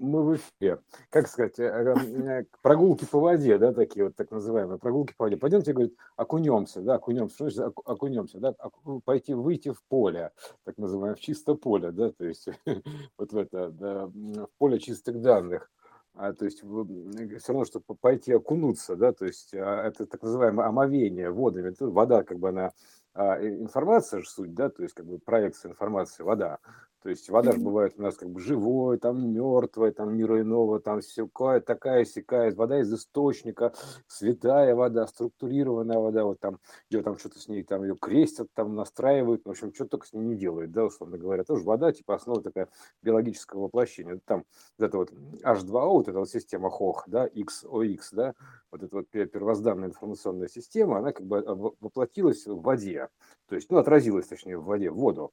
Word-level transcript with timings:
мы 0.00 0.24
в 0.24 0.36
эфире. 0.36 0.80
Как 1.10 1.28
сказать, 1.28 1.58
э, 1.58 1.64
э, 1.64 2.44
прогулки 2.62 3.04
по 3.04 3.20
воде, 3.20 3.58
да, 3.58 3.72
такие 3.72 4.06
вот 4.06 4.16
так 4.16 4.30
называемые 4.30 4.78
прогулки 4.78 5.14
по 5.16 5.24
воде. 5.24 5.36
Пойдемте, 5.36 5.72
говорит, 5.72 5.96
окунемся, 6.16 6.80
да, 6.80 6.94
окунемся. 6.94 7.34
Что 7.34 7.50
значит 7.50 7.74
окунемся, 7.84 8.38
да? 8.38 8.54
Ну, 8.84 9.00
пойти, 9.00 9.34
выйти 9.34 9.70
в 9.70 9.82
поле, 9.84 10.32
так 10.64 10.78
называемое, 10.78 11.16
в 11.16 11.20
чисто 11.20 11.54
поле, 11.54 11.92
да, 11.92 12.10
то 12.10 12.24
есть 12.24 12.48
вот 13.18 13.32
в 13.32 13.36
это, 13.36 13.70
да, 13.70 14.06
в 14.06 14.50
поле 14.58 14.78
чистых 14.78 15.20
данных. 15.20 15.70
А, 16.14 16.32
то 16.32 16.44
есть 16.44 16.58
все 16.58 17.52
равно, 17.52 17.64
чтобы 17.64 17.94
пойти 18.00 18.32
окунуться, 18.32 18.96
да, 18.96 19.12
то 19.12 19.26
есть 19.26 19.54
а, 19.54 19.86
это 19.86 20.06
так 20.06 20.22
называемое 20.22 20.66
омовение 20.66 21.30
водами. 21.30 21.74
Вода, 21.78 22.24
как 22.24 22.38
бы 22.38 22.48
она 22.48 22.72
а, 23.14 23.38
информация 23.40 24.20
же 24.20 24.28
суть, 24.28 24.54
да, 24.54 24.70
то 24.70 24.82
есть 24.82 24.94
как 24.94 25.06
бы 25.06 25.18
проекция 25.18 25.70
информации, 25.70 26.22
вода. 26.22 26.58
То 27.02 27.08
есть 27.08 27.30
вода 27.30 27.52
же 27.52 27.58
бывает 27.58 27.94
у 27.96 28.02
нас 28.02 28.16
как 28.16 28.28
бы 28.28 28.40
живой, 28.40 28.98
там 28.98 29.32
мертвая, 29.32 29.90
там 29.90 30.16
мира 30.16 30.40
иного, 30.42 30.80
там 30.80 31.00
всякая, 31.00 31.60
такая, 31.60 32.04
сякая, 32.04 32.54
вода 32.54 32.80
из 32.80 32.92
источника, 32.92 33.72
святая 34.06 34.74
вода, 34.74 35.06
структурированная 35.06 35.98
вода, 35.98 36.24
вот 36.24 36.40
там 36.40 36.58
ее 36.90 37.02
там 37.02 37.16
что-то 37.16 37.38
с 37.38 37.48
ней, 37.48 37.62
там 37.62 37.84
ее 37.84 37.96
крестят, 37.96 38.48
там 38.54 38.74
настраивают, 38.74 39.46
в 39.46 39.50
общем, 39.50 39.72
что 39.72 39.86
только 39.86 40.06
с 40.06 40.12
ней 40.12 40.20
не 40.20 40.36
делают, 40.36 40.72
да, 40.72 40.84
условно 40.84 41.16
говоря. 41.16 41.42
Тоже 41.42 41.64
вода, 41.64 41.90
типа 41.90 42.16
основа 42.16 42.42
такая 42.42 42.68
биологического 43.02 43.62
воплощения. 43.62 44.20
Там 44.26 44.44
вот 44.78 44.86
это 44.86 44.96
вот 44.98 45.10
H2O, 45.42 45.88
вот 45.92 46.08
эта 46.08 46.18
вот 46.18 46.28
система 46.28 46.68
ХОХ, 46.70 47.04
да, 47.06 47.26
XOX, 47.28 48.00
да, 48.12 48.34
вот 48.70 48.82
эта 48.82 48.94
вот 48.94 49.08
первозданная 49.08 49.88
информационная 49.88 50.48
система, 50.48 50.98
она 50.98 51.12
как 51.12 51.26
бы 51.26 51.38
а, 51.38 51.54
воплотилась 51.54 52.46
в 52.46 52.60
воде, 52.60 53.08
то 53.50 53.56
есть, 53.56 53.68
ну, 53.68 53.78
отразилась, 53.78 54.28
точнее, 54.28 54.56
в 54.58 54.64
воде, 54.64 54.90
в 54.90 54.94
воду. 54.94 55.32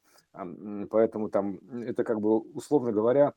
Поэтому 0.89 1.29
там 1.29 1.59
это 1.83 2.03
как 2.03 2.19
бы, 2.19 2.39
условно 2.39 2.91
говоря, 2.91 3.33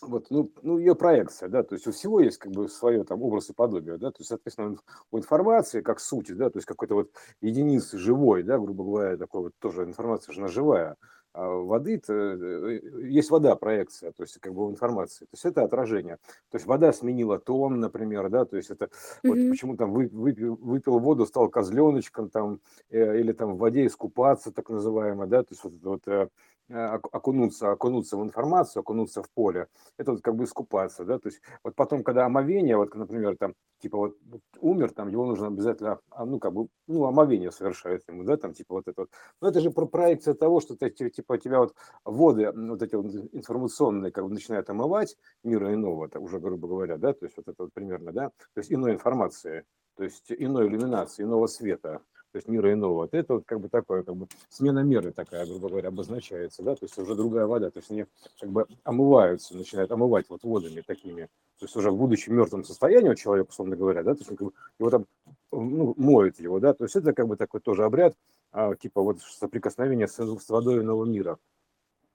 вот, 0.00 0.28
ну, 0.30 0.50
ну, 0.62 0.78
ее 0.78 0.94
проекция, 0.94 1.50
да, 1.50 1.62
то 1.62 1.74
есть 1.74 1.86
у 1.86 1.92
всего 1.92 2.20
есть 2.20 2.38
как 2.38 2.50
бы 2.52 2.66
свое 2.70 3.04
там 3.04 3.20
образ 3.20 3.50
и 3.50 3.52
подобие, 3.52 3.98
да, 3.98 4.10
то 4.10 4.20
есть, 4.20 4.28
соответственно, 4.30 4.78
у 5.10 5.18
информации 5.18 5.82
как 5.82 6.00
сути, 6.00 6.32
да, 6.32 6.48
то 6.48 6.56
есть 6.56 6.66
какой-то 6.66 6.94
вот 6.94 7.10
единицы 7.42 7.98
живой, 7.98 8.42
да, 8.42 8.58
грубо 8.58 8.84
говоря, 8.84 9.18
такой 9.18 9.42
вот 9.42 9.52
тоже 9.58 9.82
информация 9.82 10.32
же 10.32 10.48
живая, 10.48 10.92
а 10.92 10.96
воды 11.34 12.00
э, 12.08 12.80
есть 13.02 13.30
вода 13.30 13.54
проекция, 13.56 14.12
то 14.12 14.22
есть 14.22 14.38
как 14.40 14.54
бы 14.54 14.66
в 14.66 14.70
информации, 14.70 15.24
то 15.24 15.30
есть 15.32 15.44
это 15.44 15.62
отражение. 15.62 16.16
То 16.50 16.56
есть 16.56 16.66
вода 16.66 16.92
сменила 16.92 17.38
тон, 17.38 17.80
например, 17.80 18.28
да, 18.30 18.44
то 18.44 18.56
есть 18.56 18.70
это 18.70 18.90
вот 19.22 19.36
почему 19.50 19.76
там 19.76 19.92
вы, 19.92 20.08
выпил, 20.08 20.56
выпил 20.56 20.98
воду, 20.98 21.26
стал 21.26 21.48
козленочком 21.48 22.30
там, 22.30 22.60
э, 22.90 23.20
или 23.20 23.32
там 23.32 23.54
в 23.54 23.58
воде 23.58 23.86
искупаться, 23.86 24.52
так 24.52 24.68
называемое, 24.70 25.26
да, 25.26 25.42
то 25.42 25.52
есть 25.52 25.64
вот 25.64 25.74
вот 25.82 26.02
Э, 26.06 26.28
окунуться, 26.70 27.72
окунуться 27.72 28.16
в 28.16 28.22
информацию, 28.22 28.80
окунуться 28.80 29.22
в 29.22 29.30
поле, 29.30 29.68
это 29.98 30.12
вот 30.12 30.22
как 30.22 30.36
бы 30.36 30.44
искупаться, 30.44 31.04
да, 31.04 31.18
то 31.18 31.28
есть 31.28 31.40
вот 31.64 31.74
потом, 31.74 32.02
когда 32.02 32.26
омовение, 32.26 32.76
вот, 32.76 32.94
например, 32.94 33.36
там, 33.36 33.54
типа 33.80 33.98
вот 33.98 34.16
умер, 34.60 34.92
там, 34.92 35.08
его 35.08 35.26
нужно 35.26 35.48
обязательно, 35.48 36.00
а, 36.10 36.24
ну, 36.24 36.38
как 36.38 36.52
бы, 36.52 36.68
ну, 36.86 37.04
омовение 37.04 37.50
совершает 37.52 38.02
ему, 38.08 38.24
да, 38.24 38.36
там, 38.36 38.54
типа 38.54 38.74
вот 38.74 38.88
это 38.88 39.02
вот, 39.02 39.10
но 39.40 39.48
это 39.48 39.60
же 39.60 39.70
про 39.70 39.86
проекция 39.86 40.34
того, 40.34 40.60
что 40.60 40.76
ты, 40.76 40.90
типа, 40.90 41.38
тебя 41.38 41.60
вот 41.60 41.74
воды, 42.04 42.50
вот 42.52 42.82
эти 42.82 42.94
вот 42.94 43.06
информационные, 43.32 44.12
как 44.12 44.24
бы 44.24 44.30
начинают 44.30 44.70
омывать 44.70 45.16
мира 45.42 45.72
иного, 45.74 46.08
так 46.08 46.22
уже, 46.22 46.38
грубо 46.38 46.68
говоря, 46.68 46.96
да, 46.98 47.12
то 47.12 47.24
есть 47.26 47.36
вот 47.36 47.48
это 47.48 47.64
вот 47.64 47.72
примерно, 47.72 48.12
да, 48.12 48.28
то 48.28 48.58
есть 48.58 48.72
иной 48.72 48.92
информации, 48.92 49.64
то 49.96 50.04
есть 50.04 50.26
иной 50.30 50.68
иллюминации, 50.68 51.24
иного 51.24 51.46
света, 51.46 52.00
то 52.32 52.36
есть 52.36 52.48
мира 52.48 52.72
иного. 52.72 52.94
Вот 52.94 53.14
это 53.14 53.34
вот 53.34 53.44
как 53.44 53.60
бы 53.60 53.68
такое, 53.68 54.02
как 54.02 54.14
бы 54.14 54.28
смена 54.48 54.80
меры 54.80 55.12
такая, 55.12 55.46
грубо 55.46 55.68
говоря, 55.68 55.88
обозначается, 55.88 56.62
да, 56.62 56.74
то 56.74 56.84
есть 56.84 56.96
уже 56.98 57.14
другая 57.14 57.46
вода, 57.46 57.70
то 57.70 57.78
есть 57.78 57.90
они 57.90 58.06
как 58.38 58.50
бы 58.50 58.66
омываются, 58.84 59.56
начинают 59.56 59.90
омывать 59.90 60.26
вот 60.28 60.42
водами 60.42 60.82
такими, 60.86 61.24
то 61.58 61.64
есть 61.66 61.76
уже 61.76 61.90
в 61.90 61.96
будущем 61.96 62.34
мертвом 62.34 62.64
состоянии 62.64 63.08
у 63.08 63.14
человека, 63.14 63.50
условно 63.50 63.76
говоря, 63.76 64.02
да, 64.02 64.14
то 64.14 64.20
есть 64.20 64.28
как 64.28 64.42
бы 64.42 64.52
его 64.78 64.90
там 64.90 65.06
ну, 65.50 65.94
моют 65.96 66.38
его, 66.38 66.60
да, 66.60 66.72
то 66.72 66.84
есть 66.84 66.96
это 66.96 67.12
как 67.12 67.26
бы 67.26 67.36
такой 67.36 67.60
тоже 67.60 67.84
обряд, 67.84 68.14
а, 68.52 68.74
типа 68.74 69.02
вот 69.02 69.20
соприкосновение 69.20 70.08
с, 70.08 70.14
с 70.14 70.48
водой 70.48 70.80
иного 70.80 71.04
мира. 71.04 71.38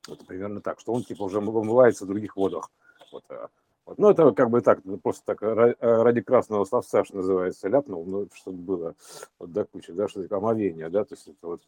Вот 0.07 0.25
примерно 0.25 0.61
так, 0.61 0.79
что 0.79 0.93
он 0.93 1.03
типа 1.03 1.23
уже 1.23 1.39
омывается 1.39 2.05
в 2.05 2.07
других 2.07 2.35
водах. 2.35 2.69
Вот, 3.11 3.23
а, 3.29 3.49
вот. 3.85 3.97
Ну, 3.99 4.09
это 4.09 4.31
как 4.31 4.49
бы 4.49 4.61
так, 4.61 4.81
просто 5.03 5.25
так 5.25 5.43
э, 5.43 5.75
ради 5.79 6.21
красного 6.21 6.65
словца, 6.65 7.03
что 7.05 7.17
называется, 7.17 7.67
ляпнул, 7.67 8.05
ну, 8.05 8.27
чтобы 8.33 8.57
было 8.57 8.95
вот 9.39 9.51
до 9.51 9.65
кучи, 9.65 9.93
да, 9.93 10.07
что 10.07 10.23
такое 10.23 10.39
омовение, 10.39 10.89
да, 10.89 11.03
то 11.03 11.13
есть 11.13 11.27
это 11.27 11.47
вот 11.47 11.61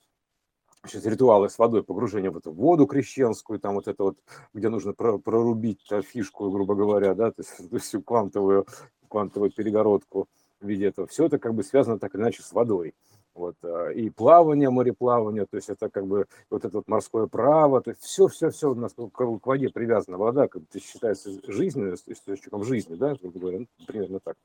сейчас 0.86 1.06
ритуалы 1.06 1.50
с 1.50 1.60
водой, 1.60 1.84
погружение 1.84 2.32
в 2.32 2.38
эту 2.38 2.52
воду 2.52 2.88
крещенскую, 2.88 3.60
там 3.60 3.76
вот 3.76 3.88
это 3.88 4.04
вот, 4.04 4.18
где 4.54 4.70
нужно 4.70 4.94
прорубить 4.94 5.88
фишку, 6.06 6.50
грубо 6.50 6.76
говоря, 6.76 7.14
да, 7.14 7.32
то 7.32 7.42
есть 7.42 7.86
всю 7.86 8.02
квантовую, 8.02 8.66
квантовую 9.10 9.52
перегородку 9.52 10.28
в 10.60 10.68
виде 10.68 10.88
этого. 10.88 11.08
Все 11.08 11.26
это 11.26 11.38
как 11.38 11.54
бы 11.54 11.64
связано 11.64 12.00
так 12.00 12.16
или 12.16 12.22
иначе 12.22 12.42
с 12.42 12.52
водой 12.52 12.96
вот, 13.38 13.56
а, 13.64 13.90
и 13.90 14.10
плавание, 14.10 14.70
мореплавание, 14.70 15.46
то 15.46 15.58
есть 15.58 15.70
это 15.70 15.90
как 15.90 16.06
бы 16.06 16.28
вот 16.50 16.66
это 16.66 16.78
вот 16.78 16.88
морское 16.88 17.28
право, 17.28 17.82
то 17.82 17.92
есть 17.92 18.02
все, 18.02 18.28
все, 18.28 18.50
все 18.50 18.72
у 18.72 18.76
нас 18.76 18.94
к 18.94 19.46
воде 19.46 19.70
привязана, 19.70 20.18
вода 20.18 20.48
как 20.48 20.64
бы 20.64 20.80
считается 20.80 21.30
жизненным 21.50 21.94
источником 21.94 22.64
жизни, 22.64 22.96
да, 22.96 23.16
грубо 23.16 23.40
говоря, 23.40 23.60
ну, 23.60 23.68
примерно 23.86 24.20
так. 24.20 24.36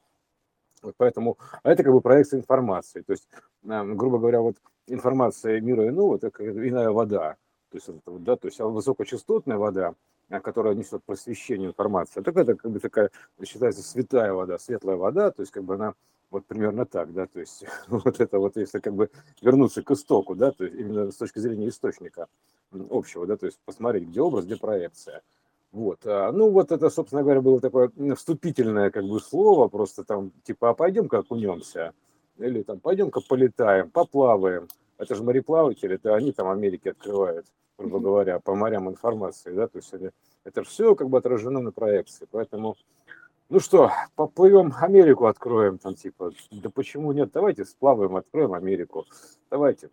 Вот 0.83 0.95
поэтому, 0.97 1.39
а 1.63 1.71
это 1.71 1.85
как 1.85 1.93
бы 1.93 2.01
проекция 2.01 2.41
информации, 2.41 3.03
то 3.03 3.13
есть, 3.13 3.29
грубо 3.63 4.19
говоря, 4.19 4.41
вот 4.41 4.57
информация 4.89 5.61
мира 5.61 5.89
иного, 5.89 6.17
это 6.17 6.31
как 6.31 6.47
иная 6.47 6.91
вода, 6.91 7.37
то 7.71 7.79
есть, 7.79 7.89
это, 7.89 8.19
да, 8.19 8.37
то 8.37 8.49
есть 8.49 8.61
а 8.61 8.67
высокочастотная 8.67 9.57
вода, 9.57 9.95
а, 10.29 10.41
которая 10.41 10.75
несет 10.75 11.03
просвещение 11.05 11.69
информации, 11.69 12.21
так 12.21 12.37
это 12.37 12.55
как 12.55 12.71
бы 12.71 12.81
такая 12.81 13.11
считается 13.45 13.83
святая 13.83 14.33
вода, 14.33 14.59
светлая 14.59 14.97
вода, 14.97 15.31
то 15.31 15.43
есть 15.43 15.53
как 15.53 15.65
бы 15.65 15.77
она 15.77 15.95
вот 16.33 16.47
примерно 16.47 16.87
так, 16.87 17.13
да, 17.13 17.27
то 17.27 17.39
есть 17.41 17.65
вот 17.89 18.19
это 18.19 18.39
вот, 18.39 18.57
если 18.57 18.81
как 18.81 18.95
бы 18.95 19.11
вернуться 19.41 19.83
к 19.83 19.91
истоку, 19.91 20.35
да, 20.35 20.51
то 20.51 20.65
есть 20.65 20.77
именно 20.77 21.13
с 21.13 21.17
точки 21.17 21.39
зрения 21.39 21.69
источника 21.69 22.27
общего, 22.91 23.27
да, 23.27 23.37
то 23.37 23.47
есть 23.47 23.61
посмотреть, 23.65 24.09
где 24.09 24.21
образ, 24.21 24.47
где 24.47 24.57
проекция. 24.57 25.23
Вот, 25.73 26.01
а, 26.05 26.33
ну 26.33 26.51
вот 26.51 26.73
это, 26.73 26.91
собственно 26.91 27.23
говоря, 27.23 27.41
было 27.41 27.61
такое 27.61 27.91
вступительное 28.17 28.91
как 28.91 29.05
бы 29.05 29.21
слово, 29.21 29.69
просто 29.69 30.05
там 30.05 30.33
типа, 30.45 30.71
а 30.71 30.75
пойдем-ка 30.75 31.19
окунемся, 31.19 31.93
или 32.39 32.63
там 32.63 32.81
пойдем-ка 32.81 33.21
полетаем, 33.21 33.91
поплаваем. 33.91 34.69
Это 34.99 35.15
же 35.15 35.23
мореплаватели, 35.23 35.97
это 35.97 36.15
они 36.15 36.33
там 36.33 36.49
Америки 36.49 36.89
открывают, 36.89 37.47
грубо 37.79 38.01
говоря, 38.01 38.39
по 38.41 38.55
морям 38.55 38.89
информации, 38.89 39.53
да, 39.53 39.67
то 39.69 39.79
есть 39.79 39.93
это, 39.93 40.13
это 40.45 40.63
все 40.63 40.95
как 40.95 41.09
бы 41.09 41.19
отражено 41.19 41.61
на 41.61 41.73
проекции, 41.73 42.27
поэтому 42.31 42.77
ну 43.53 43.61
что, 43.61 43.93
поплывем 44.17 44.73
Америку 44.81 45.27
откроем, 45.27 45.77
там 45.77 45.95
типа, 45.95 46.33
да 46.51 46.71
почему 46.71 47.13
нет, 47.13 47.33
давайте 47.33 47.67
сплаваем, 47.67 48.17
откроем 48.17 48.55
Америку, 48.55 49.05
давайте, 49.51 49.91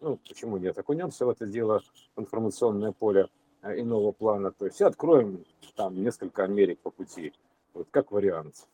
ну 0.00 0.18
почему 0.28 0.56
нет, 0.56 0.76
окунемся 0.76 1.24
в 1.24 1.30
это 1.30 1.46
дело, 1.46 1.82
информационное 2.16 2.90
поле 2.90 3.28
э, 3.62 3.80
иного 3.80 4.10
плана, 4.10 4.50
то 4.50 4.66
есть 4.66 4.82
откроем 4.82 5.44
там 5.76 6.02
несколько 6.02 6.42
Америк 6.42 6.80
по 6.80 6.90
пути, 6.90 7.32
вот 7.74 7.86
как 7.92 8.10
вариант. 8.10 8.66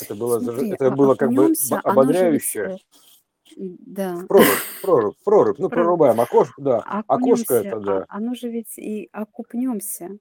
Это 0.00 0.16
было, 0.16 0.40
Смотри, 0.40 0.72
это 0.72 0.88
а 0.88 0.90
было 0.90 1.14
как 1.14 1.32
бы 1.32 1.52
ободряюще. 1.84 2.78
Да. 3.56 4.24
Прорубь, 4.26 4.46
прорубь, 4.82 5.16
прорубь. 5.22 5.58
Ну, 5.58 5.68
прорубаем 5.68 6.20
окошко, 6.20 6.60
да. 6.60 6.78
Окошко 7.06 7.54
это, 7.54 7.78
да. 7.78 8.06
А, 8.08 8.16
оно 8.16 8.34
же 8.34 8.48
ведь 8.48 8.76
и 8.78 9.08
окупнемся 9.12 10.18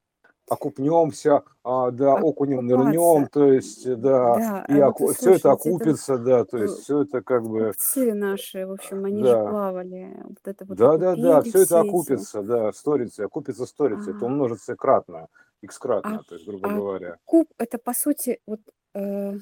окупнемся, 0.52 1.44
а, 1.64 1.92
да, 1.92 2.14
окунем 2.16 2.66
нырнем, 2.68 3.28
то 3.28 3.46
есть, 3.46 3.86
да, 4.02 4.36
Да, 4.38 4.66
и 4.68 4.80
а 4.80 4.88
оку- 4.90 5.06
вот 5.06 5.16
все 5.16 5.34
это 5.36 5.52
окупится, 5.52 6.18
да, 6.18 6.44
то 6.46 6.58
э, 6.58 6.64
есть 6.64 6.80
все 6.84 7.02
это 7.04 7.22
как 7.22 7.44
бы, 7.44 7.72
купцы 7.74 8.14
наши, 8.14 8.66
в 8.68 8.72
общем, 8.72 9.06
они 9.06 9.26
же 9.26 9.32
да, 9.32 9.46
плавали, 9.50 10.14
вот 10.24 10.38
это 10.46 10.66
вот 10.66 10.78
да, 10.78 10.98
да, 10.98 11.16
да, 11.16 11.42
все 11.42 11.60
это 11.60 11.66
все 11.68 11.82
эти. 11.82 11.90
окупится, 11.90 12.42
да, 12.44 12.72
сторится, 12.74 13.26
окупится, 13.26 13.66
сторится, 13.66 14.12
это 14.12 14.26
А, 14.26 14.26
умножится 14.26 14.76
кратно, 14.76 15.20
а, 15.20 15.28
x-кратно, 15.62 16.24
то 16.28 16.36
есть, 16.36 16.46
грубо 16.48 16.68
а 16.68 16.76
говоря. 16.76 17.18
куб 17.26 17.48
это 17.58 17.78
по 17.78 17.94
сути 17.94 18.40
вот 18.46 18.62
э, 18.94 19.34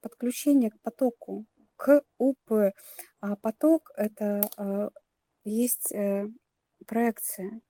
подключение 0.00 0.70
к 0.70 0.80
потоку, 0.80 1.44
к 1.76 2.02
УП, 2.18 2.72
а 3.20 3.36
поток 3.36 3.90
это 3.96 4.40
э, 4.56 4.90
есть 5.44 5.92
э, 5.92 6.26
проекция, 6.86 7.60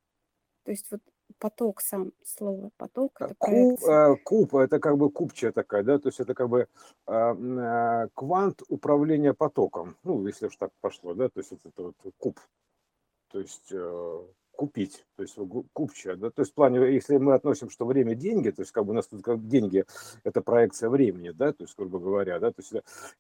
то 0.65 0.71
есть 0.73 0.91
вот 0.91 1.01
поток 1.39 1.81
сам, 1.81 2.13
слово 2.25 2.71
поток 2.77 3.21
это 3.21 3.35
Ку, 3.35 3.47
проекция. 3.47 4.13
э, 4.13 4.17
куб, 4.25 4.55
это 4.55 4.79
как 4.81 4.97
бы 4.97 5.11
купчая 5.11 5.53
такая, 5.53 5.83
да, 5.83 5.99
то 5.99 6.09
есть 6.09 6.21
это 6.21 6.35
как 6.35 6.49
бы 6.49 6.69
э, 7.07 7.13
э, 7.13 8.09
квант 8.15 8.63
управления 8.69 9.35
потоком, 9.35 9.97
ну, 10.03 10.27
если 10.27 10.47
уж 10.47 10.57
так 10.57 10.71
пошло, 10.81 11.15
да, 11.15 11.29
то 11.29 11.41
есть 11.41 11.53
это, 11.53 11.69
это 11.69 11.83
вот 11.83 11.97
куб, 12.19 12.41
то 13.29 13.41
есть, 13.41 13.73
э, 13.73 14.27
купить, 14.55 15.05
то 15.17 15.23
есть 15.23 15.37
купчая, 15.73 16.17
да, 16.17 16.31
то 16.31 16.43
есть 16.43 16.53
в 16.53 16.55
плане, 16.55 16.93
если 16.93 17.17
мы 17.17 17.35
относим, 17.35 17.71
что 17.71 17.87
время 17.87 18.15
деньги, 18.15 18.51
то 18.51 18.63
есть 18.63 18.73
как 18.73 18.85
бы 18.85 18.93
у 18.93 18.95
нас 18.95 19.07
тут 19.07 19.23
как 19.23 19.47
деньги 19.47 19.85
это 20.23 20.41
проекция 20.41 20.89
времени, 20.89 21.31
да, 21.31 21.53
то 21.53 21.65
есть 21.65 21.77
грубо 21.77 21.99
говоря, 21.99 22.39
да, 22.39 22.51
то 22.51 22.63
есть 22.63 22.73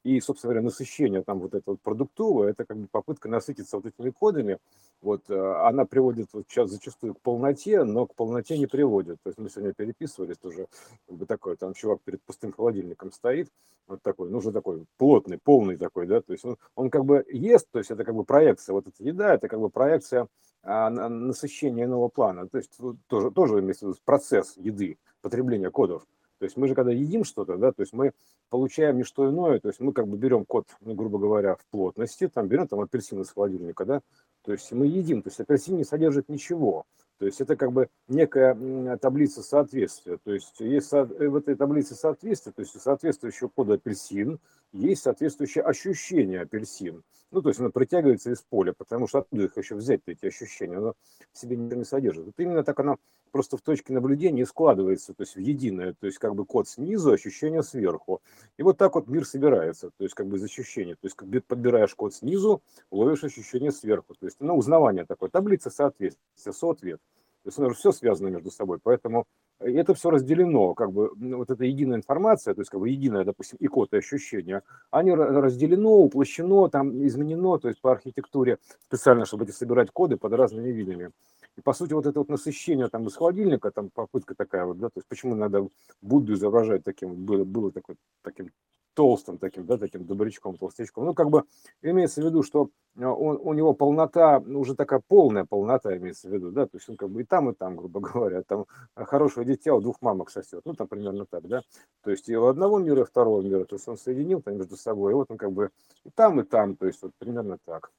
и, 0.03 0.21
собственно 0.21 0.53
говоря, 0.53 0.65
насыщение 0.65 1.23
там 1.23 1.41
вот 1.41 1.55
это 1.55 1.73
вот 1.73 1.81
продуктовое, 1.81 2.51
это 2.51 2.65
как 2.65 2.77
бы 2.79 2.87
попытка 2.91 3.29
насытиться 3.29 3.77
вот 3.77 3.87
этими 3.87 4.11
кодами, 4.11 4.59
вот 5.03 5.29
э, 5.29 5.35
она 5.35 5.85
приводит 5.85 6.29
вот 6.33 6.45
сейчас 6.49 6.71
зачастую 6.71 7.15
к 7.15 7.21
полноте, 7.21 7.85
но 7.85 8.07
к 8.07 8.15
полноте 8.15 8.59
не 8.59 8.67
приводит, 8.67 9.19
то 9.23 9.29
есть 9.29 9.39
мы 9.39 9.51
сегодня 9.51 9.75
переписывались 9.75 10.39
тоже, 10.39 10.69
как 11.07 11.17
бы 11.17 11.27
такой, 11.27 11.57
там 11.57 11.75
чувак 11.75 12.01
перед 12.05 12.23
пустым 12.23 12.53
холодильником 12.53 13.13
стоит, 13.13 13.51
вот 13.87 14.03
такой, 14.03 14.31
ну 14.31 14.39
уже 14.39 14.53
такой 14.53 14.85
плотный, 14.97 15.39
полный 15.39 15.77
такой, 15.77 16.07
да, 16.07 16.21
то 16.21 16.33
есть 16.33 16.45
он, 16.45 16.57
он 16.75 16.91
как 16.91 17.05
бы 17.05 17.25
ест, 17.29 17.69
то 17.71 17.79
есть 17.79 17.91
это 17.91 18.05
как 18.05 18.15
бы 18.15 18.25
проекция, 18.25 18.73
вот 18.73 18.87
эта 18.87 19.03
еда, 19.03 19.35
это 19.35 19.49
как 19.49 19.61
бы 19.61 19.69
проекция 19.69 20.29
а, 20.65 20.91
насыщения 20.91 21.85
иного 21.85 22.09
плана, 22.09 22.49
то 22.49 22.59
есть 22.59 22.79
тоже, 23.07 23.31
тоже 23.31 23.61
имеется 23.61 23.87
в 23.87 23.89
виду 23.91 23.99
процесс 24.05 24.57
еды, 24.57 24.99
потребления 25.21 25.71
кодов. 25.71 26.07
То 26.39 26.47
есть 26.47 26.57
мы 26.57 26.69
же 26.69 26.75
когда 26.75 26.91
едим 26.91 27.25
что-то, 27.25 27.57
да, 27.57 27.73
то 27.73 27.83
есть 27.83 27.93
мы 27.93 28.13
получаем 28.51 28.97
не 28.97 29.05
что 29.05 29.31
иное, 29.31 29.61
то 29.61 29.69
есть 29.69 29.81
мы 29.81 29.93
как 29.93 30.09
бы 30.09 30.17
берем 30.17 30.45
код, 30.45 30.67
ну, 30.81 30.95
грубо 30.95 31.19
говоря, 31.19 31.55
в 31.55 31.65
плотности, 31.71 32.29
там 32.29 32.49
берем 32.49 32.67
там 32.67 32.81
апельсин 32.81 33.21
из 33.21 33.31
холодильника, 33.31 33.85
да, 33.85 34.01
то 34.43 34.53
есть 34.53 34.73
мы 34.73 34.87
едим, 34.87 35.23
то 35.23 35.29
есть 35.29 35.41
апельсин 35.41 35.77
не 35.77 35.85
содержит 35.85 36.29
ничего, 36.29 36.85
то 37.19 37.27
есть 37.27 37.41
это 37.41 37.57
как 37.57 37.73
бы 37.73 37.89
некая 38.09 38.99
таблица 38.99 39.43
соответствия. 39.43 40.19
То 40.25 40.33
есть 40.33 40.59
есть 40.59 40.93
э, 40.93 41.05
в 41.05 41.37
этой 41.37 41.55
таблице 41.55 41.95
соответствия, 41.95 42.53
то 42.53 42.61
есть 42.61 42.81
соответствующего 42.81 43.49
кода 43.49 43.75
апельсин, 43.75 44.41
есть 44.75 45.03
соответствующее 45.03 45.65
ощущение 45.65 46.43
апельсин. 46.43 47.03
Ну, 47.31 47.43
то 47.43 47.49
есть 47.49 47.61
оно 47.61 47.71
притягивается 47.71 48.31
из 48.31 48.43
поля, 48.43 48.73
потому 48.73 49.09
что 49.09 49.19
откуда 49.19 49.45
их 49.45 49.57
еще 49.57 49.75
взять, 49.75 50.03
эти 50.07 50.27
ощущения? 50.27 50.77
Оно 50.77 50.95
в 51.33 51.39
себе 51.39 51.57
ничего 51.57 51.79
не 51.81 51.85
содержит. 51.85 52.27
Вот 52.27 52.35
именно 52.39 52.63
так 52.63 52.79
оно 52.79 52.99
просто 53.33 53.57
в 53.57 53.63
точке 53.63 53.93
наблюдения 53.93 54.47
складывается, 54.47 55.15
то 55.15 55.23
есть 55.23 55.35
в 55.35 55.41
единое, 55.41 55.95
то 55.95 56.07
есть 56.07 56.19
как 56.19 56.37
бы 56.37 56.45
код 56.45 56.69
снизу, 56.69 57.11
ощущение 57.11 57.65
сверху. 57.65 58.23
И 58.57 58.63
вот 58.63 58.79
так 58.79 58.95
вот 58.95 59.09
мир 59.09 59.25
собирается, 59.27 59.91
то 59.97 60.05
есть 60.05 60.15
как 60.15 60.29
бы 60.29 60.37
из 60.37 60.45
ощущения. 60.45 60.95
То 60.95 61.07
есть 61.07 61.17
как 61.17 61.29
бы 61.29 61.41
подбираешь 61.41 61.95
код 61.97 62.15
снизу, 62.15 62.63
ловишь 62.93 63.25
ощущение 63.25 63.73
сверху. 63.73 64.15
То 64.15 64.27
есть 64.27 64.37
ну, 64.39 64.57
узнавание 64.57 65.05
такое, 65.05 65.29
таблица 65.31 65.71
соответствия, 65.71 66.53
соответ. 66.53 67.01
То 67.43 67.49
есть 67.49 67.59
оно 67.59 67.71
же 67.71 67.75
все 67.75 67.91
связано 67.91 68.29
между 68.29 68.53
собой, 68.53 68.79
поэтому 68.81 69.27
это 69.61 69.95
все 69.95 70.11
разделено, 70.11 70.75
как 70.75 70.93
бы 70.93 71.11
вот 71.17 71.51
эта 71.51 71.65
единая 71.65 71.99
информация, 71.99 72.55
то 72.55 72.61
есть 72.61 72.71
как 72.71 72.81
бы 72.81 72.89
единая, 72.89 73.25
допустим, 73.25 73.57
и 73.61 73.67
код, 73.67 73.93
и 73.93 73.99
ощущения, 73.99 74.63
они 74.91 75.13
разделено, 75.13 75.99
уплощено, 75.99 76.69
там 76.69 77.07
изменено, 77.07 77.59
то 77.59 77.69
есть 77.69 77.81
по 77.81 77.93
архитектуре 77.93 78.59
специально, 78.87 79.25
чтобы 79.25 79.45
эти 79.45 79.53
собирать 79.53 79.91
коды 79.91 80.17
под 80.17 80.33
разными 80.33 80.71
видами. 80.71 81.11
И 81.57 81.61
по 81.61 81.73
сути 81.73 81.93
вот 81.93 82.07
это 82.07 82.19
вот 82.19 82.29
насыщение 82.29 82.89
там 82.89 83.07
из 83.07 83.17
холодильника, 83.17 83.71
там 83.71 83.91
попытка 83.91 84.35
такая 84.35 84.65
вот, 84.65 84.79
да, 84.79 84.89
то 84.89 84.99
есть 84.99 85.09
почему 85.09 85.35
надо 85.35 85.69
Будду 86.03 86.35
изображать 86.35 86.85
таким, 86.85 87.15
было, 87.15 87.45
было 87.45 87.71
такой, 87.71 87.97
таким 88.23 88.51
толстым 88.95 89.39
таким, 89.39 89.67
да, 89.67 89.77
таким 89.77 90.05
добрячком, 90.07 90.57
толстячком. 90.57 91.05
Ну, 91.05 91.15
как 91.15 91.29
бы 91.29 91.45
имеется 91.83 92.23
в 92.23 92.25
виду, 92.25 92.43
что 92.43 92.71
а, 92.97 93.11
он, 93.11 93.39
у 93.43 93.53
него 93.53 93.75
полнота, 93.75 94.41
ну, 94.41 94.61
уже 94.61 94.75
такая 94.75 95.03
полная 95.07 95.45
полнота 95.45 95.97
имеется 95.97 96.29
в 96.29 96.33
виду, 96.33 96.51
да, 96.51 96.67
то 96.67 96.77
есть 96.77 96.89
он 96.89 96.97
как 96.97 97.11
бы 97.11 97.23
и 97.23 97.25
там, 97.25 97.51
и 97.51 97.55
там, 97.55 97.77
грубо 97.77 98.01
говоря, 98.13 98.43
там 98.43 98.67
хорошего 98.95 99.45
дитя 99.45 99.75
у 99.75 99.81
двух 99.81 100.01
мамок 100.01 100.31
сосет, 100.31 100.63
ну, 100.65 100.75
там 100.75 100.89
примерно 100.89 101.27
так, 101.27 101.47
да, 101.47 101.63
то 102.03 102.11
есть 102.11 102.29
и 102.29 102.37
у 102.37 102.47
одного 102.47 102.79
мира, 102.79 103.03
и 103.03 103.05
второго 103.05 103.43
мира, 103.43 103.65
то 103.65 103.77
есть 103.77 103.87
он 103.89 103.99
соединил 103.99 104.41
там 104.41 104.57
между 104.57 104.77
собой, 104.77 105.13
и 105.13 105.15
вот 105.15 105.31
он 105.31 105.37
как 105.37 105.53
бы 105.53 105.71
и 106.05 106.11
там, 106.11 106.41
и 106.41 106.45
там, 106.45 106.77
то 106.77 106.87
есть 106.87 107.03
вот 107.03 107.13
примерно 107.19 107.59
так. 107.65 107.91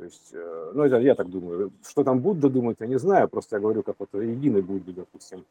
То 0.00 0.04
есть, 0.06 0.30
э, 0.32 0.72
ну, 0.74 0.84
это 0.84 0.96
я 0.96 1.14
так 1.14 1.28
думаю. 1.28 1.72
Что 1.86 2.04
там 2.04 2.20
Будда 2.20 2.48
думает, 2.48 2.80
я 2.80 2.86
не 2.86 2.98
знаю, 2.98 3.28
просто 3.28 3.56
я 3.56 3.60
говорю, 3.60 3.82
как 3.82 3.96
вот 3.98 4.08
единый 4.14 4.62
Будда, 4.62 4.94
допустим 4.94 5.44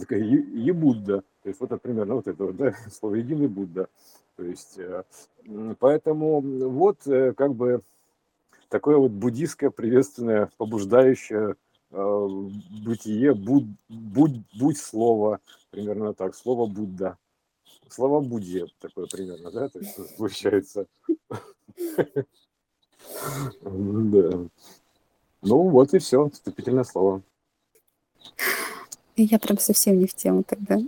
такая 0.00 0.20
ебудда. 0.20 1.22
То 1.42 1.48
есть 1.50 1.60
вот 1.60 1.70
это 1.70 1.76
примерно 1.78 2.14
вот 2.14 2.26
это 2.26 2.42
вот, 2.42 2.56
да, 2.56 2.72
слово 2.90 3.16
единый 3.16 3.48
Будда. 3.48 3.90
То 4.36 4.44
есть 4.44 4.78
э, 4.78 5.04
поэтому 5.78 6.40
вот 6.40 7.06
э, 7.06 7.34
как 7.34 7.54
бы 7.54 7.82
такое 8.70 8.96
вот 8.96 9.10
буддийское 9.10 9.68
приветственное, 9.68 10.50
побуждающее 10.56 11.56
бытие, 11.90 13.34
будь, 13.34 13.66
будь, 13.90 14.40
будь 14.58 14.78
слово, 14.78 15.40
примерно 15.70 16.14
так, 16.14 16.34
слово 16.34 16.66
Будда. 16.66 17.18
Слово 17.90 18.22
Будде 18.22 18.68
такое 18.80 19.06
примерно, 19.06 19.50
да, 19.50 19.68
то 19.68 19.80
есть 19.80 19.98
получается. 20.16 20.86
Да. 23.62 24.38
Ну 25.42 25.68
вот 25.68 25.94
и 25.94 25.98
все, 25.98 26.28
вступительное 26.30 26.84
слово. 26.84 27.22
Я 29.16 29.38
прям 29.38 29.58
совсем 29.58 29.98
не 29.98 30.06
в 30.06 30.14
тему 30.14 30.42
тогда. 30.42 30.78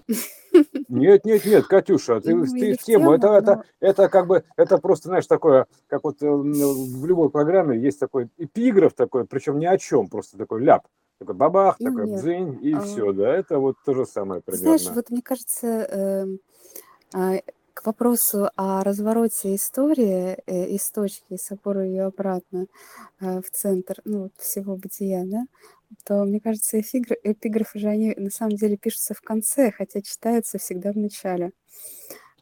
Нет, 0.89 1.25
нет, 1.25 1.45
нет, 1.45 1.67
Катюша, 1.67 2.21
ты, 2.21 2.35
ну, 2.35 2.47
ты 2.47 2.75
в 2.75 2.83
тему. 2.83 3.13
Это, 3.13 3.29
но... 3.29 3.37
это, 3.37 3.65
это 3.81 4.09
как 4.09 4.27
бы, 4.27 4.45
это 4.57 4.79
просто, 4.79 5.09
знаешь, 5.09 5.27
такое, 5.27 5.67
как 5.87 6.05
вот 6.05 6.23
э, 6.23 6.31
в 6.31 7.05
любой 7.05 7.31
программе 7.31 7.79
есть 7.79 8.01
такой 8.01 8.29
эпиграф 8.39 8.95
такой, 8.95 9.27
причем 9.27 9.59
ни 9.59 9.67
о 9.67 9.77
чем, 9.79 10.09
просто 10.09 10.39
такой 10.39 10.63
ляп. 10.63 10.87
Такой 11.19 11.35
бабах, 11.35 11.77
ну, 11.79 11.87
такой 11.87 12.11
нет. 12.11 12.21
дзынь, 12.21 12.59
и 12.63 12.73
а... 12.75 12.81
все, 12.81 13.13
да, 13.13 13.35
это 13.35 13.59
вот 13.59 13.77
то 13.85 13.95
же 13.95 14.07
самое 14.07 14.43
примерно. 14.43 14.79
Знаешь, 14.79 14.95
вот 14.95 15.11
мне 15.11 15.23
кажется, 15.23 15.67
э, 15.67 16.27
э, 17.15 17.41
к 17.77 17.85
вопросу 17.85 18.49
о 18.57 18.83
развороте 18.83 19.55
истории 19.55 20.39
э, 20.47 20.67
из 20.71 20.91
точки, 20.91 21.35
из 21.35 21.53
опоры 21.53 21.85
ее 21.85 22.05
обратно 22.05 22.69
э, 23.21 23.43
в 23.43 23.51
центр 23.51 24.01
ну, 24.07 24.31
всего 24.39 24.77
бытия, 24.77 25.25
да, 25.27 25.45
то, 26.05 26.25
мне 26.25 26.41
кажется, 26.41 26.81
эпиграфы 26.81 27.79
же, 27.79 27.89
они 27.89 28.15
на 28.17 28.31
самом 28.31 28.57
деле 28.57 28.79
пишутся 28.79 29.13
в 29.13 29.21
конце, 29.21 29.71
хотя 29.71 30.01
читаются 30.01 30.57
всегда 30.59 30.93
в 30.93 30.97
начале. 30.97 31.51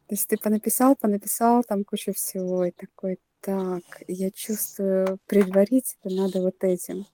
То 0.07 0.15
есть 0.15 0.29
ты 0.29 0.37
понаписал, 0.37 0.95
понаписал 0.95 1.65
там 1.67 1.83
кучу 1.83 2.13
всего, 2.13 2.63
и 2.63 2.71
такой, 2.71 3.19
так, 3.41 3.83
я 4.07 4.31
чувствую, 4.31 5.19
предварить 5.25 5.97
это 6.01 6.15
надо 6.15 6.41
вот 6.41 6.63
этим. 6.63 7.07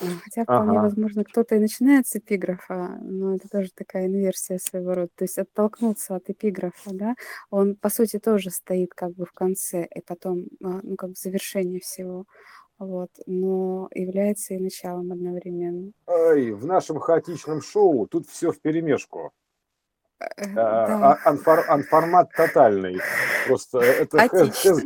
А, 0.00 0.04
хотя 0.22 0.42
вполне 0.44 0.78
ага. 0.78 0.82
возможно, 0.82 1.24
кто-то 1.24 1.54
и 1.54 1.58
начинает 1.58 2.06
с 2.06 2.16
эпиграфа, 2.16 2.98
но 3.00 3.34
это 3.34 3.48
тоже 3.48 3.70
такая 3.74 4.06
инверсия 4.06 4.58
своего 4.58 4.94
рода. 4.94 5.10
То 5.14 5.24
есть 5.24 5.38
оттолкнуться 5.38 6.16
от 6.16 6.28
эпиграфа, 6.28 6.90
да, 6.92 7.14
он 7.50 7.76
по 7.76 7.88
сути 7.88 8.18
тоже 8.18 8.50
стоит 8.50 8.92
как 8.94 9.12
бы 9.14 9.24
в 9.24 9.32
конце, 9.32 9.86
и 9.86 10.00
потом, 10.00 10.46
а, 10.62 10.80
ну, 10.82 10.96
как 10.96 11.10
бы 11.10 11.14
завершение 11.16 11.80
всего. 11.80 12.26
Вот, 12.78 13.10
но 13.24 13.88
является 13.94 14.52
и 14.52 14.58
началом 14.58 15.10
одновременно. 15.10 15.92
Ай, 16.06 16.50
в 16.50 16.66
нашем 16.66 16.98
хаотичном 16.98 17.62
шоу 17.62 18.06
тут 18.06 18.28
все 18.28 18.52
в 18.52 18.60
перемешку. 18.60 19.32
Э, 20.18 20.54
да. 20.54 21.12
А, 21.12 21.28
анфор, 21.30 21.64
анформат 21.68 22.30
тотальный. 22.32 22.98
Просто 23.46 23.78
это 23.78 24.16
да, 24.16 24.28
ха, 24.28 24.76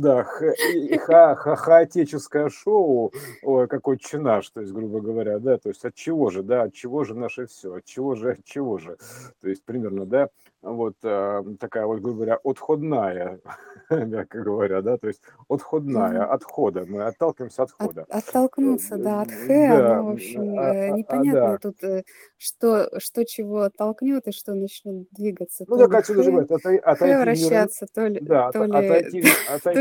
ха, 0.00 1.34
хаотическое 1.34 2.48
шоу, 2.48 3.12
ой, 3.42 3.68
какой 3.68 3.98
чинаш, 3.98 4.50
то 4.50 4.60
есть, 4.60 4.72
грубо 4.72 5.00
говоря, 5.00 5.38
да, 5.38 5.58
то 5.58 5.68
есть 5.68 5.84
от 5.84 5.94
чего 5.94 6.30
же, 6.30 6.42
да, 6.42 6.62
от 6.64 6.74
чего 6.74 7.04
же 7.04 7.14
наше 7.14 7.46
все, 7.46 7.76
от 7.76 7.84
чего 7.84 8.14
же, 8.14 8.32
от 8.32 8.44
чего 8.44 8.78
же, 8.78 8.96
то 9.40 9.48
есть 9.48 9.64
примерно, 9.64 10.06
да, 10.06 10.28
вот 10.62 10.96
э, 11.04 11.44
такая 11.60 11.86
вот, 11.86 12.00
грубо 12.00 12.16
говоря, 12.16 12.38
отходная, 12.42 13.40
мягко 13.90 14.40
говоря, 14.40 14.82
да, 14.82 14.98
то 14.98 15.06
есть 15.06 15.20
отходная, 15.48 16.24
отхода, 16.24 16.84
мы 16.86 17.04
отталкиваемся 17.04 17.62
от 17.62 17.70
хода. 17.70 18.02
От, 18.08 18.28
оттолкнуться, 18.28 18.96
да, 18.96 19.22
от 19.22 19.30
хэ, 19.30 19.68
да, 19.68 20.02
ну, 20.02 20.08
в 20.08 20.12
общем, 20.14 20.58
а, 20.58 20.88
непонятно 20.90 21.46
а, 21.46 21.52
да. 21.52 21.58
тут, 21.58 21.84
э, 21.84 22.02
что, 22.36 22.90
что 22.98 23.24
чего 23.24 23.62
оттолкнет 23.62 24.26
и 24.26 24.32
что 24.32 24.54
начнет 24.54 25.06
двигаться. 25.12 25.64
Ну, 25.68 25.78
так 25.78 25.94
отсюда 25.94 26.22
же 26.24 26.32
это, 26.32 26.56
отойти 26.56 27.16
вращаться, 27.16 27.86
то 27.92 28.06
ли, 28.08 28.20
да, 28.20 28.50
то, 28.52 28.64
ли, 28.64 28.76
отойти, 28.76 29.22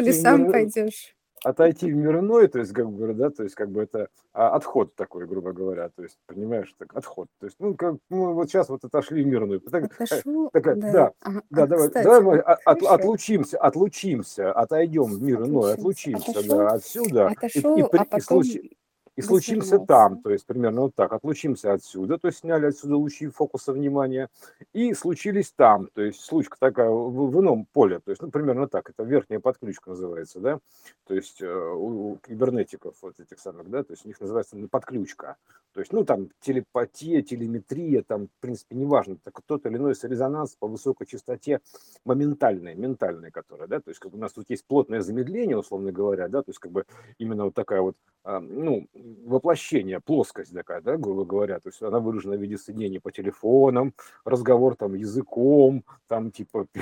ли 0.07 0.13
сам 0.13 0.43
мир, 0.43 0.51
пойдешь 0.51 1.17
отойти 1.43 1.91
в 1.91 1.95
мир 1.95 2.19
иной, 2.19 2.47
то 2.47 2.59
есть, 2.59 2.73
как 2.73 2.89
бы, 2.89 3.13
да, 3.13 3.29
то 3.29 3.43
есть, 3.43 3.55
как 3.55 3.69
бы 3.69 3.83
это 3.83 4.09
а, 4.33 4.49
отход 4.49 4.95
такой, 4.95 5.25
грубо 5.25 5.53
говоря, 5.53 5.89
то 5.89 6.03
есть, 6.03 6.17
понимаешь, 6.25 6.73
так, 6.77 6.95
отход, 6.95 7.27
то 7.39 7.45
есть, 7.45 7.57
ну, 7.59 7.75
как, 7.75 7.95
мы 8.09 8.33
вот 8.33 8.49
сейчас 8.49 8.69
вот 8.69 8.83
отошли 8.83 9.23
в 9.23 9.27
мир 9.27 9.43
иной. 9.43 9.59
Так, 9.59 9.85
Отошу, 9.99 10.49
такая, 10.51 10.75
да, 10.75 10.91
да, 10.91 11.11
ага. 11.21 11.41
да 11.49 11.63
а, 11.63 11.67
давай, 11.67 11.87
кстати, 11.87 12.03
давай 12.03 12.21
мы 12.21 12.39
от, 12.39 12.83
отлучимся, 12.83 13.57
отлучимся, 13.57 14.51
отойдем 14.51 15.05
в 15.05 15.21
мир 15.21 15.43
иной, 15.43 15.73
отлучимся, 15.73 16.31
отошел, 16.31 16.57
да, 16.57 16.67
отсюда, 16.69 17.27
отошел, 17.27 17.77
и, 17.77 17.81
и, 17.81 17.83
а 17.83 18.05
потом... 18.05 18.41
и, 18.41 18.77
и 19.17 19.21
случимся 19.23 19.79
там, 19.79 20.21
то 20.21 20.29
есть 20.29 20.45
примерно 20.45 20.81
вот 20.81 20.95
так, 20.95 21.11
отлучимся 21.11 21.73
отсюда, 21.73 22.19
то 22.19 22.27
есть 22.27 22.39
сняли 22.39 22.67
отсюда 22.67 22.97
лучи 22.97 23.27
фокуса 23.27 23.73
внимания, 23.73 24.29
и 24.73 24.93
случились 24.93 25.51
там, 25.51 25.87
то 25.93 26.03
есть 26.03 26.21
случка 26.21 26.55
такая 26.59 26.89
в, 26.89 27.31
в 27.31 27.41
ином 27.41 27.65
поле, 27.73 27.99
то 27.99 28.11
есть, 28.11 28.21
ну, 28.21 28.29
примерно 28.29 28.67
так, 28.67 28.91
это 28.91 29.03
верхняя 29.03 29.39
подключка 29.39 29.89
называется, 29.89 30.39
да, 30.39 30.59
то 31.07 31.15
есть 31.15 31.41
э, 31.41 31.47
у, 31.47 32.11
у 32.11 32.17
кибернетиков 32.17 32.95
вот 33.01 33.19
этих 33.19 33.39
самых, 33.39 33.69
да, 33.71 33.83
то 33.83 33.93
есть 33.93 34.05
у 34.05 34.07
них 34.07 34.21
называется 34.21 34.55
подключка, 34.69 35.37
то 35.73 35.79
есть, 35.79 35.91
ну, 35.91 36.05
там 36.05 36.29
телепатия, 36.39 37.23
телеметрия, 37.23 38.03
там, 38.03 38.27
в 38.27 38.39
принципе, 38.39 38.75
неважно, 38.75 39.17
так 39.23 39.41
тот 39.47 39.65
или 39.65 39.77
иной 39.77 39.95
резонанс 39.99 40.55
по 40.59 40.67
высокой 40.67 41.07
частоте 41.07 41.59
моментальный, 42.05 42.75
ментальный, 42.75 43.31
который, 43.31 43.67
да, 43.67 43.79
то 43.79 43.89
есть 43.89 43.99
как 43.99 44.11
бы 44.11 44.19
у 44.19 44.21
нас 44.21 44.33
тут 44.33 44.47
есть 44.51 44.65
плотное 44.67 45.01
замедление, 45.01 45.57
условно 45.57 45.91
говоря, 45.91 46.27
да, 46.27 46.43
то 46.43 46.51
есть 46.51 46.59
как 46.59 46.71
бы 46.71 46.85
именно 47.17 47.45
вот 47.45 47.55
такая 47.55 47.81
вот, 47.81 47.95
а, 48.23 48.39
ну, 48.39 48.87
воплощение, 49.25 49.99
плоскость 49.99 50.53
такая, 50.53 50.81
да, 50.81 50.97
грубо 50.97 51.25
говоря, 51.25 51.59
то 51.59 51.69
есть 51.69 51.81
она 51.81 51.99
выражена 51.99 52.35
в 52.35 52.41
виде 52.41 52.57
соединений 52.57 52.99
по 52.99 53.11
телефонам, 53.11 53.93
разговор 54.25 54.75
там 54.75 54.95
языком, 54.95 55.83
там 56.07 56.31
типа 56.31 56.67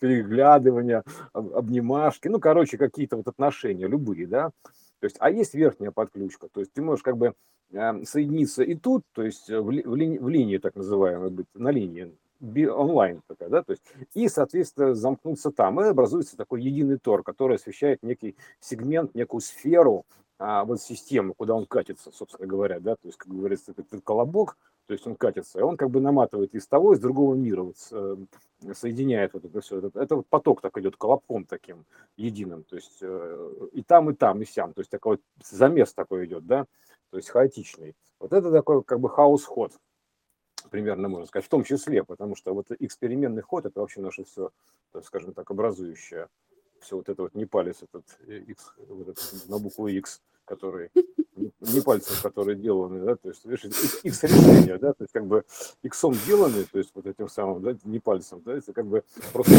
переглядывания, 0.00 1.02
обнимашки, 1.32 2.28
ну, 2.28 2.40
короче, 2.40 2.78
какие-то 2.78 3.16
вот 3.16 3.28
отношения 3.28 3.86
любые, 3.86 4.26
да, 4.26 4.50
то 5.00 5.06
есть, 5.06 5.16
а 5.20 5.30
есть 5.30 5.54
верхняя 5.54 5.90
подключка, 5.90 6.48
то 6.52 6.60
есть 6.60 6.72
ты 6.72 6.82
можешь 6.82 7.02
как 7.02 7.16
бы 7.16 7.34
эм, 7.72 8.04
соединиться 8.04 8.62
и 8.62 8.74
тут, 8.74 9.04
то 9.12 9.22
есть 9.22 9.48
в, 9.48 9.70
ли, 9.70 9.82
в, 9.82 9.94
линии, 9.94 10.18
в 10.18 10.28
линии 10.28 10.58
так 10.58 10.74
называемой 10.76 11.30
быть, 11.30 11.46
на 11.54 11.70
линии, 11.70 12.14
онлайн 12.40 13.22
такая, 13.26 13.48
да, 13.48 13.62
то 13.62 13.72
есть, 13.72 13.82
и, 14.12 14.28
соответственно, 14.28 14.94
замкнуться 14.94 15.50
там, 15.50 15.80
и 15.80 15.84
образуется 15.84 16.36
такой 16.36 16.62
единый 16.62 16.98
тор, 16.98 17.22
который 17.22 17.56
освещает 17.56 18.02
некий 18.02 18.36
сегмент, 18.60 19.14
некую 19.14 19.40
сферу 19.40 20.04
а, 20.38 20.64
вот 20.64 20.80
системы, 20.80 21.34
куда 21.34 21.54
он 21.54 21.66
катится, 21.66 22.10
собственно 22.10 22.48
говоря, 22.48 22.80
да, 22.80 22.96
то 22.96 23.06
есть, 23.06 23.18
как 23.18 23.32
говорится, 23.32 23.72
этот 23.72 24.02
колобок, 24.02 24.56
то 24.86 24.92
есть 24.92 25.06
он 25.06 25.16
катится, 25.16 25.60
и 25.60 25.62
он 25.62 25.76
как 25.76 25.90
бы 25.90 26.00
наматывает 26.00 26.54
из 26.54 26.66
того, 26.66 26.92
из 26.92 27.00
другого 27.00 27.34
мира, 27.34 27.62
вот, 27.62 27.76
э, 27.92 28.16
соединяет 28.74 29.32
вот 29.32 29.44
это 29.44 29.60
все. 29.60 29.78
Это, 29.78 29.98
это 30.00 30.16
вот 30.16 30.26
поток 30.26 30.60
так 30.60 30.76
идет 30.78 30.96
колобком 30.96 31.44
таким 31.44 31.86
единым, 32.16 32.64
то 32.64 32.76
есть 32.76 32.98
э, 33.00 33.68
и 33.72 33.82
там, 33.82 34.10
и 34.10 34.14
там, 34.14 34.42
и 34.42 34.44
сям, 34.44 34.74
то 34.74 34.80
есть 34.80 34.90
такой 34.90 35.16
вот 35.16 35.46
замес 35.46 35.94
такой 35.94 36.26
идет, 36.26 36.46
да, 36.46 36.66
то 37.10 37.16
есть 37.16 37.30
хаотичный. 37.30 37.94
Вот 38.18 38.32
это 38.32 38.50
такой 38.50 38.82
как 38.82 39.00
бы 39.00 39.08
хаос-ход, 39.08 39.72
примерно 40.70 41.08
можно 41.08 41.26
сказать, 41.26 41.46
в 41.46 41.50
том 41.50 41.64
числе, 41.64 42.04
потому 42.04 42.36
что 42.36 42.52
вот 42.52 42.66
экспериментный 42.78 43.42
ход– 43.42 43.64
это 43.66 43.80
вообще 43.80 44.00
наше 44.00 44.24
все, 44.24 44.50
скажем 45.02 45.32
так, 45.32 45.50
образующее. 45.50 46.28
Все 46.84 46.96
вот 46.96 47.08
это 47.08 47.22
вот 47.22 47.34
не 47.34 47.46
палец, 47.46 47.82
этот 47.82 48.04
X, 48.28 48.74
вот 48.76 49.08
этот, 49.08 49.48
на 49.48 49.58
букву 49.58 49.88
X, 49.88 50.20
который 50.44 50.90
не 51.60 51.80
пальцем, 51.80 52.16
которые 52.22 52.56
деланы, 52.56 53.04
да, 53.04 53.16
то 53.16 53.28
есть, 53.28 53.44
видишь, 53.44 53.64
X 54.02 54.22
решения, 54.24 54.78
да, 54.78 54.92
то 54.92 55.04
есть, 55.04 55.12
как 55.12 55.26
бы 55.26 55.44
иксом 55.82 56.14
деланы, 56.26 56.64
то 56.64 56.78
есть, 56.78 56.90
вот 56.94 57.06
этим 57.06 57.28
самым, 57.28 57.62
да, 57.62 57.76
не 57.84 57.98
пальцем, 57.98 58.42
да, 58.44 58.54
это 58.54 58.72
как 58.72 58.86
бы 58.86 59.02
просто 59.32 59.52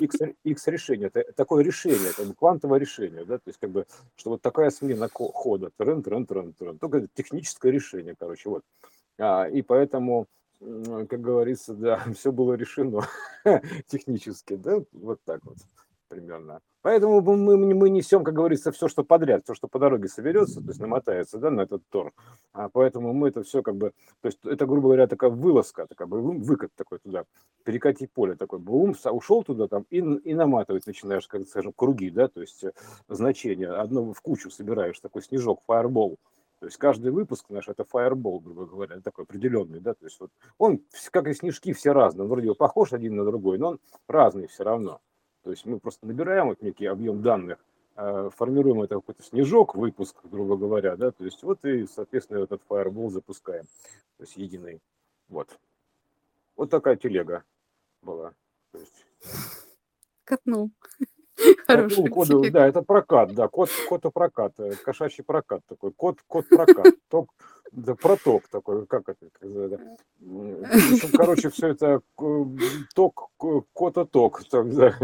X, 0.00 0.16
X 0.42 0.66
решение, 0.66 1.10
это 1.12 1.32
такое 1.32 1.62
решение, 1.62 2.12
как 2.16 2.26
бы 2.26 2.34
квантовое 2.34 2.78
решение, 2.78 3.24
да, 3.24 3.38
то 3.38 3.48
есть, 3.48 3.58
как 3.60 3.70
бы, 3.70 3.86
что 4.16 4.30
вот 4.30 4.42
такая 4.42 4.70
смена 4.70 5.08
хода, 5.08 5.70
трен, 5.76 6.02
трен, 6.02 6.26
трен, 6.26 6.52
трен, 6.52 6.78
только 6.78 7.06
техническое 7.14 7.70
решение, 7.70 8.14
короче, 8.18 8.48
вот. 8.48 8.62
А, 9.18 9.48
и 9.48 9.62
поэтому, 9.62 10.26
как 10.60 11.20
говорится, 11.20 11.74
да, 11.74 12.02
все 12.14 12.32
было 12.32 12.54
решено 12.54 13.06
технически, 13.86 14.56
да, 14.56 14.82
вот 14.92 15.20
так 15.24 15.44
вот 15.44 15.58
примерно. 16.08 16.60
Поэтому 16.82 17.22
мы, 17.22 17.56
мы 17.56 17.88
несем, 17.88 18.24
как 18.24 18.34
говорится, 18.34 18.70
все, 18.70 18.88
что 18.88 19.04
подряд, 19.04 19.44
все, 19.44 19.54
что 19.54 19.68
по 19.68 19.78
дороге 19.78 20.08
соберется, 20.08 20.60
то 20.60 20.68
есть 20.68 20.80
намотается, 20.80 21.38
да, 21.38 21.50
на 21.50 21.62
этот 21.62 21.82
тор. 21.88 22.12
А 22.52 22.68
поэтому 22.68 23.14
мы 23.14 23.28
это 23.28 23.42
все 23.42 23.62
как 23.62 23.76
бы, 23.76 23.92
то 24.20 24.26
есть 24.26 24.38
это, 24.44 24.66
грубо 24.66 24.88
говоря, 24.88 25.06
такая 25.06 25.30
вылазка, 25.30 25.86
такая 25.86 26.06
выкат 26.06 26.72
такой 26.74 26.98
туда, 26.98 27.24
перекати 27.64 28.06
поле 28.06 28.36
такой, 28.36 28.58
бум, 28.58 28.94
ушел 29.06 29.42
туда 29.42 29.66
там 29.66 29.86
и, 29.88 29.98
и 29.98 30.34
наматывать 30.34 30.86
начинаешь, 30.86 31.26
как 31.26 31.48
скажем, 31.48 31.72
круги, 31.72 32.10
да, 32.10 32.28
то 32.28 32.42
есть 32.42 32.62
э, 32.64 32.72
значение, 33.08 33.70
одно 33.70 34.12
в 34.12 34.20
кучу 34.20 34.50
собираешь, 34.50 35.00
такой 35.00 35.22
снежок, 35.22 35.62
фаербол, 35.66 36.18
то 36.60 36.66
есть 36.66 36.78
каждый 36.78 37.12
выпуск 37.12 37.50
наш 37.50 37.68
это 37.68 37.84
фаербол, 37.84 38.40
грубо 38.40 38.66
говоря, 38.66 39.00
такой 39.00 39.24
определенный, 39.24 39.80
да, 39.80 39.94
то 39.94 40.04
есть 40.04 40.18
вот 40.20 40.30
он, 40.58 40.80
как 41.10 41.28
и 41.28 41.34
снежки, 41.34 41.72
все 41.72 41.92
разные, 41.92 42.24
он 42.24 42.30
вроде 42.30 42.54
похож 42.54 42.92
один 42.92 43.16
на 43.16 43.24
другой, 43.24 43.58
но 43.58 43.68
он 43.68 43.80
разный 44.08 44.46
все 44.46 44.64
равно. 44.64 45.00
То 45.44 45.50
есть 45.50 45.66
мы 45.66 45.78
просто 45.78 46.06
набираем 46.06 46.48
вот 46.48 46.62
некий 46.62 46.86
объем 46.86 47.22
данных, 47.22 47.58
э, 47.96 48.30
формируем 48.34 48.82
это 48.82 48.96
какой-то 48.96 49.22
снежок, 49.22 49.74
выпуск, 49.74 50.16
грубо 50.24 50.56
говоря, 50.56 50.96
да, 50.96 51.10
то 51.10 51.24
есть 51.24 51.42
вот 51.42 51.62
и, 51.64 51.86
соответственно, 51.86 52.38
этот 52.38 52.62
фаербол 52.66 53.10
запускаем, 53.10 53.64
то 54.16 54.22
есть 54.22 54.36
единый. 54.36 54.80
Вот. 55.28 55.60
Вот 56.56 56.70
такая 56.70 56.96
телега 56.96 57.44
была. 58.00 58.32
То 58.72 58.78
есть... 58.78 59.06
Катнул. 60.24 60.70
Хороший 61.66 62.08
коду, 62.08 62.50
да, 62.50 62.66
это 62.66 62.82
прокат, 62.82 63.34
да, 63.34 63.48
код, 63.48 63.68
код 63.88 64.02
прокат, 64.12 64.52
э, 64.58 64.72
кошачий 64.84 65.24
прокат 65.24 65.62
такой, 65.66 65.92
код, 65.92 66.18
код 66.26 66.48
прокат, 66.48 66.94
ток, 67.08 67.30
да, 67.72 67.94
проток 67.94 68.48
такой, 68.48 68.86
как 68.86 69.08
это, 69.08 69.26
общем, 70.20 71.16
короче, 71.16 71.50
все 71.50 71.68
это 71.68 72.02
ток, 72.94 73.30
кота 73.72 74.04
ток, 74.04 74.44
там, 74.44 74.70
да. 74.70 74.94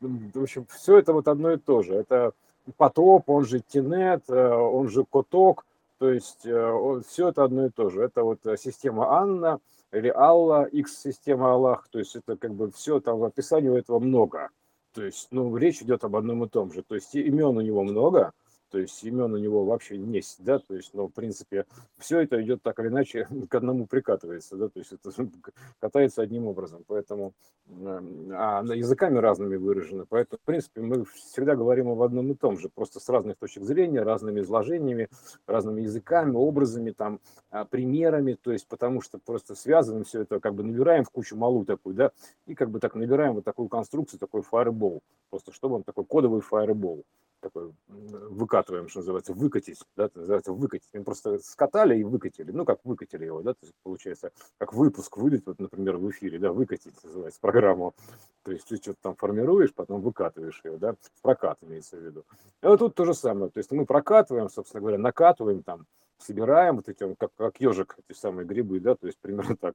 в 0.00 0.42
общем, 0.42 0.66
все 0.70 0.98
это 0.98 1.12
вот 1.12 1.28
одно 1.28 1.52
и 1.52 1.56
то 1.56 1.82
же, 1.82 1.94
это 1.94 2.32
потоп, 2.76 3.28
он 3.30 3.44
же 3.44 3.60
тинет, 3.60 4.24
э, 4.28 4.48
он 4.48 4.88
же 4.88 5.04
коток, 5.04 5.64
то 5.98 6.10
есть 6.10 6.44
э, 6.44 7.00
все 7.08 7.28
это 7.28 7.44
одно 7.44 7.66
и 7.66 7.70
то 7.70 7.88
же, 7.88 8.02
это 8.02 8.22
вот 8.22 8.40
система 8.58 9.12
Анна 9.12 9.60
или 9.92 10.08
Алла, 10.08 10.64
X-система 10.64 11.52
Аллах, 11.52 11.88
то 11.90 11.98
есть 11.98 12.16
это 12.16 12.36
как 12.36 12.52
бы 12.52 12.70
все 12.70 13.00
там 13.00 13.18
в 13.18 13.24
описании 13.24 13.70
у 13.70 13.76
этого 13.76 13.98
много, 13.98 14.50
то 14.92 15.02
есть, 15.02 15.28
ну, 15.30 15.56
речь 15.56 15.82
идет 15.82 16.04
об 16.04 16.16
одном 16.16 16.44
и 16.44 16.48
том 16.48 16.72
же. 16.72 16.82
То 16.82 16.94
есть 16.94 17.14
имен 17.14 17.56
у 17.56 17.60
него 17.60 17.82
много, 17.84 18.32
то 18.70 18.78
есть 18.78 19.02
имен 19.04 19.34
у 19.34 19.36
него 19.36 19.64
вообще 19.64 19.96
есть, 19.96 20.42
да, 20.42 20.58
то 20.58 20.74
есть, 20.74 20.94
но 20.94 21.08
в 21.08 21.12
принципе 21.12 21.66
все 21.98 22.20
это 22.20 22.40
идет 22.42 22.62
так 22.62 22.78
или 22.78 22.88
иначе 22.88 23.26
к 23.50 23.54
одному 23.54 23.86
прикатывается, 23.86 24.56
да, 24.56 24.68
то 24.68 24.78
есть 24.78 24.92
это 24.92 25.10
катается 25.80 26.22
одним 26.22 26.46
образом, 26.46 26.84
поэтому, 26.86 27.34
а 27.68 28.62
языками 28.74 29.18
разными 29.18 29.56
выражено, 29.56 30.06
поэтому, 30.08 30.38
в 30.42 30.46
принципе, 30.46 30.80
мы 30.80 31.04
всегда 31.04 31.56
говорим 31.56 31.88
об 31.88 32.00
одном 32.02 32.30
и 32.30 32.34
том 32.34 32.58
же, 32.58 32.68
просто 32.68 33.00
с 33.00 33.08
разных 33.08 33.36
точек 33.36 33.64
зрения, 33.64 34.02
разными 34.02 34.40
изложениями, 34.40 35.08
разными 35.46 35.82
языками, 35.82 36.34
образами, 36.36 36.92
там, 36.92 37.20
а, 37.50 37.64
примерами, 37.64 38.34
то 38.40 38.52
есть 38.52 38.68
потому 38.68 39.00
что 39.00 39.18
просто 39.18 39.54
связываем 39.54 40.04
все 40.04 40.22
это, 40.22 40.40
как 40.40 40.54
бы 40.54 40.62
набираем 40.62 41.04
в 41.04 41.10
кучу 41.10 41.36
малу 41.36 41.64
такую, 41.64 41.94
да, 41.94 42.12
и 42.46 42.54
как 42.54 42.70
бы 42.70 42.78
так 42.78 42.94
набираем 42.94 43.34
вот 43.34 43.44
такую 43.44 43.68
конструкцию, 43.68 44.20
такой 44.20 44.42
фаербол, 44.42 45.02
просто 45.30 45.52
чтобы 45.52 45.76
он 45.76 45.82
такой 45.82 46.04
кодовый 46.04 46.40
фаербол 46.40 47.04
такой 47.40 47.72
выкатываем, 47.88 48.88
что 48.88 49.00
называется, 49.00 49.32
выкатить, 49.32 49.82
да, 49.96 50.10
называется 50.14 50.52
выкатить. 50.52 50.88
Мы 50.92 51.04
просто 51.04 51.38
скатали 51.40 51.98
и 51.98 52.04
выкатили, 52.04 52.50
ну, 52.52 52.64
как 52.64 52.80
выкатили 52.84 53.24
его, 53.24 53.42
да, 53.42 53.54
то 53.54 53.60
есть 53.62 53.74
получается, 53.82 54.32
как 54.58 54.72
выпуск 54.72 55.16
выйдет, 55.16 55.46
вот, 55.46 55.58
например, 55.58 55.96
в 55.96 56.10
эфире, 56.10 56.38
да, 56.38 56.52
выкатить 56.52 56.94
называется 57.02 57.40
программу. 57.40 57.94
То 58.42 58.52
есть 58.52 58.66
ты 58.68 58.76
что-то 58.76 58.98
там 59.02 59.16
формируешь, 59.16 59.74
потом 59.74 60.00
выкатываешь 60.00 60.60
ее, 60.64 60.78
да, 60.78 60.94
прокат 61.22 61.58
имеется 61.62 61.96
в 61.96 62.00
виду. 62.00 62.24
И 62.62 62.66
вот 62.66 62.78
тут 62.78 62.94
то 62.94 63.04
же 63.04 63.14
самое, 63.14 63.50
то 63.50 63.58
есть 63.58 63.70
мы 63.72 63.86
прокатываем, 63.86 64.48
собственно 64.48 64.80
говоря, 64.80 64.98
накатываем 64.98 65.62
там, 65.62 65.86
собираем 66.20 66.76
вот 66.76 66.88
эти, 66.88 67.14
как, 67.14 67.30
как 67.36 67.60
ежик, 67.60 67.96
эти 68.08 68.16
самые 68.16 68.46
грибы, 68.46 68.80
да, 68.80 68.94
то 68.94 69.06
есть 69.06 69.18
примерно 69.20 69.56
так. 69.60 69.74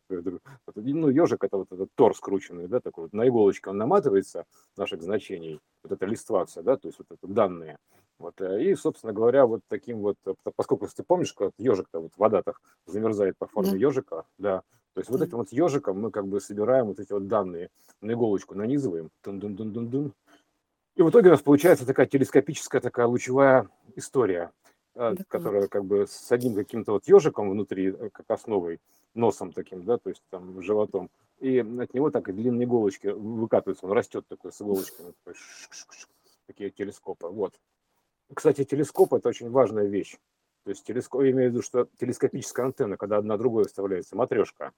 Ну, 0.76 1.10
ежик 1.10 1.44
это 1.44 1.58
вот 1.58 1.72
этот 1.72 1.90
тор 1.96 2.16
скрученный, 2.16 2.68
да, 2.68 2.80
такой 2.80 3.06
вот 3.06 3.14
на 3.14 3.28
иголочке 3.28 3.70
он 3.70 3.78
наматывается, 3.78 4.46
наших 4.78 5.02
значений, 5.02 5.60
вот 5.84 5.92
эта 5.92 6.06
листвация, 6.06 6.64
да, 6.64 6.78
то 6.78 6.88
есть 6.88 7.00
вот 7.00 7.08
это 7.10 7.32
данные. 7.32 7.78
Вот, 8.18 8.40
э, 8.40 8.64
и, 8.64 8.76
собственно 8.76 9.12
говоря, 9.12 9.46
вот 9.46 9.62
таким 9.68 10.00
вот, 10.00 10.18
э, 10.26 10.34
поскольку 10.56 10.88
ты 10.88 11.04
помнишь, 11.04 11.34
как 11.34 11.52
ежик-то 11.58 12.00
вот 12.00 12.12
вода 12.18 12.42
так 12.42 12.62
замерзает 12.86 13.38
по 13.38 13.48
форме 13.48 13.72
да. 13.72 13.78
ежика, 13.78 14.26
да, 14.38 14.62
то 14.94 15.02
есть 15.02 15.10
вот 15.10 15.22
этим 15.22 15.38
вот 15.38 15.52
ежиком 15.52 16.00
мы 16.00 16.12
как 16.12 16.28
бы 16.28 16.40
собираем 16.40 16.86
вот 16.86 17.00
эти 17.00 17.12
вот 17.12 17.28
данные 17.28 17.70
на 18.02 18.14
иголочку, 18.14 18.56
нанизываем, 18.56 19.10
дун 19.24 19.40
-дун 19.40 19.56
-дун 19.56 19.74
-дун 19.74 19.90
-дун, 19.90 20.12
и 20.96 21.02
в 21.02 21.10
итоге 21.10 21.28
у 21.28 21.32
нас 21.32 21.42
получается 21.42 21.86
такая 21.86 22.06
телескопическая 22.06 22.80
такая 22.80 23.06
лучевая 23.06 23.68
история. 23.98 24.52
А, 24.96 25.14
которая 25.28 25.68
как 25.68 25.84
бы 25.84 26.08
с 26.08 26.32
одним 26.32 26.56
каким-то 26.56 26.94
вот 26.94 27.06
ежиком 27.06 27.50
внутри, 27.50 27.88
э, 27.92 28.10
как 28.12 28.26
основой, 28.30 28.80
носом 29.14 29.52
таким, 29.52 29.84
да, 29.84 29.98
то 29.98 30.10
есть 30.10 30.24
там 30.30 30.62
животом, 30.62 31.10
и 31.40 31.60
от 31.60 31.94
него 31.94 32.12
так 32.12 32.30
и 32.30 32.32
длинные 32.32 32.66
иголочки 32.66 33.08
выкатываются, 33.08 33.86
он 33.86 33.92
растет 33.92 34.26
такой 34.28 34.54
с 34.54 34.62
иголочками, 34.62 35.14
такой 35.24 35.40
такие 36.48 36.70
телескопы, 36.70 37.28
вот. 37.28 37.60
Кстати, 38.34 38.64
телескоп– 38.64 39.14
это 39.16 39.30
очень 39.30 39.50
важная 39.50 39.86
вещь. 39.86 40.18
То 40.64 40.70
есть 40.70 40.86
телескоп, 40.86 41.24
я 41.24 41.32
имею 41.32 41.50
в 41.50 41.54
виду, 41.54 41.62
что 41.62 41.88
телескопическая 41.98 42.66
антенна, 42.66 42.96
когда 42.98 43.18
одна 43.18 43.38
другой 43.38 43.66
вставляется, 43.66 44.16
матрешка, 44.16 44.72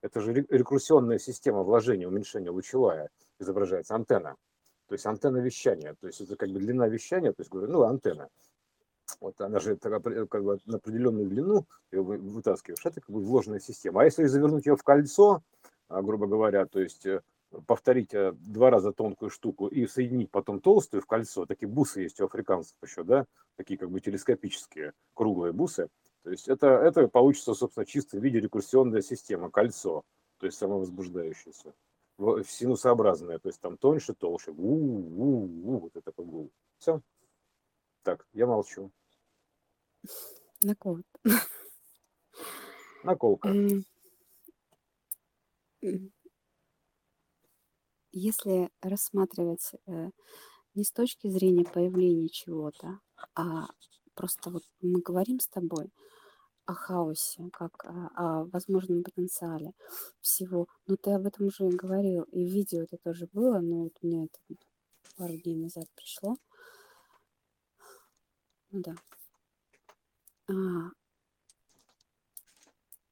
это 0.00 0.20
же 0.20 0.32
рекурсионная 0.32 1.18
система 1.18 1.62
вложения, 1.62 2.08
уменьшения 2.08 2.50
лучевая 2.50 3.10
изображается, 3.38 3.94
антенна. 3.94 4.36
То 4.88 4.94
есть 4.94 5.06
антенна 5.06 5.38
вещания, 5.38 5.94
то 6.00 6.08
есть 6.08 6.20
это 6.20 6.36
как 6.36 6.50
бы 6.50 6.58
длина 6.58 6.88
вещания, 6.88 7.30
то 7.32 7.40
есть 7.40 7.50
говорю, 7.50 7.72
ну, 7.72 7.82
антенна. 7.84 8.28
Вот 9.20 9.40
она 9.40 9.60
же 9.60 9.76
как 9.76 10.02
бы 10.02 10.58
на 10.66 10.76
определенную 10.76 11.28
длину 11.28 11.66
вытаскиваешь, 11.90 12.84
это 12.84 13.00
как 13.00 13.10
бы 13.10 13.20
вложенная 13.20 13.60
система. 13.60 14.02
А 14.02 14.04
если 14.04 14.24
завернуть 14.24 14.66
ее 14.66 14.76
в 14.76 14.82
кольцо, 14.82 15.42
а, 15.88 16.02
грубо 16.02 16.26
говоря, 16.26 16.66
то 16.66 16.80
есть 16.80 17.04
э, 17.04 17.20
повторить 17.66 18.14
э, 18.14 18.32
два 18.32 18.70
раза 18.70 18.92
тонкую 18.92 19.30
штуку 19.30 19.66
и 19.66 19.86
соединить 19.86 20.30
потом 20.30 20.60
толстую 20.60 21.02
в 21.02 21.06
кольцо, 21.06 21.44
такие 21.46 21.68
бусы 21.68 22.00
есть 22.00 22.20
у 22.20 22.24
африканцев 22.24 22.76
еще, 22.82 23.04
да, 23.04 23.26
такие 23.56 23.78
как 23.78 23.90
бы 23.90 24.00
телескопические 24.00 24.94
круглые 25.14 25.52
бусы, 25.52 25.88
то 26.22 26.30
есть 26.30 26.48
это, 26.48 26.66
это 26.66 27.08
получится, 27.08 27.54
собственно, 27.54 27.84
чисто 27.84 28.18
в 28.18 28.22
виде 28.22 28.40
рекурсионная 28.40 29.02
система, 29.02 29.50
кольцо, 29.50 30.02
то 30.38 30.46
есть 30.46 30.56
самовозбуждающееся, 30.58 31.74
синусообразное, 32.46 33.38
то 33.38 33.48
есть 33.48 33.60
там 33.60 33.76
тоньше, 33.76 34.14
толще, 34.14 34.52
у, 34.52 34.54
у, 34.56 35.44
у, 35.44 35.78
вот 35.78 35.96
это 35.96 36.12
такой. 36.12 36.50
Все. 36.78 37.00
Так, 38.02 38.26
я 38.32 38.46
молчу. 38.46 38.90
Так 40.60 40.84
вот. 40.84 41.04
Наколка. 43.02 43.52
Если 48.12 48.70
рассматривать 48.82 49.72
э, 49.86 50.10
не 50.74 50.84
с 50.84 50.92
точки 50.92 51.28
зрения 51.28 51.64
появления 51.64 52.28
чего-то, 52.28 53.00
а 53.34 53.68
просто 54.14 54.50
вот 54.50 54.62
мы 54.82 55.00
говорим 55.00 55.40
с 55.40 55.48
тобой 55.48 55.90
о 56.66 56.74
хаосе, 56.74 57.48
как 57.52 57.84
о, 57.84 58.10
о 58.14 58.44
возможном 58.44 59.02
потенциале 59.02 59.72
всего. 60.20 60.68
Но 60.86 60.96
ты 60.96 61.10
об 61.10 61.26
этом 61.26 61.46
уже 61.46 61.68
говорил, 61.68 62.22
и 62.24 62.44
в 62.44 62.52
видео 62.52 62.82
это 62.82 62.98
тоже 62.98 63.28
было, 63.32 63.58
но 63.60 63.84
вот 63.84 63.96
мне 64.02 64.26
это 64.26 64.38
пару 65.16 65.36
дней 65.38 65.56
назад 65.56 65.86
пришло. 65.94 66.36
Ну 68.70 68.80
да. 68.82 68.94
А, 70.52 70.90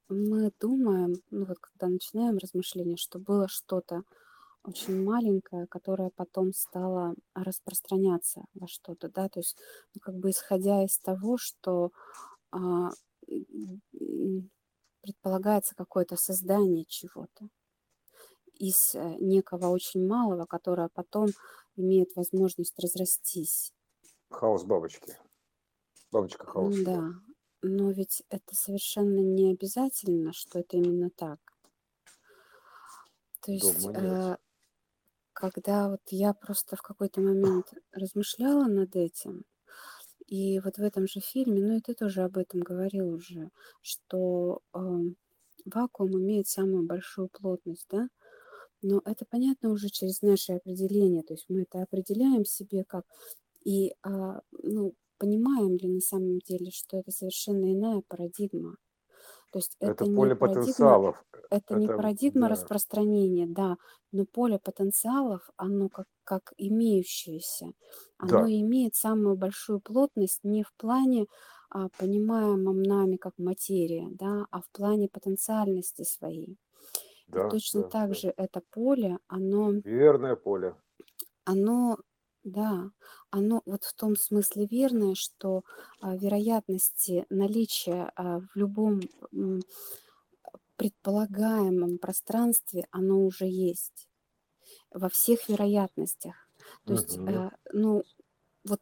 мы 0.08 0.50
думаем, 0.60 1.14
ну 1.30 1.46
вот 1.46 1.58
когда 1.58 1.88
начинаем 1.88 2.36
размышления, 2.36 2.96
что 2.96 3.18
было 3.18 3.48
что-то 3.48 4.02
очень 4.62 5.02
маленькое, 5.02 5.66
которое 5.66 6.10
потом 6.10 6.52
стало 6.52 7.14
распространяться 7.34 8.42
во 8.54 8.68
что-то, 8.68 9.08
да, 9.08 9.28
то 9.28 9.40
есть, 9.40 9.56
ну, 9.94 10.00
как 10.02 10.16
бы 10.16 10.30
исходя 10.30 10.84
из 10.84 10.98
того, 10.98 11.38
что 11.38 11.92
а, 12.50 12.90
предполагается 15.00 15.74
какое-то 15.74 16.16
создание 16.16 16.84
чего-то 16.84 17.48
из 18.54 18.94
э, 18.94 19.16
некого 19.20 19.68
очень 19.68 20.06
малого, 20.06 20.44
которое 20.44 20.90
потом 20.92 21.28
имеет 21.76 22.14
возможность 22.14 22.78
разрастись. 22.78 23.72
Хаос 24.28 24.64
бабочки. 24.64 25.16
Бабочка 26.12 26.46
хаоса. 26.46 26.84
да. 26.84 27.29
Но 27.62 27.90
ведь 27.90 28.22
это 28.30 28.54
совершенно 28.54 29.20
не 29.20 29.52
обязательно, 29.52 30.32
что 30.32 30.60
это 30.60 30.76
именно 30.76 31.10
так. 31.10 31.38
То 33.42 33.52
есть, 33.52 33.90
э, 33.94 34.36
когда 35.32 35.88
вот 35.90 36.02
я 36.10 36.34
просто 36.34 36.76
в 36.76 36.82
какой-то 36.82 37.20
момент 37.20 37.72
размышляла 37.92 38.64
над 38.66 38.96
этим, 38.96 39.44
и 40.26 40.60
вот 40.60 40.78
в 40.78 40.82
этом 40.82 41.06
же 41.08 41.20
фильме, 41.20 41.60
ну 41.62 41.76
и 41.78 41.80
ты 41.80 41.94
тоже 41.94 42.22
об 42.22 42.38
этом 42.38 42.60
говорил 42.60 43.08
уже, 43.14 43.50
что 43.82 44.62
эм, 44.74 45.16
вакуум 45.66 46.12
имеет 46.20 46.48
самую 46.48 46.86
большую 46.86 47.28
плотность, 47.28 47.86
да? 47.90 48.08
Но 48.82 49.02
это 49.04 49.26
понятно 49.28 49.70
уже 49.70 49.88
через 49.90 50.22
наше 50.22 50.54
определение, 50.54 51.22
то 51.22 51.34
есть 51.34 51.46
мы 51.48 51.62
это 51.62 51.82
определяем 51.82 52.44
себе 52.44 52.84
как, 52.84 53.06
и 53.64 53.94
а, 54.02 54.42
ну, 54.52 54.94
понимаем 55.20 55.76
ли 55.78 55.88
на 55.88 56.00
самом 56.00 56.40
деле, 56.40 56.72
что 56.72 56.98
это 56.98 57.12
совершенно 57.12 57.72
иная 57.74 58.02
парадигма. 58.08 58.78
То 59.52 59.58
есть 59.58 59.76
Это 59.82 60.04
это 60.04 60.06
не 60.06 60.30
поле 60.30 60.34
парадигма 60.34 60.98
потенциалов. 60.98 61.24
это 61.50 61.74
не 61.74 61.88
Это, 61.88 61.96
парадигма 61.96 62.48
да, 62.48 62.48
распространения, 62.48 63.46
да, 63.48 63.76
но 64.12 64.24
поле 64.26 64.58
потенциалов, 64.60 65.50
оно 65.56 65.88
как, 65.88 66.06
как 66.24 66.52
имеющееся, 66.56 67.72
оно 68.18 68.46
да, 68.46 68.46
имеет 68.48 68.94
самую 68.96 69.36
большую 69.36 69.80
плотность 69.80 70.40
не 70.44 70.62
в 70.62 70.72
плане 70.76 71.26
а, 71.70 71.88
понимаемом 71.98 72.82
нами 72.82 73.16
как 73.16 73.34
материя, 73.38 74.08
да, 74.12 74.46
а 74.50 74.60
в 74.62 74.70
плане 74.72 75.08
потенциальности 75.08 76.04
своей. 76.04 76.58
И 77.34 77.40
да, 77.40 77.48
точно 77.48 77.82
да, 77.82 77.88
так 77.90 78.10
да. 78.10 78.14
же 78.14 78.32
это 78.36 78.62
поле, 78.70 79.18
оно, 79.28 79.74
Верное 79.84 80.36
поле. 80.36 80.74
оно, 81.44 81.98
да, 82.44 82.90
оно 83.30 83.62
вот 83.66 83.84
в 83.84 83.94
том 83.94 84.16
смысле 84.16 84.66
верное, 84.66 85.14
что 85.14 85.62
а, 86.00 86.16
вероятности 86.16 87.26
наличия 87.30 88.10
а, 88.16 88.40
в 88.40 88.56
любом 88.56 89.00
м, 89.32 89.60
предполагаемом 90.76 91.98
пространстве, 91.98 92.86
оно 92.90 93.24
уже 93.24 93.46
есть 93.46 94.08
во 94.92 95.08
всех 95.08 95.48
вероятностях. 95.48 96.48
То 96.86 96.94
есть, 96.94 97.20
Мгм. 97.20 97.26
э, 97.26 97.50
ну, 97.72 98.04
вот 98.64 98.80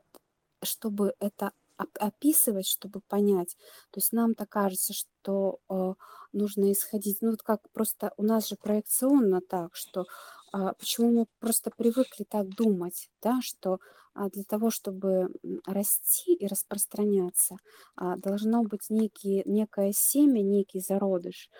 чтобы 0.64 1.14
это 1.20 1.52
оп- 1.78 1.98
описывать, 2.00 2.66
чтобы 2.68 3.00
понять, 3.00 3.56
то 3.92 3.98
есть 4.00 4.12
нам-то 4.12 4.46
кажется, 4.46 4.94
что 4.94 5.60
э, 5.70 5.94
нужно 6.32 6.72
исходить, 6.72 7.18
ну 7.22 7.30
вот 7.32 7.42
как 7.42 7.70
просто 7.72 8.12
у 8.18 8.22
нас 8.24 8.48
же 8.48 8.56
проекционно 8.56 9.40
так, 9.42 9.76
что 9.76 10.02
а, 10.02 10.06
почему 10.52 11.12
мы 11.12 11.26
просто 11.40 11.70
привыкли 11.76 12.24
так 12.24 12.48
думать, 12.48 13.11
да, 13.22 13.40
что 13.42 13.78
а, 14.14 14.28
для 14.30 14.44
того, 14.44 14.70
чтобы 14.70 15.28
расти 15.66 16.34
и 16.34 16.46
распространяться, 16.46 17.56
а, 17.96 18.16
должно 18.16 18.62
быть 18.64 18.90
некие, 18.90 19.42
некое 19.44 19.92
семя, 19.92 20.42
некий 20.42 20.80
зародыш, 20.80 21.50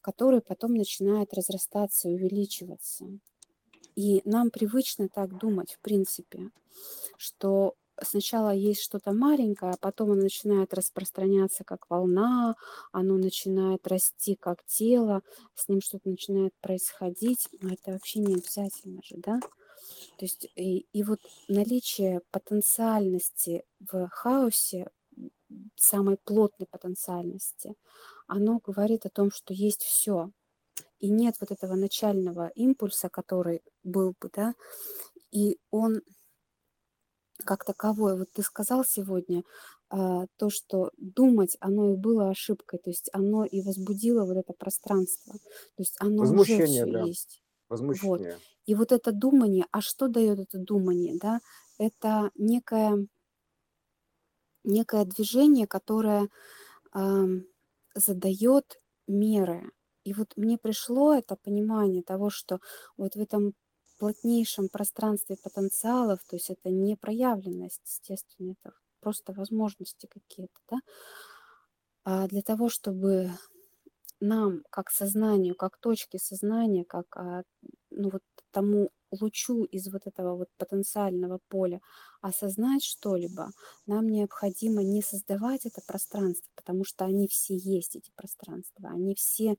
который 0.00 0.40
потом 0.40 0.74
начинает 0.74 1.32
разрастаться 1.34 2.08
и 2.08 2.14
увеличиваться. 2.14 3.06
И 3.94 4.22
нам 4.24 4.50
привычно 4.50 5.08
так 5.08 5.38
думать, 5.38 5.74
в 5.74 5.80
принципе, 5.80 6.50
что 7.16 7.74
сначала 8.02 8.54
есть 8.54 8.82
что-то 8.82 9.12
маленькое, 9.12 9.72
а 9.72 9.76
потом 9.80 10.12
оно 10.12 10.22
начинает 10.22 10.74
распространяться 10.74 11.64
как 11.64 11.88
волна, 11.90 12.56
оно 12.92 13.16
начинает 13.16 13.86
расти 13.86 14.36
как 14.36 14.64
тело, 14.66 15.22
с 15.54 15.68
ним 15.68 15.80
что-то 15.80 16.08
начинает 16.08 16.54
происходить, 16.60 17.48
это 17.60 17.92
вообще 17.92 18.20
не 18.20 18.34
обязательно 18.34 19.00
же, 19.02 19.16
да? 19.18 19.40
То 20.18 20.24
есть 20.24 20.46
и, 20.56 20.86
и 20.92 21.02
вот 21.02 21.20
наличие 21.48 22.22
потенциальности 22.30 23.64
в 23.80 24.08
хаосе, 24.08 24.90
самой 25.76 26.16
плотной 26.24 26.66
потенциальности, 26.66 27.74
оно 28.26 28.60
говорит 28.64 29.06
о 29.06 29.10
том, 29.10 29.30
что 29.30 29.54
есть 29.54 29.82
все, 29.82 30.30
и 31.00 31.10
нет 31.10 31.36
вот 31.40 31.50
этого 31.50 31.74
начального 31.74 32.48
импульса, 32.54 33.08
который 33.08 33.62
был 33.82 34.14
бы, 34.20 34.30
да, 34.32 34.54
и 35.30 35.58
он 35.70 36.02
как 37.44 37.64
таковой, 37.64 38.18
вот 38.18 38.28
ты 38.32 38.42
сказал 38.42 38.84
сегодня, 38.84 39.44
а, 39.90 40.26
то, 40.36 40.50
что 40.50 40.90
думать, 40.96 41.56
оно 41.60 41.92
и 41.92 41.96
было 41.96 42.30
ошибкой, 42.30 42.80
то 42.80 42.90
есть 42.90 43.10
оно 43.12 43.44
и 43.44 43.62
возбудило 43.62 44.24
вот 44.24 44.36
это 44.36 44.52
пространство, 44.52 45.34
то 45.34 45.80
есть 45.82 45.96
оно 46.00 46.24
уже 46.24 46.32
Возмущение, 46.32 46.84
все 46.84 46.92
да. 46.92 47.02
есть. 47.02 47.42
Вот. 47.68 47.78
Возмущение. 47.80 48.38
И 48.66 48.74
вот 48.74 48.92
это 48.92 49.12
думание, 49.12 49.66
а 49.70 49.80
что 49.80 50.08
дает 50.08 50.38
это 50.40 50.58
думание, 50.58 51.18
да? 51.20 51.40
Это 51.78 52.30
некое, 52.34 53.06
некое 54.64 55.04
движение, 55.04 55.66
которое 55.66 56.28
ам, 56.92 57.44
задает 57.94 58.80
меры. 59.06 59.70
И 60.04 60.12
вот 60.14 60.34
мне 60.36 60.58
пришло 60.58 61.14
это 61.14 61.36
понимание 61.36 62.02
того, 62.02 62.30
что 62.30 62.60
вот 62.96 63.16
в 63.16 63.20
этом 63.20 63.54
плотнейшем 63.98 64.68
пространстве 64.68 65.36
потенциалов, 65.42 66.20
то 66.28 66.36
есть 66.36 66.50
это 66.50 66.70
не 66.70 66.96
проявленность, 66.96 67.80
естественно, 67.86 68.52
это 68.52 68.74
просто 69.00 69.32
возможности 69.32 70.06
какие-то, 70.06 70.58
да, 70.70 70.78
а 72.04 72.26
для 72.28 72.42
того, 72.42 72.68
чтобы 72.68 73.30
нам, 74.20 74.62
как 74.70 74.90
сознанию, 74.90 75.54
как 75.54 75.78
точке 75.78 76.18
сознания, 76.18 76.84
как 76.84 77.06
а, 77.16 77.42
ну, 77.90 78.10
вот 78.10 78.22
тому 78.52 78.90
лучу 79.12 79.64
из 79.64 79.92
вот 79.92 80.06
этого 80.06 80.36
вот 80.36 80.48
потенциального 80.58 81.40
поля 81.48 81.80
осознать 82.22 82.84
что-либо, 82.84 83.50
нам 83.86 84.08
необходимо 84.08 84.82
не 84.82 85.02
создавать 85.02 85.66
это 85.66 85.82
пространство, 85.86 86.50
потому 86.56 86.84
что 86.84 87.04
они 87.04 87.28
все 87.28 87.56
есть, 87.56 87.96
эти 87.96 88.10
пространства, 88.16 88.90
они 88.90 89.14
все 89.14 89.56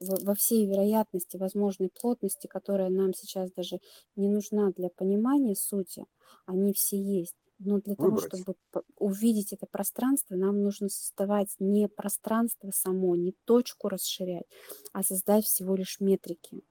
во 0.00 0.16
во 0.24 0.34
всей 0.34 0.66
вероятности, 0.66 1.36
возможной 1.36 1.88
плотности, 1.90 2.46
которая 2.46 2.90
нам 2.90 3.14
сейчас 3.14 3.50
даже 3.52 3.80
не 4.16 4.28
нужна 4.28 4.70
для 4.72 4.88
понимания 4.90 5.54
сути, 5.56 6.06
они 6.46 6.72
все 6.72 6.96
есть. 7.00 7.34
Но 7.58 7.80
для 7.80 7.94
того, 7.96 8.16
Выбрать. 8.16 8.18
чтобы 8.18 8.56
п- 8.72 8.82
увидеть 8.98 9.52
это 9.52 9.66
пространство, 9.66 10.34
нам 10.34 10.62
нужно 10.62 10.88
создавать 10.88 11.54
не 11.60 11.88
пространство 11.88 12.70
само, 12.72 13.14
не 13.16 13.32
точку 13.44 13.88
расширять, 13.88 14.46
а 14.92 15.02
создать 15.02 15.44
всего 15.44 15.76
лишь 15.76 16.00
метрики. 16.00 16.64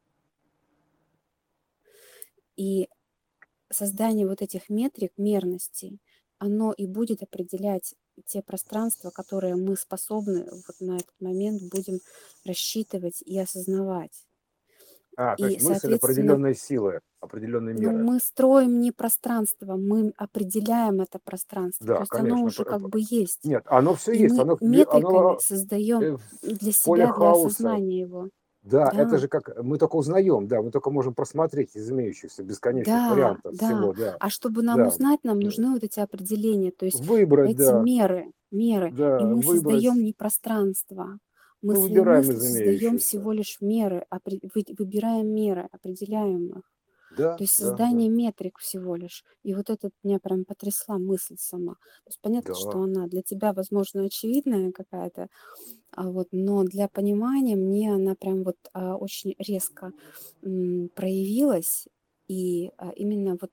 И 2.55 2.87
создание 3.71 4.27
вот 4.27 4.41
этих 4.41 4.69
метрик, 4.69 5.13
мерностей, 5.17 5.99
оно 6.39 6.73
и 6.73 6.87
будет 6.87 7.23
определять 7.23 7.95
те 8.25 8.41
пространства, 8.41 9.09
которые 9.09 9.55
мы 9.55 9.75
способны 9.75 10.45
вот 10.51 10.75
на 10.79 10.95
этот 10.97 11.13
момент 11.19 11.61
будем 11.71 11.99
рассчитывать 12.45 13.21
и 13.25 13.37
осознавать. 13.39 14.25
А, 15.15 15.35
то 15.35 15.47
И, 15.47 15.53
есть 15.53 15.65
мысль 15.67 15.93
определенной 15.95 16.55
силы, 16.55 16.99
определенной 17.19 17.73
ну, 17.73 17.81
меры. 17.81 18.03
мы 18.03 18.19
строим 18.19 18.79
не 18.81 18.91
пространство, 18.91 19.75
мы 19.75 20.11
определяем 20.17 21.01
это 21.01 21.19
пространство. 21.23 21.85
То 21.85 21.93
Да, 21.93 21.99
есть 21.99 22.11
оно 22.13 22.21
конечно. 22.23 22.45
уже 22.45 22.63
п- 22.63 22.69
как 22.69 22.89
бы 22.89 22.99
есть. 22.99 23.45
Нет, 23.45 23.63
оно 23.67 23.93
все 23.93 24.13
И 24.13 24.19
есть. 24.23 24.35
мы 24.35 24.41
Оно, 24.41 24.57
метриками 24.59 25.05
оно 25.05 25.39
создаем 25.39 26.01
э, 26.01 26.17
для 26.41 26.71
себя, 26.71 26.95
для 26.95 27.13
хаоса. 27.13 27.47
осознания 27.47 27.99
его. 27.99 28.29
Да, 28.63 28.89
это 28.93 29.11
Да, 29.11 29.17
же 29.17 29.27
как 29.27 29.61
мы 29.61 29.77
только 29.77 29.95
узнаем, 29.97 30.47
да, 30.47 30.61
мы 30.61 30.71
только 30.71 30.89
можем 30.89 31.13
просмотреть 31.13 31.75
из 31.75 31.91
имеющихся 31.91 32.43
бесконечных 32.43 32.95
да, 32.95 33.11
вариантов 33.11 33.55
да. 33.57 33.67
всего, 33.67 33.93
да, 33.93 34.15
А 34.19 34.29
чтобы 34.29 34.63
нам 34.63 34.77
да. 34.77 34.87
узнать, 34.87 35.19
нам 35.23 35.39
нужны 35.39 35.71
вот 35.73 35.83
эти 35.83 35.99
определения, 35.99 36.71
то 36.71 36.85
есть 36.85 37.05
Выбрать, 37.05 37.51
эти 37.51 37.57
да, 37.59 37.81
меры, 37.81 38.31
меры. 38.51 38.89
И 38.89 38.93
да, 38.93 39.19
мы 39.19 39.43
создаем 39.43 39.93
выбрать. 39.93 40.05
не 40.05 40.13
пространство. 40.13 41.19
Мы 41.61 41.75
Мы 41.75 41.81
выбираем 41.81 42.23
создаем 42.23 42.97
всего 42.99 43.31
лишь 43.31 43.57
меры, 43.61 44.05
вы- 44.11 44.65
выбираем 44.77 45.27
меры, 45.33 45.67
определяем 45.71 46.47
их. 46.59 46.72
Да, 47.19 47.29
То 47.35 47.43
есть 47.43 47.53
да, 47.57 47.77
да, 47.89 47.99
создание 47.99 48.09
метрик 48.09 48.59
всего 48.59 48.95
лишь. 48.95 49.23
И 49.43 49.53
вот 49.55 49.69
это 49.69 49.89
меня 50.03 50.19
прям 50.19 50.45
потрясла 50.45 50.99
мысль 50.99 51.35
сама. 51.39 51.73
То 51.75 52.09
есть 52.09 52.19
понятно, 52.21 52.53
что 52.53 52.79
да. 52.79 52.83
она 52.83 53.07
для 53.07 53.21
тебя, 53.23 53.53
возможно, 53.53 54.03
очевидная 54.03 54.71
какая-то, 54.71 55.29
а 55.91 56.09
вот, 56.09 56.29
но 56.31 56.63
для 56.63 56.87
понимания 56.89 57.55
мне 57.55 57.93
она 57.93 58.15
прям 58.15 58.43
вот 58.43 58.57
а, 58.73 58.95
очень 58.97 59.35
резко 59.39 59.93
м, 60.43 60.89
проявилась 60.95 61.87
и 62.27 62.71
а, 62.77 62.91
именно 62.91 63.37
вот 63.41 63.51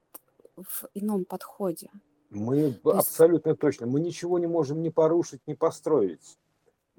в 0.56 0.88
ином 0.94 1.24
подходе. 1.24 1.90
Мы 2.30 2.78
То 2.88 2.96
есть, 2.96 3.08
абсолютно 3.08 3.56
точно, 3.56 3.86
мы 3.86 4.00
ничего 4.00 4.38
не 4.38 4.46
можем 4.46 4.82
ни 4.82 4.88
порушить, 4.88 5.40
ни 5.46 5.54
построить. 5.54 6.38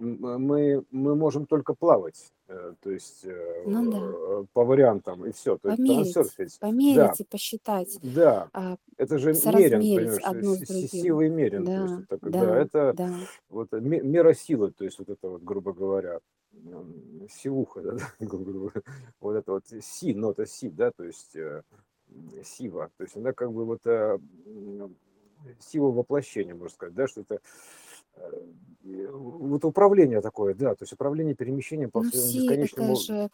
Мы, 0.01 0.83
мы 0.89 1.15
можем 1.15 1.45
только 1.45 1.75
плавать, 1.75 2.31
э, 2.47 2.73
то 2.81 2.89
есть 2.89 3.23
э, 3.23 3.63
ну 3.67 3.91
да, 3.91 3.99
э, 3.99 4.45
по 4.51 4.65
вариантам 4.65 5.25
и 5.27 5.31
все, 5.31 5.57
то 5.59 5.69
есть 5.69 5.77
померить. 5.77 6.17
Да, 6.17 6.57
померить 6.59 7.19
и 7.19 7.23
посчитать, 7.23 7.99
да, 8.01 8.49
а, 8.53 8.77
это 8.97 9.19
же 9.19 9.31
мерен, 9.33 9.79
понимаешь, 9.79 10.23
одно 10.23 10.55
с 10.55 10.57
другим. 10.57 10.87
силой 10.89 11.29
мерен, 11.29 11.65
то 11.65 11.81
есть 11.81 11.93
Да, 11.99 12.03
это, 12.09 12.31
да, 12.31 12.39
да, 12.39 12.57
это 12.57 12.93
да. 12.93 13.13
вот 13.49 13.71
ме- 13.73 14.01
мера 14.01 14.33
силы, 14.33 14.71
то 14.71 14.83
есть 14.85 14.97
вот 14.97 15.09
это 15.09 15.29
вот, 15.29 15.43
грубо 15.43 15.71
говоря, 15.71 16.19
м, 16.65 17.27
силуха, 17.29 17.81
да, 17.81 17.97
грубо 18.19 18.51
говоря, 18.51 18.81
вот 19.19 19.35
это 19.35 19.51
вот 19.51 19.65
си, 19.81 20.15
нота 20.15 20.47
си, 20.47 20.69
да, 20.69 20.89
то 20.91 21.03
есть 21.03 21.37
сива, 22.43 22.89
то 22.97 23.03
есть 23.03 23.15
она 23.17 23.33
как 23.33 23.51
бы 23.53 23.65
вот 23.65 23.81
сила 25.59 25.91
воплощения, 25.91 26.53
можно 26.55 26.69
сказать, 26.69 26.95
да, 26.95 27.07
что 27.07 27.21
это 27.21 27.39
вот 29.11 29.65
управление 29.65 30.21
такое, 30.21 30.53
да, 30.53 30.75
то 30.75 30.83
есть 30.83 30.93
управление 30.93 31.35
перемещением 31.35 31.91
по 31.91 32.01
Ну, 32.01 32.09
бесконечному, 32.09 32.93
это 32.93 33.01
же 33.01 33.29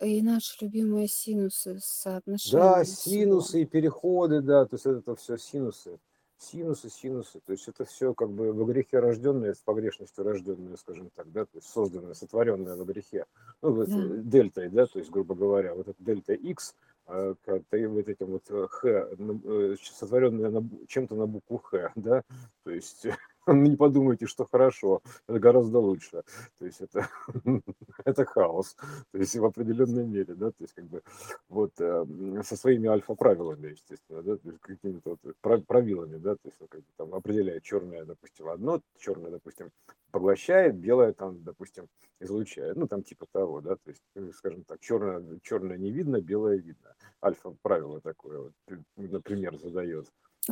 и 0.00 0.22
наши 0.22 0.64
любимые 0.64 1.06
синусы, 1.08 1.74
да, 1.74 1.80
соотношение 1.80 2.84
всего. 2.84 2.96
синусы 2.96 3.62
и 3.62 3.66
переходы, 3.66 4.40
да, 4.40 4.64
то 4.64 4.76
есть 4.76 4.86
это 4.86 5.14
все 5.16 5.36
синусы, 5.36 5.98
синусы, 6.38 6.90
синусы, 6.90 7.40
то 7.44 7.52
есть 7.52 7.68
это 7.68 7.84
все 7.84 8.14
как 8.14 8.30
бы 8.30 8.52
во 8.52 8.64
грехе 8.64 9.00
рожденное, 9.00 9.54
с 9.54 9.58
погрешностью 9.58 10.24
рожденное, 10.24 10.76
скажем 10.76 11.10
так, 11.14 11.30
да, 11.30 11.44
то 11.44 11.56
есть 11.56 11.68
созданное, 11.68 12.14
сотворенное 12.14 12.76
во 12.76 12.84
грехе, 12.84 13.26
ну, 13.60 13.84
Да, 13.84 13.96
э, 13.96 14.22
дельтой, 14.22 14.68
да, 14.70 14.86
то 14.86 14.98
есть, 14.98 15.10
грубо 15.10 15.34
говоря, 15.34 15.74
вот 15.74 15.88
это 15.88 16.02
дельта 16.02 16.32
X, 16.32 16.74
а, 17.06 17.34
вот 17.46 18.08
этим 18.08 18.26
вот 18.26 18.44
э, 18.48 18.66
Х, 18.70 18.88
э, 18.88 19.76
сотворенное 19.82 20.50
на 20.50 20.68
чем-то 20.88 21.14
на 21.14 21.26
букву 21.26 21.58
Х, 21.58 21.92
да, 21.96 22.22
то 22.64 22.70
есть 22.70 23.06
не 23.48 23.76
подумайте, 23.76 24.26
что 24.26 24.44
хорошо, 24.46 25.02
это 25.28 25.38
гораздо 25.38 25.78
лучше, 25.78 26.22
то 26.58 26.64
есть 26.66 26.80
это, 26.80 27.08
это 28.04 28.24
хаос, 28.24 28.76
то 29.10 29.18
есть 29.18 29.34
в 29.36 29.44
определенной 29.44 30.06
мере, 30.06 30.34
да, 30.34 30.50
то 30.50 30.56
есть 30.60 30.74
как 30.74 30.84
бы 30.86 31.02
вот 31.48 31.72
э, 31.80 31.84
м, 31.84 32.42
со 32.44 32.56
своими 32.56 32.88
альфа-правилами, 32.88 33.70
естественно, 33.70 34.22
да, 34.22 34.36
то 34.36 34.48
есть 34.48 34.60
какими-то 34.60 35.10
вот 35.22 35.34
прав- 35.40 35.66
правилами, 35.66 36.18
да, 36.18 36.34
то 36.34 36.40
есть 36.44 36.56
ну, 36.60 36.66
как 36.68 36.80
бы 36.80 36.86
там 36.96 37.14
определяет 37.14 37.62
черное, 37.62 38.04
допустим, 38.04 38.48
одно, 38.48 38.80
черное, 38.98 39.30
допустим, 39.30 39.70
поглощает, 40.10 40.76
белое 40.76 41.12
там, 41.12 41.42
допустим, 41.42 41.88
излучает, 42.20 42.76
ну 42.76 42.86
там 42.86 43.02
типа 43.02 43.26
того, 43.32 43.60
да, 43.60 43.74
то 43.76 43.88
есть, 43.90 44.02
э, 44.14 44.30
скажем 44.34 44.64
так, 44.64 44.80
черное, 44.80 45.38
черное 45.42 45.78
не 45.78 45.90
видно, 45.90 46.20
белое 46.20 46.56
видно, 46.58 46.94
альфа-правило 47.24 48.00
такое, 48.00 48.38
вот, 48.38 48.52
например, 48.96 49.56
задает, 49.58 50.06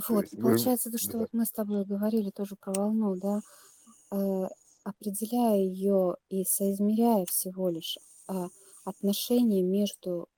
вот, 0.09 0.23
есть 0.23 0.41
получается 0.41 0.91
то, 0.91 0.99
что 0.99 1.13
да, 1.13 1.19
вот 1.19 1.29
мы 1.33 1.45
с 1.45 1.51
тобой 1.51 1.85
говорили 1.85 2.31
тоже 2.31 2.57
про 2.57 2.73
волну, 2.73 3.17
да, 3.17 3.41
э, 4.13 4.49
определяя 4.85 5.57
ее 5.57 6.17
и 6.29 6.45
соизмеряя 6.45 7.27
всего 7.27 7.69
лишь 7.69 7.99
а, 8.29 8.47
отношения 8.85 9.63
между 9.63 10.29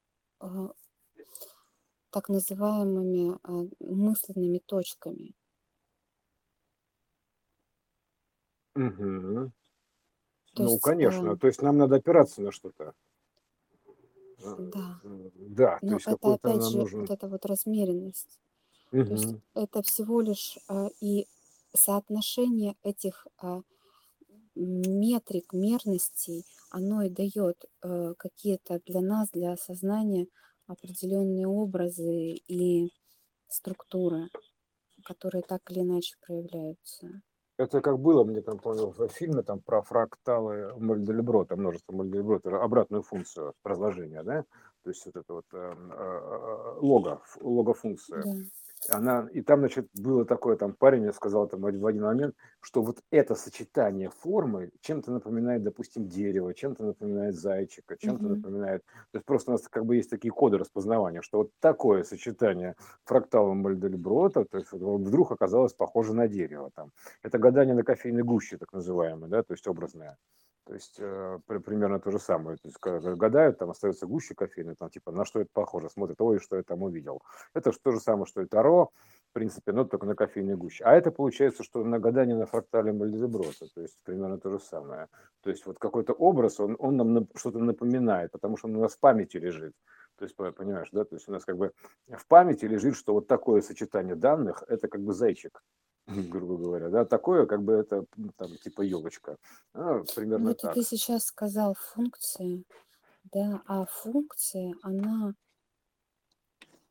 а, 0.41 0.71
так 2.11 2.29
называемыми 2.29 3.39
а, 3.43 3.69
мысленными 3.81 4.59
точками. 4.59 5.35
Мгм. 8.75 9.53
То 10.55 10.63
ну, 10.63 10.71
есть, 10.71 10.83
конечно, 10.83 11.33
а, 11.33 11.37
то 11.37 11.47
есть 11.47 11.63
нам 11.63 11.79
надо 11.79 11.97
опираться 11.97 12.43
на 12.43 12.51
что-то, 12.53 12.95
Э, 14.45 14.55
да, 14.59 15.01
э, 15.05 15.31
да, 15.35 15.79
то 15.79 15.87
но 15.87 15.93
есть 15.95 16.07
это 16.09 16.35
опять 16.35 16.65
же 16.65 16.79
нужен, 16.79 17.01
вот 17.01 17.11
эта 17.11 17.29
вот 17.29 17.47
размеренность. 17.47 18.41
То 18.93 18.99
есть 18.99 19.35
это 19.55 19.83
всего 19.83 20.21
лишь 20.21 20.59
а, 20.69 20.89
и 21.01 21.27
соотношение 21.75 22.77
этих 22.83 23.27
а, 23.39 23.63
метрик, 24.55 25.53
мерностей, 25.53 26.45
оно 26.71 27.03
и 27.03 27.09
дает 27.09 27.65
э, 27.83 28.15
какие-то 28.19 28.81
для 28.87 29.01
нас, 29.01 29.29
для 29.31 29.57
сознания 29.57 30.27
определенные 30.67 31.47
образы 31.47 32.35
и 32.49 32.91
структуры, 33.49 34.29
которые 35.05 35.43
так 35.43 35.61
или 35.71 35.81
иначе 35.81 36.17
проявляются. 36.21 37.23
Это 37.59 37.81
как 37.81 37.99
было, 37.99 38.25
мне 38.25 38.41
там 38.41 38.59
понял, 38.59 38.93
в 38.93 39.09
фильме 39.09 39.43
там 39.43 39.61
про 39.61 39.83
фракталы 39.83 40.75
Мольдельброта, 40.79 41.57
множество 41.57 41.93
Мольдельброта, 41.93 42.63
обратную 42.63 43.03
функцию 43.03 43.55
разложения, 43.63 44.23
да, 44.23 44.45
то 44.83 44.91
есть 44.91 45.05
вот 45.07 45.17
это 45.17 45.33
вот 45.35 45.45
э, 45.53 45.75
э, 45.75 46.79
лого, 46.81 47.23
логофункция. 47.41 48.23
Да. 48.23 48.33
Она, 48.89 49.29
и 49.33 49.43
там, 49.43 49.61
значит, 49.61 49.89
было 49.95 50.25
такое, 50.25 50.57
там 50.57 50.75
парень 50.75 51.03
мне 51.03 51.13
сказал 51.13 51.47
там 51.49 51.61
в 51.61 51.67
один 51.87 52.03
момент, 52.03 52.35
что 52.61 52.83
вот 52.83 52.99
это 53.13 53.37
сочетание 53.37 54.11
формы 54.11 54.71
чем-то 54.81 55.13
напоминает, 55.13 55.63
допустим, 55.63 56.09
дерево, 56.09 56.53
чем-то 56.53 56.85
напоминает 56.85 57.37
зайчика, 57.37 57.97
чем-то 57.97 58.29
Мгм. 58.29 58.29
напоминает, 58.29 58.83
то 59.13 59.19
есть 59.19 59.25
просто 59.25 59.53
у 59.53 59.55
нас 59.55 59.69
как 59.69 59.87
бы 59.87 59.95
есть 59.97 60.11
такие 60.11 60.33
коды 60.33 60.59
распознавания, 60.59 61.23
что 61.23 61.39
вот 61.39 61.51
такое 61.61 62.03
сочетание 62.03 62.75
фрактала 63.05 63.55
Мольдельброта, 63.55 64.45
то 64.45 64.59
есть 64.59 64.73
вот 64.73 65.01
вдруг 65.03 65.31
оказалось 65.31 65.75
похоже 65.75 66.13
на 66.13 66.27
дерево 66.27 66.71
там. 66.75 66.91
Это 67.23 67.39
гадание 67.39 67.77
на 67.77 67.85
кофейной 67.85 68.25
гуще, 68.25 68.59
так 68.59 68.73
называемое, 68.73 69.29
да, 69.31 69.43
то 69.45 69.53
есть 69.55 69.67
образное. 69.69 70.17
То 70.65 70.75
есть 70.75 70.97
э, 70.99 71.39
при- 71.47 71.59
примерно 71.59 71.99
то 71.99 72.11
же 72.11 72.19
самое. 72.19 72.57
То 72.59 72.69
есть 72.69 72.79
гадают, 73.19 73.59
там 73.59 73.71
остается 73.71 74.07
гуще 74.07 74.35
кофейной, 74.35 74.77
там 74.77 74.91
типа 74.91 75.11
на 75.11 75.25
что 75.25 75.41
это 75.41 75.51
похоже, 75.53 75.91
смотрят, 75.91 76.21
ой, 76.21 76.39
что 76.39 76.57
я 76.57 76.63
там 76.63 76.83
увидел. 76.83 77.23
Это 77.53 77.73
то 77.73 77.91
же 77.91 78.01
самое, 78.01 78.27
что 78.27 78.43
и 78.43 78.47
Таро, 78.47 78.91
в 79.31 79.33
принципе, 79.33 79.73
но 79.73 79.85
только 79.85 80.07
на 80.07 80.15
кофейной 80.15 80.57
гуще. 80.57 80.85
А 80.85 80.93
это 80.95 81.11
получается, 81.11 81.65
что 81.65 81.83
на 81.83 81.99
гадание 81.99 82.37
на 82.37 82.47
фрактале 82.47 82.93
Мальдеброта, 82.93 83.67
то 83.75 83.81
есть 83.81 83.99
примерно 84.05 84.39
то 84.39 84.51
же 84.51 84.61
самое. 84.61 85.09
То 85.43 85.51
есть 85.51 85.67
вот 85.67 85.79
какой-то 85.79 86.13
образ, 86.13 86.61
он, 86.61 86.77
он 86.79 86.97
нам 86.97 87.29
что-то 87.35 87.59
напоминает, 87.59 88.31
потому 88.31 88.57
что 88.57 88.69
он 88.69 88.77
у 88.77 88.81
нас 88.81 88.95
в 88.95 89.01
памяти 89.01 89.39
лежит. 89.39 89.75
То 90.17 90.25
есть, 90.25 90.37
по- 90.37 90.53
понимаешь, 90.53 90.89
да, 90.93 91.05
то 91.05 91.17
есть 91.17 91.29
у 91.29 91.33
нас 91.33 91.45
как 91.45 91.57
бы 91.57 91.73
в 92.07 92.27
памяти 92.29 92.67
лежит, 92.67 92.97
что 92.97 93.15
вот 93.15 93.27
такое 93.27 93.63
сочетание 93.63 94.15
данных, 94.15 94.63
это 94.69 94.87
как 94.87 95.01
бы 95.01 95.13
зайчик, 95.13 95.63
грубо 96.31 96.57
говоря, 96.57 96.89
да, 96.89 97.05
такое, 97.05 97.47
как 97.47 97.63
бы 97.63 97.73
это 97.75 98.05
там 98.37 98.57
типа 98.57 98.83
елочка, 98.83 99.37
А, 99.75 100.03
примерно 100.15 100.49
Вот 100.49 100.59
и 100.59 100.63
так. 100.63 100.75
ты 100.75 100.83
сейчас 100.83 101.25
сказал 101.25 101.75
функция, 101.75 102.63
да, 103.33 103.63
а 103.67 103.87
функция, 103.87 104.75
она 104.83 105.35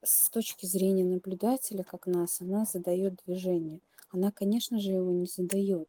с 0.04 0.30
точки 0.30 0.66
зрения 0.66 1.06
наблюдателя, 1.06 1.84
как 1.84 2.08
нас, 2.08 2.42
она 2.42 2.66
задает 2.66 3.22
движение. 3.26 3.80
Она, 4.10 4.32
конечно 4.32 4.80
же, 4.80 4.92
его 4.92 5.12
не 5.12 5.28
задает. 5.28 5.88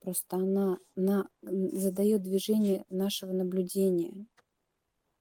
Просто 0.00 0.36
она 0.36 0.78
на, 0.96 1.28
задает 1.42 2.22
движение 2.22 2.84
нашего 2.88 3.32
наблюдения. 3.32 4.26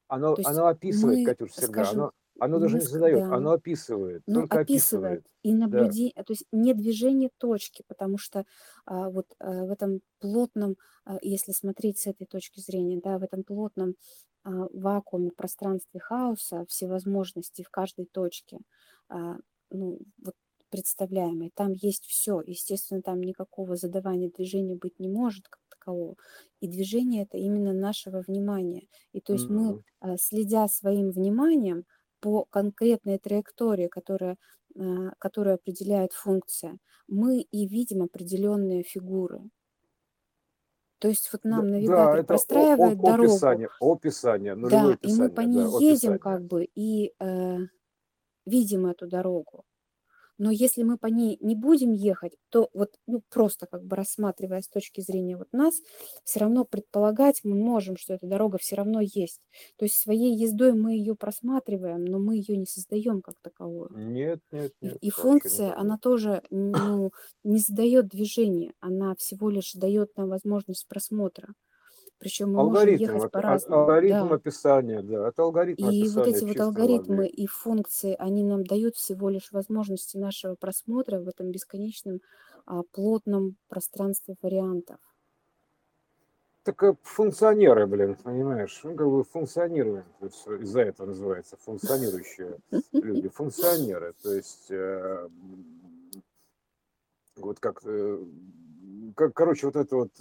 Оно, 0.08 0.38
оно 0.44 0.68
описывает, 0.68 1.20
мы, 1.20 1.26
Катюш, 1.26 1.52
всегда, 1.52 1.68
скажем, 1.68 2.00
оно, 2.00 2.12
оно 2.40 2.60
даже 2.60 2.78
мы, 2.78 2.80
не 2.80 2.86
задает, 2.86 3.26
да, 3.26 3.30
оно 3.30 3.52
описывает, 3.52 4.24
ну, 4.28 4.32
только 4.32 4.60
описывает 4.62 5.22
описывает, 5.22 5.26
и 5.44 5.54
да. 5.70 5.94
наблюдение, 5.94 6.14
то 6.16 6.34
есть 6.34 6.46
не 6.52 6.74
движение 6.74 7.30
точки, 7.38 7.84
потому 7.88 8.18
что 8.18 8.46
а, 8.86 9.10
вот 9.10 9.28
а, 9.40 9.66
в 9.66 9.72
этом 9.72 10.02
плотном, 10.20 10.78
а, 11.06 11.18
если 11.22 11.52
смотреть 11.54 12.00
с 12.00 12.08
этой 12.08 12.28
точки 12.28 12.60
зрения, 12.62 13.00
да, 13.04 13.20
в 13.20 13.24
этом 13.24 13.44
плотном 13.44 13.96
а, 14.44 14.52
вакууме, 14.74 15.32
пространстве 15.32 16.00
хаоса, 16.00 16.66
всевозможностей 16.70 17.64
в 17.64 17.70
каждой 17.70 18.06
точке, 18.06 18.60
а, 19.10 19.38
ну, 19.72 20.00
вот 20.24 20.36
представляемой, 20.70 21.52
там 21.56 21.72
есть 21.74 22.06
все, 22.06 22.42
естественно, 22.46 23.02
там 23.02 23.22
никакого 23.22 23.76
задавания 23.78 24.30
движения 24.30 24.76
быть 24.76 25.00
не 25.00 25.08
может 25.08 25.48
как 25.48 25.62
такового, 25.70 26.16
и 26.60 26.68
движение 26.68 27.24
это 27.24 27.38
именно 27.38 27.74
нашего 27.74 28.22
внимания, 28.28 28.88
и 29.14 29.22
то 29.22 29.34
есть 29.34 29.50
мы, 29.50 29.76
Мгм. 29.76 29.84
а, 30.02 30.18
следя 30.18 30.68
своим 30.68 31.12
вниманием, 31.12 31.86
по 32.20 32.46
конкретной 32.46 33.20
траектории, 33.20 33.88
которая, 33.88 34.38
а, 34.78 35.12
которую 35.20 35.56
определяет 35.56 36.14
функция, 36.14 36.78
мы 37.08 37.42
и 37.42 37.68
видим 37.68 38.04
определенные 38.04 38.84
фигуры. 38.84 39.42
То 41.00 41.08
есть 41.08 41.30
вот 41.34 41.44
Да, 41.50 41.64
нам 41.64 41.68
да, 41.78 42.18
навигатор 42.18 42.22
это 42.22 42.36
о- 42.54 42.70
о- 42.78 42.94
простраивает 42.94 43.02
дорогу, 43.02 43.62
описание, 43.62 43.70
описание, 43.80 44.56
да, 44.64 44.98
и 45.02 45.14
мы 45.14 45.30
по 45.30 45.42
описание, 45.42 45.48
да, 45.48 45.66
ней 45.66 45.68
едем 45.80 46.20
описание. 46.20 46.20
как 46.20 46.44
бы 46.46 46.66
и 46.66 47.14
э, 47.20 47.58
видим 48.46 48.88
эту 48.88 49.08
дорогу. 49.08 49.66
Но 50.38 50.52
если 50.52 50.84
мы 50.84 50.98
по 50.98 51.08
ней 51.08 51.38
не 51.42 51.56
будем 51.56 51.92
ехать, 51.92 52.34
то 52.50 52.70
вот 52.74 52.92
ну, 53.08 53.22
просто 53.30 53.66
как 53.68 53.84
бы 53.84 53.96
рассматривая 53.96 54.62
с 54.62 54.70
точки 54.70 55.02
зрения 55.02 55.38
вот 55.38 55.48
нас, 55.52 55.76
все 56.24 56.40
равно 56.40 56.66
предполагать 56.66 57.42
мы 57.44 57.56
можем, 57.56 57.98
что 57.98 58.14
эта 58.14 58.28
дорога 58.28 58.58
все 58.58 58.76
равно 58.76 59.02
есть. 59.02 59.42
То 59.78 59.86
есть 59.86 59.96
своей 59.96 60.36
ездой 60.36 60.74
мы 60.74 60.94
ее 60.94 61.16
просматриваем, 61.16 62.06
но 62.06 62.20
мы 62.20 62.36
ее 62.36 62.58
не 62.58 62.66
создаем 62.66 63.22
как 63.22 63.36
таковую. 63.42 63.92
Нет, 63.96 64.42
нет, 64.52 64.74
И, 64.82 64.88
нет, 64.88 64.98
и 65.02 65.10
вообще 65.10 65.22
функция, 65.22 65.68
нет. 65.68 65.78
она 65.78 65.98
тоже 65.98 66.44
ну, 66.50 67.12
не 67.44 67.60
задает 67.60 68.08
движения, 68.10 68.74
она 68.80 69.16
всего 69.16 69.50
лишь 69.50 69.74
дает 69.74 70.16
нам 70.18 70.30
возможность 70.30 70.88
просмотра. 70.88 71.54
Причем 72.20 72.48
мы 72.48 72.54
можем 72.56 72.70
Алгоритм, 72.70 73.04
ехать 73.04 73.24
опи- 73.24 73.26
а- 73.26 73.30
по-разному, 73.30 73.82
алгоритм 73.82 74.30
да. 74.30 74.36
описания, 74.36 75.02
да, 75.02 75.28
это 75.28 75.44
алгоритм 75.44 75.86
И 75.90 76.02
вот 76.10 76.28
описания 76.28 76.38
эти 76.38 76.46
вот 76.46 76.60
алгоритмы 76.60 77.16
воды. 77.18 77.28
и 77.28 77.46
функции, 77.46 78.16
они 78.18 78.44
нам 78.44 78.66
дают 78.66 78.96
всего 78.96 79.30
лишь 79.30 79.52
возможности 79.52 80.18
нашего 80.18 80.56
просмотра 80.56 81.20
в 81.20 81.28
этом 81.28 81.52
бесконечном 81.52 82.22
а, 82.66 82.82
плотном 82.92 83.56
пространстве 83.68 84.36
вариантов. 84.42 84.98
Так 86.64 86.84
э, 86.84 86.96
функционеры, 87.04 87.86
блин, 87.86 88.16
понимаешь, 88.16 88.82
ну, 88.84 88.96
как 88.96 89.08
бы 89.08 89.24
есть 90.26 90.48
из-за 90.48 90.82
этого 90.82 91.08
называется 91.08 91.56
функционирующие 91.58 92.58
люди, 92.92 93.30
функционеры, 93.34 94.14
то 94.22 94.34
есть 94.34 94.66
э, 94.72 95.30
вот 97.38 97.60
как, 97.60 97.80
э, 97.86 98.26
как, 99.16 99.34
короче, 99.34 99.68
вот 99.68 99.76
это 99.76 99.96
вот 99.96 100.12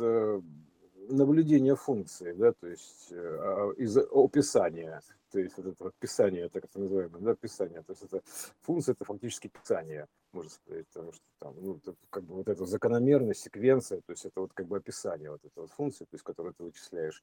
наблюдение 1.08 1.76
функции, 1.76 2.32
да, 2.32 2.52
то 2.52 2.66
есть 2.66 3.08
э, 3.10 3.16
а, 3.16 3.72
из 3.76 3.96
описания, 3.96 5.00
то 5.30 5.38
есть 5.38 5.56
вот 5.56 5.66
это 5.66 5.84
вот 5.84 5.94
писание, 5.98 6.48
так 6.48 6.64
это 6.64 6.78
называемое, 6.78 7.20
да, 7.20 7.34
писание, 7.34 7.82
то 7.82 7.92
есть 7.92 8.02
это 8.02 8.22
функция, 8.60 8.92
это 8.92 9.04
фактически 9.04 9.48
писание, 9.48 10.06
можно 10.32 10.50
сказать, 10.50 10.86
потому 10.88 11.12
что 11.12 11.22
там, 11.38 11.54
ну, 11.60 11.76
это 11.76 11.94
как 12.10 12.24
бы 12.24 12.34
вот 12.34 12.48
эта 12.48 12.64
закономерность, 12.64 13.42
секвенция, 13.42 14.00
то 14.06 14.12
есть 14.12 14.24
это 14.24 14.40
вот 14.40 14.52
как 14.52 14.66
бы 14.66 14.76
описание 14.76 15.30
вот 15.30 15.44
этой 15.44 15.58
вот 15.58 15.70
функции, 15.72 16.04
то 16.04 16.14
есть 16.14 16.24
которую 16.24 16.54
ты 16.54 16.64
вычисляешь 16.64 17.22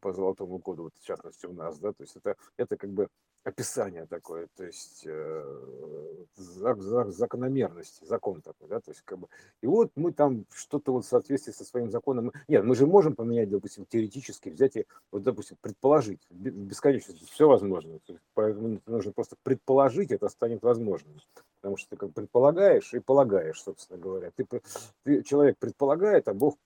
по 0.00 0.12
золотому 0.12 0.58
коду, 0.58 0.84
вот 0.84 0.94
в 0.98 1.04
частности 1.04 1.46
у 1.46 1.52
нас, 1.52 1.78
да, 1.78 1.92
то 1.92 2.02
есть 2.02 2.16
это, 2.16 2.36
это 2.56 2.76
как 2.76 2.90
бы 2.90 3.08
описание 3.44 4.06
такое, 4.06 4.48
то 4.56 4.64
есть 4.64 5.02
э, 5.06 6.24
зак- 6.36 6.78
зак- 6.78 7.10
закономерность, 7.10 8.06
закон 8.06 8.40
такой, 8.40 8.68
да, 8.68 8.80
то 8.80 8.90
есть 8.90 9.02
как 9.04 9.18
бы, 9.18 9.28
и 9.60 9.66
вот 9.66 9.92
мы 9.96 10.12
там 10.12 10.46
что-то 10.50 10.92
вот 10.92 11.04
в 11.04 11.08
соответствии 11.08 11.52
со 11.52 11.64
своим 11.64 11.90
законом, 11.90 12.32
нет, 12.48 12.64
мы 12.64 12.74
же 12.74 12.86
можем 12.86 13.14
поменять, 13.14 13.50
допустим, 13.50 13.84
теоретически, 13.84 14.48
взять 14.48 14.76
и, 14.76 14.86
вот, 15.12 15.22
допустим, 15.22 15.58
предположить, 15.60 16.20
бе- 16.30 16.50
бесконечность, 16.50 17.28
все 17.30 17.46
возможно, 17.46 18.00
поэтому 18.32 18.80
нужно 18.86 19.12
просто 19.12 19.36
предположить, 19.42 20.10
это 20.10 20.28
станет 20.28 20.62
возможным, 20.62 21.20
потому 21.60 21.76
что 21.76 21.90
ты 21.90 21.96
как 21.96 22.14
предполагаешь 22.14 22.94
и 22.94 22.98
полагаешь, 22.98 23.62
собственно 23.62 23.98
говоря, 23.98 24.30
ты, 24.34 24.46
ты- 25.02 25.22
человек 25.22 25.58
предполагает, 25.58 26.28
а 26.28 26.34
Бог 26.34 26.56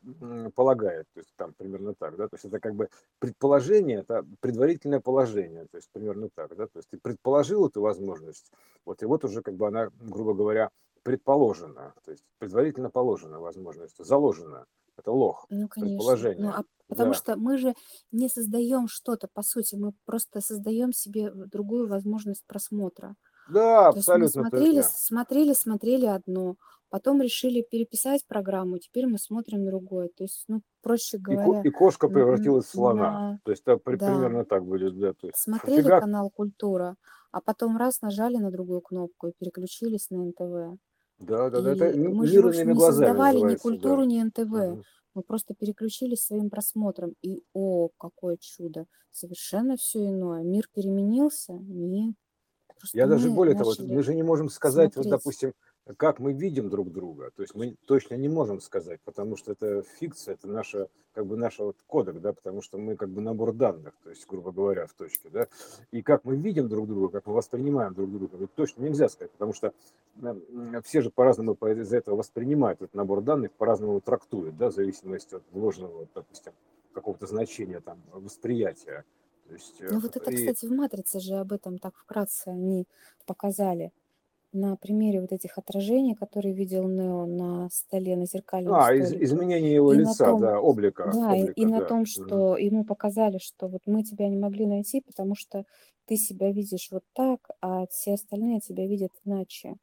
полагает, 0.54 1.06
то 1.12 1.20
есть 1.20 1.30
там 1.36 1.54
примерно 1.54 1.94
так, 1.94 2.16
да, 2.16 2.28
то 2.28 2.36
есть 2.36 2.44
это 2.44 2.60
как 2.60 2.76
бы 2.76 2.88
предположение, 3.18 3.98
это 3.98 4.24
предварительное 4.38 5.00
положение, 5.00 5.66
то 5.66 5.76
есть 5.76 5.88
примерно 5.92 6.28
так, 6.32 6.54
да, 6.54 6.67
то 6.72 6.78
есть 6.78 6.88
ты 6.90 6.98
предположил 6.98 7.66
эту 7.68 7.80
возможность, 7.80 8.52
вот 8.84 9.02
и 9.02 9.06
вот 9.06 9.24
уже 9.24 9.42
как 9.42 9.56
бы 9.56 9.66
она, 9.68 9.88
грубо 10.00 10.34
говоря, 10.34 10.70
предположена, 11.02 11.94
то 12.04 12.10
есть 12.10 12.24
предварительно 12.38 12.90
положена 12.90 13.40
возможность, 13.40 13.96
заложена, 14.04 14.66
это 14.96 15.12
лох, 15.12 15.46
Ну, 15.50 15.68
конечно. 15.68 16.18
Ну, 16.36 16.50
предположение, 16.50 16.50
а 16.50 16.64
потому 16.88 17.12
да, 17.12 17.14
что 17.14 17.36
мы 17.36 17.58
же 17.58 17.74
не 18.12 18.28
создаем 18.28 18.88
что-то, 18.88 19.28
по 19.32 19.42
сути, 19.42 19.76
мы 19.76 19.92
просто 20.04 20.40
создаем 20.40 20.92
себе 20.92 21.30
другую 21.32 21.88
возможность 21.88 22.44
просмотра. 22.46 23.16
да, 23.46 23.88
То 23.90 23.98
есть 23.98 24.12
мы 24.14 24.26
абсолютно 24.26 24.28
смотрели, 24.28 24.82
точно. 24.82 24.82
смотрели, 24.82 25.52
смотрели 25.54 26.06
одно, 26.06 26.56
потом 26.90 27.20
решили 27.22 27.62
переписать 27.62 28.26
программу, 28.26 28.78
теперь 28.78 29.06
мы 29.06 29.18
смотрим 29.18 29.66
другое. 29.66 30.08
То 30.08 30.24
есть, 30.24 30.44
ну, 30.48 30.62
проще 30.82 31.16
И, 31.18 31.20
говоря, 31.20 31.62
и 31.62 31.70
кошка 31.70 32.06
н- 32.06 32.12
н- 32.12 32.14
превратилась 32.14 32.66
в 32.66 32.70
слона, 32.70 33.02
на, 33.32 33.40
то 33.44 33.50
есть 33.50 33.64
при- 33.64 33.96
да, 33.96 34.06
примерно 34.12 34.44
так 34.44 34.64
будет, 34.64 34.98
да, 34.98 35.12
то 35.12 35.26
есть 35.28 35.38
смотрели 35.38 35.82
фига, 35.82 36.00
канал 36.00 36.30
«Культура», 36.30 36.96
а 37.32 37.40
потом 37.40 37.76
раз 37.76 38.00
нажали 38.02 38.36
на 38.36 38.50
другую 38.50 38.80
кнопку 38.80 39.28
и 39.28 39.32
переключились 39.38 40.10
на 40.10 40.24
НТВ. 40.24 40.78
да, 41.18 41.50
да, 41.50 41.60
да, 41.60 41.72
это 41.72 41.90
И 41.90 41.98
мы 42.08 42.26
же, 42.26 42.42
не 42.42 42.74
создавали 42.80 43.36
ни 43.36 43.40
называется, 43.42 43.56
да. 43.56 43.62
культуру, 43.62 44.04
ни 44.04 44.22
НТВ. 44.22 44.50
Мгм. 44.50 44.82
Мы 45.14 45.22
просто 45.22 45.54
переключились 45.54 46.24
своим 46.24 46.48
просмотром. 46.48 47.14
И, 47.22 47.42
о, 47.52 47.88
какое 47.98 48.36
чудо! 48.40 48.86
Совершенно 49.10 49.76
все 49.76 50.06
иное. 50.08 50.44
Мир 50.44 50.68
переменился? 50.72 51.54
Нет. 51.54 52.14
Просто 52.78 52.96
Я 52.96 53.06
даже 53.08 53.30
более 53.30 53.56
того, 53.56 53.72
мы 53.80 54.02
же 54.04 54.14
не 54.14 54.22
можем 54.22 54.48
сказать, 54.48 54.94
вот, 54.94 55.04
смотреть. 55.04 55.10
допустим, 55.10 55.52
как 55.96 56.18
мы 56.18 56.32
видим 56.32 56.68
друг 56.68 56.92
друга. 56.92 57.30
То 57.34 57.42
есть 57.42 57.54
мы 57.54 57.76
точно 57.86 58.14
не 58.14 58.28
можем 58.28 58.60
сказать, 58.60 59.00
потому 59.04 59.36
что 59.36 59.52
это 59.52 59.82
фикция, 59.82 60.34
это 60.34 60.46
наша, 60.48 60.88
как 61.12 61.26
бы 61.26 61.36
наша 61.36 61.64
вот 61.64 61.76
кодек, 61.86 62.20
да, 62.20 62.32
потому 62.32 62.60
что 62.62 62.78
мы 62.78 62.96
как 62.96 63.08
бы 63.08 63.20
набор 63.20 63.52
данных, 63.52 63.94
то 64.02 64.10
есть, 64.10 64.26
грубо 64.28 64.52
говоря, 64.52 64.86
в 64.86 64.92
точке, 64.92 65.30
да. 65.30 65.46
И 65.90 66.02
как 66.02 66.24
мы 66.24 66.36
видим 66.36 66.68
друг 66.68 66.86
друга, 66.88 67.08
как 67.08 67.26
мы 67.26 67.34
воспринимаем 67.34 67.94
друг 67.94 68.12
друга, 68.12 68.36
это 68.36 68.46
точно 68.48 68.82
нельзя 68.82 69.08
сказать, 69.08 69.30
потому 69.32 69.52
что 69.54 69.72
все 70.84 71.00
же 71.00 71.10
по-разному 71.10 71.54
по- 71.54 71.72
из-за 71.72 71.96
этого 71.96 72.16
воспринимают 72.16 72.82
этот 72.82 72.94
набор 72.94 73.22
данных, 73.22 73.52
по-разному 73.52 74.00
трактуют, 74.00 74.56
да, 74.56 74.70
в 74.70 74.74
зависимости 74.74 75.36
от 75.36 75.42
вложенного, 75.52 76.08
допустим, 76.14 76.52
какого-то 76.92 77.26
значения 77.26 77.80
там 77.80 78.02
восприятия. 78.12 79.04
То 79.46 79.54
есть, 79.54 79.80
э, 79.80 79.88
Ну 79.90 80.00
вот 80.00 80.14
это, 80.16 80.30
и, 80.30 80.36
кстати, 80.36 80.66
в 80.66 80.72
«Матрице» 80.72 81.20
же 81.20 81.36
об 81.36 81.52
этом 81.52 81.78
так 81.78 81.96
вкратце 81.96 82.48
они 82.48 82.86
показали. 83.26 83.92
На 84.52 84.76
примере 84.76 85.20
вот 85.22 85.32
этих 85.32 85.56
отражений, 85.58 86.14
которые 86.14 86.54
видел 86.54 86.86
Нео 86.88 87.24
на 87.26 87.68
столе, 87.70 88.16
на 88.16 88.26
зеркальном 88.26 88.80
а, 88.80 88.94
из- 88.94 89.12
столике. 89.12 89.24
изменение 89.26 89.74
его 89.74 89.92
И 89.92 89.92
лица, 89.92 90.34
том, 90.34 90.34
да, 90.34 90.60
облика, 90.60 91.04
да, 91.04 91.36
и, 91.36 91.46
и 91.48 91.64
облика, 91.64 91.66
на 91.66 91.80
да. 91.80 91.82
том, 91.82 92.06
что 92.06 92.56
ему 92.56 92.84
показали, 92.84 93.38
что 93.38 93.68
вот 93.68 93.82
мы 93.86 94.04
тебя 94.04 94.28
не 94.28 94.38
могли 94.38 94.66
найти, 94.66 95.00
потому 95.02 95.34
что 95.34 95.64
ты 96.06 96.16
себя 96.16 96.50
видишь 96.52 96.88
вот 96.90 97.04
так, 97.14 97.48
а 97.60 97.86
все 97.88 98.14
остальные 98.14 98.60
тебя 98.60 98.86
видят 98.86 99.12
иначе. 99.24 99.76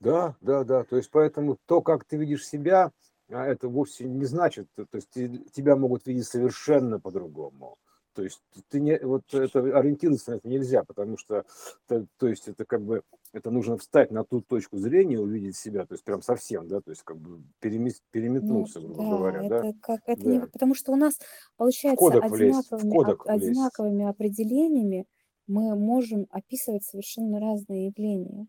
Да, 0.00 0.36
да, 0.40 0.64
да. 0.64 0.84
То 0.84 0.96
есть 0.96 1.10
поэтому 1.10 1.58
то, 1.66 1.82
как 1.82 2.04
ты 2.04 2.16
видишь 2.16 2.46
себя, 2.46 2.92
а, 3.30 3.46
это 3.46 3.68
вовсе 3.68 4.04
не 4.08 4.24
значит, 4.24 4.68
то 4.74 4.86
есть 4.92 5.10
те- 5.10 5.28
тебя 5.52 5.76
могут 5.76 6.06
видеть 6.06 6.26
совершенно 6.26 6.98
по-другому. 6.98 7.76
То 8.14 8.22
есть 8.22 8.40
ты 8.68 8.80
не, 8.80 8.98
вот 8.98 9.22
это 9.32 9.60
ориентироваться 9.78 10.32
на 10.32 10.34
это 10.36 10.48
нельзя, 10.48 10.82
потому 10.84 11.16
что, 11.16 11.44
то, 11.86 12.06
то 12.18 12.28
есть 12.28 12.48
это 12.48 12.64
как 12.64 12.82
бы, 12.82 13.02
это 13.32 13.50
нужно 13.50 13.76
встать 13.76 14.10
на 14.10 14.24
ту 14.24 14.40
точку 14.40 14.78
зрения, 14.78 15.18
увидеть 15.20 15.56
себя, 15.56 15.86
то 15.86 15.94
есть 15.94 16.04
прям 16.04 16.20
совсем, 16.22 16.66
да, 16.66 16.80
то 16.80 16.90
есть 16.90 17.02
как 17.04 17.16
бы 17.16 17.42
перемес- 17.60 18.00
Ну 18.12 18.64
грубо 18.64 19.02
да, 19.02 19.16
говоря, 19.18 19.48
да, 19.48 19.58
это 19.58 19.78
как 19.80 20.00
это 20.06 20.28
не 20.28 20.38
да. 20.40 20.46
потому 20.46 20.74
что 20.74 20.92
у 20.92 20.96
нас 20.96 21.14
получается 21.56 22.04
кодек 22.04 22.30
влезть, 22.30 22.68
одинаковыми 22.70 22.96
кодек 22.96 23.24
влезть. 23.26 23.46
одинаковыми 23.46 24.04
определениями 24.04 25.06
мы 25.46 25.76
можем 25.76 26.26
описывать 26.30 26.84
совершенно 26.84 27.40
разные 27.40 27.86
явления. 27.86 28.46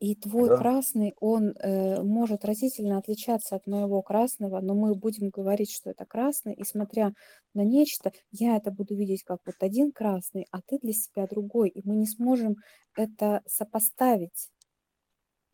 И 0.00 0.14
твой 0.16 0.48
Да, 0.48 0.50
красный, 0.50 1.14
он 1.20 1.50
э, 1.58 2.02
может 2.02 2.44
разительно 2.46 2.96
отличаться 2.98 3.54
от 3.56 3.66
моего 3.66 4.02
красного, 4.02 4.60
но 4.60 4.74
мы 4.74 4.94
будем 4.94 5.28
говорить, 5.28 5.70
что 5.70 5.90
это 5.90 6.06
красный, 6.06 6.54
и 6.54 6.64
смотря 6.64 7.12
на 7.54 7.64
нечто, 7.64 8.12
я 8.32 8.56
это 8.56 8.70
буду 8.70 8.96
видеть 8.96 9.22
как 9.24 9.40
вот 9.44 9.56
один 9.60 9.92
красный, 9.92 10.46
а 10.52 10.60
ты 10.66 10.78
для 10.78 10.94
себя 10.94 11.26
другой, 11.26 11.68
и 11.68 11.82
мы 11.86 11.96
не 11.96 12.06
сможем 12.06 12.56
это 12.96 13.42
сопоставить, 13.46 14.48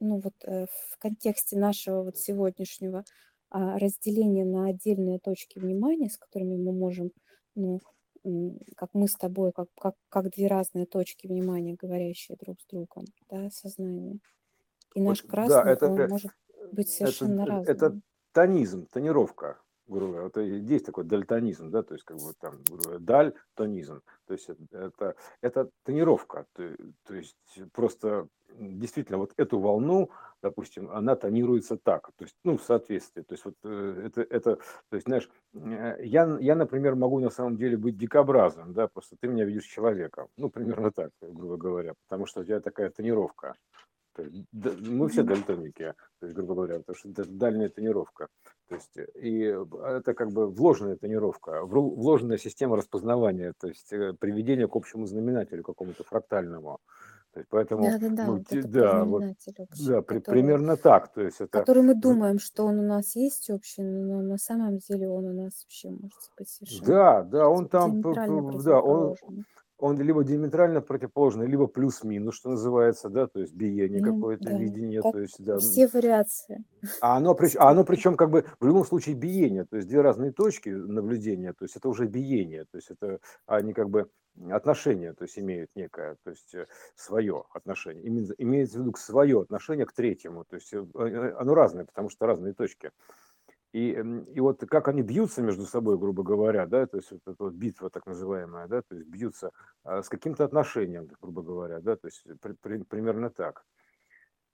ну 0.00 0.20
вот 0.20 0.34
э, 0.44 0.66
в 0.66 0.98
контексте 0.98 1.58
нашего 1.58 2.02
вот 2.04 2.16
сегодняшнего 2.18 3.04
а, 3.50 3.78
разделения 3.78 4.44
на 4.44 4.68
отдельные 4.68 5.18
точки 5.18 5.58
внимания, 5.58 6.10
с 6.10 6.18
которыми 6.18 6.56
мы 6.56 6.72
можем, 6.72 7.10
ну, 7.54 7.80
как 8.76 8.90
мы 8.92 9.08
с 9.08 9.14
тобой, 9.14 9.52
как, 9.52 9.68
как, 9.80 9.94
как 10.08 10.30
две 10.30 10.46
разные 10.46 10.86
точки 10.86 11.26
внимания, 11.26 11.74
говорящие 11.74 12.36
друг 12.36 12.60
с 12.60 12.66
другом, 12.66 13.04
да, 13.30 13.50
сознание. 13.50 14.18
И 14.94 15.00
вот, 15.00 15.08
наш 15.08 15.22
да, 15.22 15.28
красный, 15.28 15.72
это, 15.72 15.88
он 15.88 16.08
может 16.08 16.30
быть 16.72 16.88
это, 16.88 16.96
совершенно 16.96 17.42
это 17.42 17.86
разным. 17.86 18.02
тонизм, 18.32 18.86
тонировка, 18.86 19.60
грубо 19.86 20.12
говоря. 20.12 20.22
Вот 20.24 20.36
есть 20.36 20.86
такой 20.86 21.04
дальтонизм, 21.04 21.70
да, 21.70 21.82
то 21.82 21.94
есть 21.94 22.04
как 22.04 22.16
бы 22.16 22.32
там, 22.38 22.56
грубо 22.68 22.82
говоря, 22.84 22.98
даль, 23.00 23.34
тонизм. 23.54 24.02
То 24.26 24.34
есть 24.34 24.48
это, 24.48 25.14
это, 25.40 25.70
тонировка, 25.84 26.46
то, 26.54 26.76
то 27.04 27.14
есть 27.14 27.36
просто 27.72 28.28
действительно 28.58 29.18
вот 29.18 29.32
эту 29.36 29.58
волну, 29.58 30.10
допустим, 30.42 30.90
она 30.90 31.16
тонируется 31.16 31.76
так, 31.76 32.10
то 32.16 32.24
есть, 32.24 32.36
ну, 32.44 32.56
в 32.56 32.62
соответствии. 32.62 33.22
То 33.22 33.34
есть 33.34 33.44
вот 33.44 33.54
э, 33.64 34.02
это, 34.06 34.22
это 34.22 34.56
то 34.56 34.94
есть, 34.96 35.06
знаешь, 35.06 35.28
э, 35.54 35.96
я, 36.04 36.38
я, 36.40 36.54
например, 36.54 36.94
могу 36.94 37.18
на 37.20 37.30
самом 37.30 37.56
деле 37.56 37.76
быть 37.76 37.96
дикобразом, 37.96 38.72
да, 38.72 38.88
просто 38.88 39.16
ты 39.20 39.28
меня 39.28 39.44
видишь 39.44 39.64
человеком, 39.64 40.28
ну, 40.36 40.48
примерно 40.50 40.90
так, 40.90 41.10
грубо 41.20 41.56
говоря, 41.56 41.94
потому 42.08 42.26
что 42.26 42.40
у 42.40 42.44
тебя 42.44 42.60
такая 42.60 42.90
тонировка. 44.16 44.90
Мы 44.90 45.08
все 45.08 45.22
дальтоники, 45.22 45.94
то 46.20 46.26
есть, 46.26 46.34
грубо 46.34 46.54
говоря, 46.54 46.78
потому 46.78 46.96
что 46.96 47.10
это 47.10 47.24
дальняя 47.28 47.68
тонировка. 47.68 48.28
То 48.68 48.74
есть, 48.74 48.96
и 49.14 49.38
это 49.40 50.14
как 50.14 50.32
бы 50.32 50.48
вложенная 50.48 50.96
тонировка, 50.96 51.64
вложенная 51.64 52.38
система 52.38 52.76
распознавания, 52.76 53.52
то 53.60 53.68
есть 53.68 53.92
э, 53.92 54.12
приведение 54.18 54.66
к 54.66 54.74
общему 54.74 55.06
знаменателю 55.06 55.62
какому-то 55.62 56.02
фрактальному. 56.04 56.78
То 57.36 57.40
есть 57.40 57.50
поэтому, 57.50 57.82
Да, 57.82 57.98
да, 57.98 58.08
да, 58.08 58.26
ну, 58.26 58.32
вот 58.32 58.70
да, 58.70 59.04
вот, 59.04 59.22
общий, 59.22 59.86
да, 59.86 60.00
который, 60.00 60.22
примерно 60.22 60.78
так. 60.78 61.12
То 61.12 61.20
есть 61.20 61.40
это, 61.40 61.48
который 61.48 61.82
мы 61.82 61.94
думаем, 61.94 62.38
что 62.38 62.64
он 62.64 62.78
у 62.78 62.82
нас 62.82 63.14
есть 63.14 63.50
общий, 63.50 63.82
но 63.82 64.22
на 64.22 64.38
самом 64.38 64.78
деле 64.78 65.10
он 65.10 65.26
у 65.26 65.32
нас 65.34 65.64
вообще 65.64 65.90
может 65.90 66.30
быть 66.38 66.48
совершенно 66.48 66.86
да, 66.86 67.22
да, 67.24 67.48
он 67.48 67.68
там, 67.68 68.00
да, 68.00 68.80
он. 68.80 69.16
Он 69.78 70.00
либо 70.00 70.24
диаметрально 70.24 70.80
противоположный, 70.80 71.46
либо 71.46 71.66
плюс-минус, 71.66 72.34
что 72.34 72.50
называется, 72.50 73.08
да, 73.08 73.26
то 73.26 73.40
есть 73.40 73.54
биение 73.54 74.00
Ну, 74.00 74.14
какое-то, 74.14 74.44
да, 74.44 74.58
видение, 74.58 75.02
как 75.02 75.12
то 75.12 75.18
есть, 75.20 75.42
да, 75.44 75.58
все 75.58 75.86
вариации. 75.88 76.64
А 77.00 77.16
оно, 77.16 77.36
а 77.58 77.70
оно 77.70 77.84
причем 77.84 78.16
как 78.16 78.30
бы 78.30 78.46
в 78.60 78.66
любом 78.66 78.84
случае 78.84 79.14
биение, 79.14 79.64
то 79.64 79.76
есть 79.76 79.88
две 79.88 80.00
разные 80.00 80.32
точки 80.32 80.70
наблюдения, 80.70 81.52
то 81.52 81.64
есть 81.64 81.76
это 81.76 81.88
уже 81.88 82.06
биение, 82.06 82.64
то 82.64 82.76
есть 82.76 82.90
это 82.90 83.18
они 83.46 83.72
как 83.72 83.90
бы 83.90 84.08
отношения, 84.50 85.12
то 85.12 85.24
есть 85.24 85.38
имеют 85.38 85.70
некое, 85.74 86.16
то 86.22 86.30
есть 86.30 86.54
э, 86.54 86.66
свое 86.94 87.44
отношение, 87.52 88.06
имеется 88.38 88.78
в 88.78 88.82
виду 88.82 88.94
свое 88.96 89.40
отношение 89.40 89.86
к 89.86 89.92
третьему, 89.92 90.44
то 90.44 90.56
есть 90.56 90.72
э, 90.72 90.84
э, 90.94 91.34
оно 91.38 91.54
разное, 91.54 91.84
потому 91.84 92.10
что 92.10 92.26
разные 92.26 92.54
точки. 92.54 92.90
И, 93.76 93.90
и 94.32 94.40
вот 94.40 94.60
как 94.60 94.88
они 94.88 95.02
бьются 95.02 95.42
между 95.42 95.66
собой, 95.66 95.98
грубо 95.98 96.22
говоря, 96.22 96.64
да, 96.64 96.86
то 96.86 96.96
есть 96.96 97.10
вот 97.10 97.20
эта 97.26 97.44
вот 97.44 97.52
битва 97.52 97.90
так 97.90 98.06
называемая, 98.06 98.68
да, 98.68 98.80
то 98.80 98.94
есть 98.94 99.06
бьются 99.06 99.50
а, 99.84 100.02
с 100.02 100.08
каким-то 100.08 100.44
отношением, 100.44 101.10
грубо 101.20 101.42
говоря, 101.42 101.80
да, 101.80 101.94
то 101.96 102.08
есть 102.08 102.24
при- 102.40 102.54
при- 102.54 102.82
примерно 102.84 103.28
так. 103.28 103.66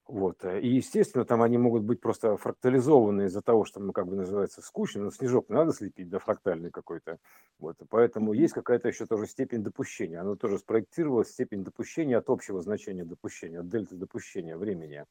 Вот. 0.08 0.44
э, 0.44 0.61
И, 0.61 0.74
естественно, 0.74 1.24
там 1.24 1.40
они 1.40 1.56
могут 1.56 1.85
быть 1.85 2.00
просто 2.00 2.37
фрактализованы 2.37 3.26
из-за 3.26 3.42
того, 3.42 3.64
что, 3.64 3.78
ну, 3.78 3.92
как 3.92 4.08
бы 4.08 4.16
называется, 4.16 4.61
скучно, 4.61 5.04
но 5.04 5.12
снежок 5.12 5.48
надо 5.48 5.72
слепить, 5.72 6.08
да, 6.08 6.18
фрактальный 6.18 6.72
какой-то. 6.72 7.18
Вот. 7.61 7.76
Поэтому 7.90 8.32
есть 8.32 8.54
какая-то 8.54 8.88
еще 8.88 9.06
тоже 9.06 9.28
степень 9.28 9.62
допущения. 9.62 10.20
Оно 10.20 10.35
тоже 10.35 10.58
спроектировалось, 10.58 11.30
степень 11.30 11.62
допущения 11.62 12.18
от 12.18 12.28
общего 12.28 12.61
значения 12.61 13.04
допущения, 13.04 13.61
от 13.61 13.68
дельты 13.68 13.94
допущения 13.94 14.56
времени. 14.56 15.04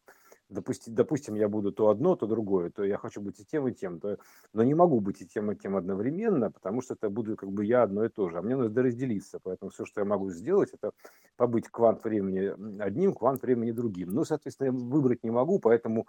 Допусти, 0.52 0.92
допустим, 0.92 1.36
я 1.36 1.48
буду 1.48 1.72
то 1.72 1.88
одно, 1.88 2.18
то 2.18 2.28
другое, 2.28 2.70
то 2.70 2.84
я 2.84 2.98
хочу 2.98 3.22
быть 3.22 3.40
и 3.40 3.46
тем, 3.46 3.70
и 3.70 3.72
тем, 3.74 4.02
то, 4.02 4.18
но 4.54 4.64
не 4.64 4.74
могу 4.74 5.00
быть 5.00 5.22
и 5.22 5.26
тем, 5.26 5.50
и 5.52 5.56
тем 5.56 5.78
одновременно, 5.78 6.52
потому 6.52 6.82
что 6.82 6.96
это 6.96 7.10
буду 7.10 7.38
как 7.38 7.50
бы 7.50 7.64
я 7.64 7.84
одно 7.84 8.04
и 8.04 8.10
то 8.10 8.30
же. 8.30 8.38
А 8.38 8.42
мне 8.42 8.58
нужно 8.58 8.84
разделиться, 8.84 9.40
поэтому 9.42 9.72
все, 9.72 9.86
что 9.86 10.02
я 10.02 10.06
могу 10.06 10.30
сделать, 10.30 10.72
это 10.74 10.92
побыть 11.38 11.70
квант 11.70 12.04
времени 12.04 12.82
одним, 12.82 13.14
квант 13.14 13.42
времени 13.42 13.72
другим. 13.72 14.10
Ну, 14.10 14.26
соответственно, 14.26 14.68
я 14.68 14.72
выбрать 14.74 15.24
не 15.24 15.32
могу, 15.32 15.60
поэтому 15.60 16.08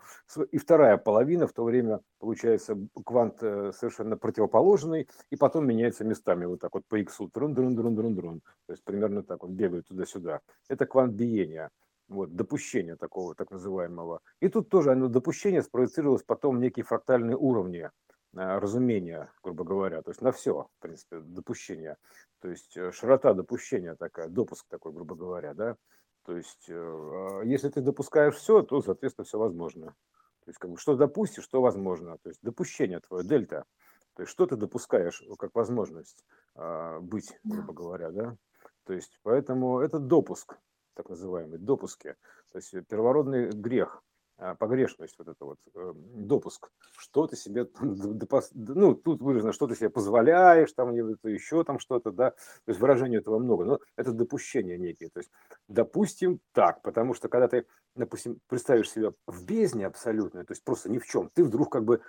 и 0.50 0.58
вторая 0.58 0.96
половина 0.96 1.46
в 1.46 1.52
то 1.52 1.62
время 1.62 2.00
получается 2.18 2.76
квант 3.04 3.42
э, 3.42 3.70
совершенно 3.72 4.16
противоположный, 4.16 5.08
и 5.30 5.36
потом 5.36 5.68
меняется 5.68 6.04
местами 6.04 6.46
вот 6.46 6.60
так 6.60 6.74
вот 6.74 6.84
по 6.88 7.00
иксу, 7.00 7.28
трун 7.28 7.54
друн 7.54 7.76
друн 7.76 7.94
друн 7.94 8.14
друн 8.14 8.40
то 8.66 8.72
есть 8.72 8.84
примерно 8.84 9.22
так 9.22 9.42
вот 9.42 9.52
бегают 9.52 9.86
туда-сюда. 9.86 10.40
Это 10.68 10.86
квант 10.86 11.14
биения, 11.14 11.70
вот, 12.12 12.34
допущение 12.34 12.96
такого 12.96 13.34
так 13.34 13.50
называемого. 13.50 14.20
И 14.40 14.48
тут 14.48 14.68
тоже 14.68 14.92
оно 14.92 15.08
допущение 15.08 15.62
спроецировалось 15.62 16.22
потом 16.22 16.56
в 16.56 16.60
некие 16.60 16.84
фрактальные 16.84 17.36
уровни 17.36 17.80
э, 17.80 17.90
разумения, 18.32 19.32
грубо 19.42 19.64
говоря, 19.64 20.02
то 20.02 20.10
есть 20.10 20.22
на 20.22 20.32
все, 20.32 20.68
в 20.78 20.82
принципе, 20.82 21.20
допущение. 21.20 21.96
То 22.40 22.48
есть 22.48 22.76
э, 22.76 22.92
широта 22.92 23.34
допущения 23.34 23.94
такая, 23.94 24.28
допуск 24.28 24.66
такой, 24.68 24.92
грубо 24.92 25.14
говоря, 25.14 25.54
да. 25.54 25.76
То 26.24 26.36
есть 26.36 26.68
э, 26.68 26.74
а 26.74 27.42
если 27.44 27.68
ты 27.68 27.80
допускаешь 27.80 28.36
все, 28.36 28.62
то, 28.62 28.80
соответственно, 28.80 29.24
все 29.24 29.38
возможно. 29.38 29.94
То 30.44 30.50
есть, 30.50 30.58
как 30.58 30.70
бы, 30.70 30.76
что 30.76 30.96
допустишь, 30.96 31.44
что 31.44 31.60
возможно. 31.60 32.18
То 32.22 32.28
есть, 32.28 32.40
допущение 32.42 33.00
твое, 33.00 33.24
дельта. 33.24 33.64
То 34.14 34.22
есть, 34.22 34.32
что 34.32 34.46
ты 34.46 34.56
допускаешь 34.56 35.22
как 35.38 35.54
возможность 35.54 36.24
а, 36.54 37.00
быть, 37.00 37.38
грубо 37.44 37.72
говоря, 37.72 38.10
да. 38.10 38.36
То 38.84 38.92
есть, 38.92 39.18
поэтому 39.22 39.78
это 39.78 39.98
допуск, 39.98 40.58
так 40.94 41.08
называемый, 41.08 41.58
допуски. 41.58 42.16
То 42.52 42.58
есть, 42.58 42.74
э, 42.74 42.82
первородный 42.82 43.50
грех, 43.50 44.02
а, 44.38 44.54
погрешность, 44.54 45.14
вот 45.18 45.28
это 45.28 45.44
вот, 45.44 45.58
э, 45.74 45.92
допуск. 45.94 46.70
Что 46.98 47.26
ты 47.26 47.36
себе, 47.36 47.68
ну, 48.54 48.94
тут 48.94 49.20
выражено, 49.22 49.52
что 49.52 49.66
ты 49.66 49.76
себе 49.76 49.90
позволяешь, 49.90 50.72
там, 50.72 50.94
еще 50.94 51.64
там 51.64 51.78
что-то, 51.78 52.10
да. 52.10 52.30
То 52.30 52.68
есть, 52.68 52.80
выражений 52.80 53.18
этого 53.18 53.38
много, 53.38 53.64
но 53.64 53.78
это 53.96 54.12
допущения 54.12 54.78
некие. 54.78 55.10
То 55.10 55.20
есть, 55.20 55.30
допустим, 55.68 56.40
так, 56.52 56.82
потому 56.82 57.14
что 57.14 57.28
когда 57.28 57.48
ты, 57.48 57.66
допустим, 57.94 58.40
представишь 58.48 58.90
себя 58.90 59.12
в 59.26 59.44
бездне 59.44 59.86
абсолютной, 59.86 60.44
то 60.44 60.52
есть 60.52 60.64
просто 60.64 60.90
ни 60.90 60.98
в 60.98 61.06
чем, 61.06 61.28
ты 61.34 61.44
вдруг 61.44 61.70
как 61.70 61.84
бы 61.84 62.00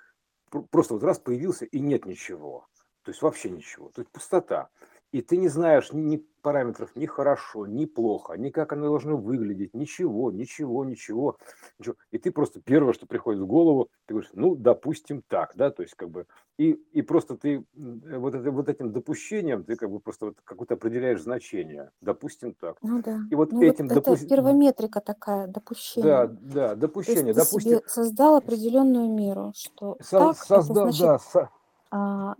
пр- 0.49 0.65
просто 0.71 0.93
вот 0.95 1.03
раз 1.03 1.19
появился 1.19 1.65
и 1.65 1.79
нет 1.79 2.05
ничего, 2.05 2.67
то 3.03 3.11
есть 3.11 3.21
вообще 3.21 3.49
ничего, 3.49 3.89
то 3.89 4.01
есть 4.01 4.11
пустота. 4.11 4.69
И 5.13 5.21
ты 5.21 5.37
не 5.37 5.47
знаешь 5.47 5.93
ни, 5.93 6.01
ни 6.01 6.25
параметров, 6.41 6.89
ни 6.95 7.05
хорошо, 7.05 7.67
ни 7.67 7.85
плохо, 7.85 8.33
ни 8.33 8.49
как 8.49 8.73
оно 8.73 8.87
должно 8.87 9.15
выглядеть, 9.15 9.75
ничего, 9.75 10.31
ничего, 10.31 10.83
ничего, 10.83 11.37
ничего. 11.77 11.95
И 12.09 12.17
ты 12.17 12.31
просто 12.31 12.61
первое, 12.61 12.93
что 12.93 13.05
приходит 13.05 13.39
в 13.41 13.45
голову, 13.45 13.89
ты 14.07 14.15
говоришь, 14.15 14.31
ну, 14.33 14.55
допустим, 14.55 15.21
так, 15.27 15.53
да, 15.55 15.69
то 15.69 15.83
есть 15.83 15.93
как 15.93 16.09
бы, 16.09 16.25
и, 16.57 16.71
и 16.71 17.03
просто 17.03 17.37
ты 17.37 17.57
э, 17.59 18.17
вот, 18.17 18.33
это, 18.33 18.49
вот 18.49 18.69
этим 18.69 18.91
допущением, 18.91 19.63
ты 19.63 19.75
как 19.75 19.91
бы 19.91 19.99
просто 19.99 20.25
вот 20.25 20.37
какое-то 20.43 20.73
определяешь 20.73 21.21
значение, 21.21 21.91
допустим, 22.01 22.55
так. 22.55 22.77
Ну 22.81 22.99
да. 23.03 23.19
И 23.29 23.35
вот 23.35 23.51
Ну 23.51 23.59
вот 23.59 23.67
этим, 23.67 23.85
это 23.85 23.95
допустим, 24.01 24.29
первометрика 24.29 24.99
такая, 24.99 25.45
да, 25.45 25.53
допущение. 25.53 26.27
да, 26.27 26.67
То 26.69 26.69
есть 26.69 26.79
допущение, 26.81 27.33
ты 27.33 27.39
допустим, 27.39 27.69
себе 27.69 27.81
создал 27.85 28.35
определенную 28.37 29.09
меру, 29.13 29.53
что 29.55 29.95
со- 30.01 30.17
так, 30.17 30.35
это 30.37 30.45
создал, 30.47 30.89
значит 30.89 31.01
да, 31.01 31.19
со- 31.19 31.49
а, 31.91 32.35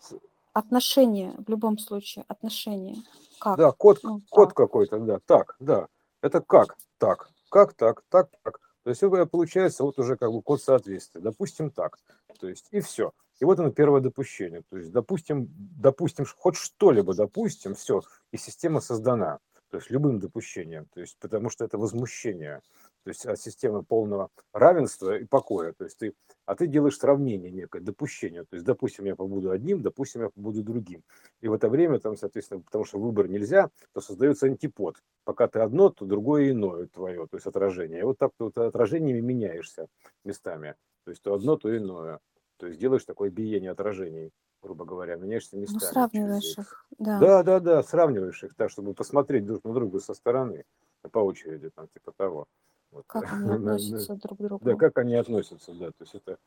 отношение, 0.54 1.34
в 1.38 1.50
любом 1.50 1.78
случае, 1.78 2.26
отношение. 2.28 2.96
да, 3.44 3.56
Как? 3.56 3.78
код, 3.78 4.00
Ну, 4.04 4.22
код 4.30 4.50
так. 4.50 4.58
какой-то, 4.58 5.00
да, 5.00 5.20
так, 5.26 5.56
да, 5.60 5.88
это 6.22 6.42
как, 6.42 6.78
так, 6.98 7.30
как 7.50 7.74
так, 7.74 8.04
так, 8.10 8.30
так. 8.44 8.60
То 8.84 8.90
есть 8.90 9.02
это 9.02 9.26
получается 9.26 9.84
вот 9.84 9.98
уже 10.00 10.18
как 10.18 10.32
бы 10.32 10.42
код 10.42 10.62
соответствия, 10.62 11.22
допустим, 11.22 11.72
так, 11.72 11.98
то 12.40 12.48
есть 12.50 12.68
и 12.72 12.82
все. 12.82 13.12
И 13.40 13.46
вот 13.46 13.60
оно 13.60 13.72
первое 13.72 14.02
допущение, 14.02 14.62
то 14.70 14.78
есть 14.78 14.92
допустим, 14.92 15.48
допустим, 15.80 16.26
хоть 16.38 16.56
что-либо 16.56 17.14
допустим, 17.14 17.76
все, 17.76 18.02
и 18.32 18.38
система 18.38 18.80
создана, 18.82 19.40
то 19.70 19.78
есть 19.78 19.90
любым 19.90 20.20
допущением, 20.20 20.86
то 20.94 21.00
есть 21.02 21.18
потому 21.20 21.50
что 21.50 21.66
это 21.66 21.78
возмущение, 21.78 22.62
то 23.04 23.10
есть 23.10 23.26
от 23.26 23.40
системы 23.40 23.84
полного 23.84 24.30
равенства 24.54 25.18
и 25.18 25.26
покоя, 25.26 25.74
то 25.74 25.84
есть 25.86 25.98
ты, 25.98 26.14
а 26.46 26.56
ты 26.56 26.68
делаешь 26.68 26.98
сравнение 26.98 27.52
некое, 27.52 27.82
допущение, 27.82 28.44
то 28.44 28.56
есть 28.56 28.66
допустим 28.66 29.06
я 29.06 29.16
побуду 29.16 29.52
одним, 29.52 29.82
допустим 29.82 30.22
я 30.22 30.30
побуду 30.30 30.64
другим, 30.64 31.04
и 31.42 31.48
в 31.48 31.54
это 31.54 31.70
время 31.70 32.00
там, 32.00 32.16
соответственно, 32.18 32.62
потому 32.62 32.86
что 32.86 33.00
выбор 33.00 33.28
нельзя, 33.28 33.70
то 33.94 34.02
создается 34.02 34.48
антипод, 34.48 34.98
пока 35.26 35.48
ты 35.48 35.60
одно, 35.60 35.90
то 35.90 36.06
другое 36.06 36.52
иное 36.52 36.88
твое, 36.88 37.28
то 37.28 37.38
есть 37.38 37.48
отражение, 37.48 38.00
и 38.02 38.04
вот 38.04 38.18
так 38.18 38.32
ты 38.38 38.46
вот 38.46 38.58
отражениями 38.58 39.20
меняешься 39.22 39.88
местами, 40.24 40.76
то 41.06 41.12
есть 41.12 41.22
то 41.24 41.34
одно, 41.34 41.58
то 41.58 41.76
иное, 41.76 42.20
то 42.58 42.68
есть 42.68 42.80
делаешь 42.80 43.06
такое 43.06 43.30
биение 43.30 43.72
отражений, 43.72 44.32
грубо 44.62 44.86
говоря, 44.86 45.16
меняешься 45.16 45.58
Ну, 45.66 45.80
местами. 45.80 46.06
Через 46.24 46.38
сравниваешь 46.40 46.58
их, 46.58 46.86
да. 47.00 47.28
Да, 47.28 47.44
да, 47.44 47.60
да, 47.60 47.84
сравниваешь 47.84 48.44
их 48.44 48.56
так, 48.56 48.70
чтобы 48.72 48.94
посмотреть 48.96 49.46
друг 49.46 49.64
на 49.64 49.74
друга 49.74 50.00
со 50.00 50.14
стороны, 50.14 50.66
по 51.12 51.20
очереди, 51.20 51.70
там, 51.70 51.88
типа 51.90 52.12
того. 52.18 52.48
Вот. 52.94 53.06
Как 53.08 53.32
они 53.34 53.52
относятся 53.52 54.16
друг 54.16 54.38
к 54.38 54.42
Да, 54.42 54.48
другу. 54.48 54.78
как 54.80 54.98
они 54.98 55.16
относятся, 55.16 55.74
да, 55.74 55.88
то 55.92 55.96
есть 56.02 56.16
это 56.16 56.38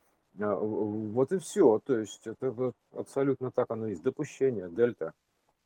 а, 0.41 0.55
вот 0.57 1.33
и 1.33 1.39
все, 1.39 1.81
то 1.85 1.99
есть 1.99 2.27
это 2.27 2.51
вот 2.51 2.75
абсолютно 2.93 3.51
так 3.51 3.71
оно 3.71 3.87
есть, 3.89 4.03
допущение, 4.03 4.69
дельта, 4.71 5.13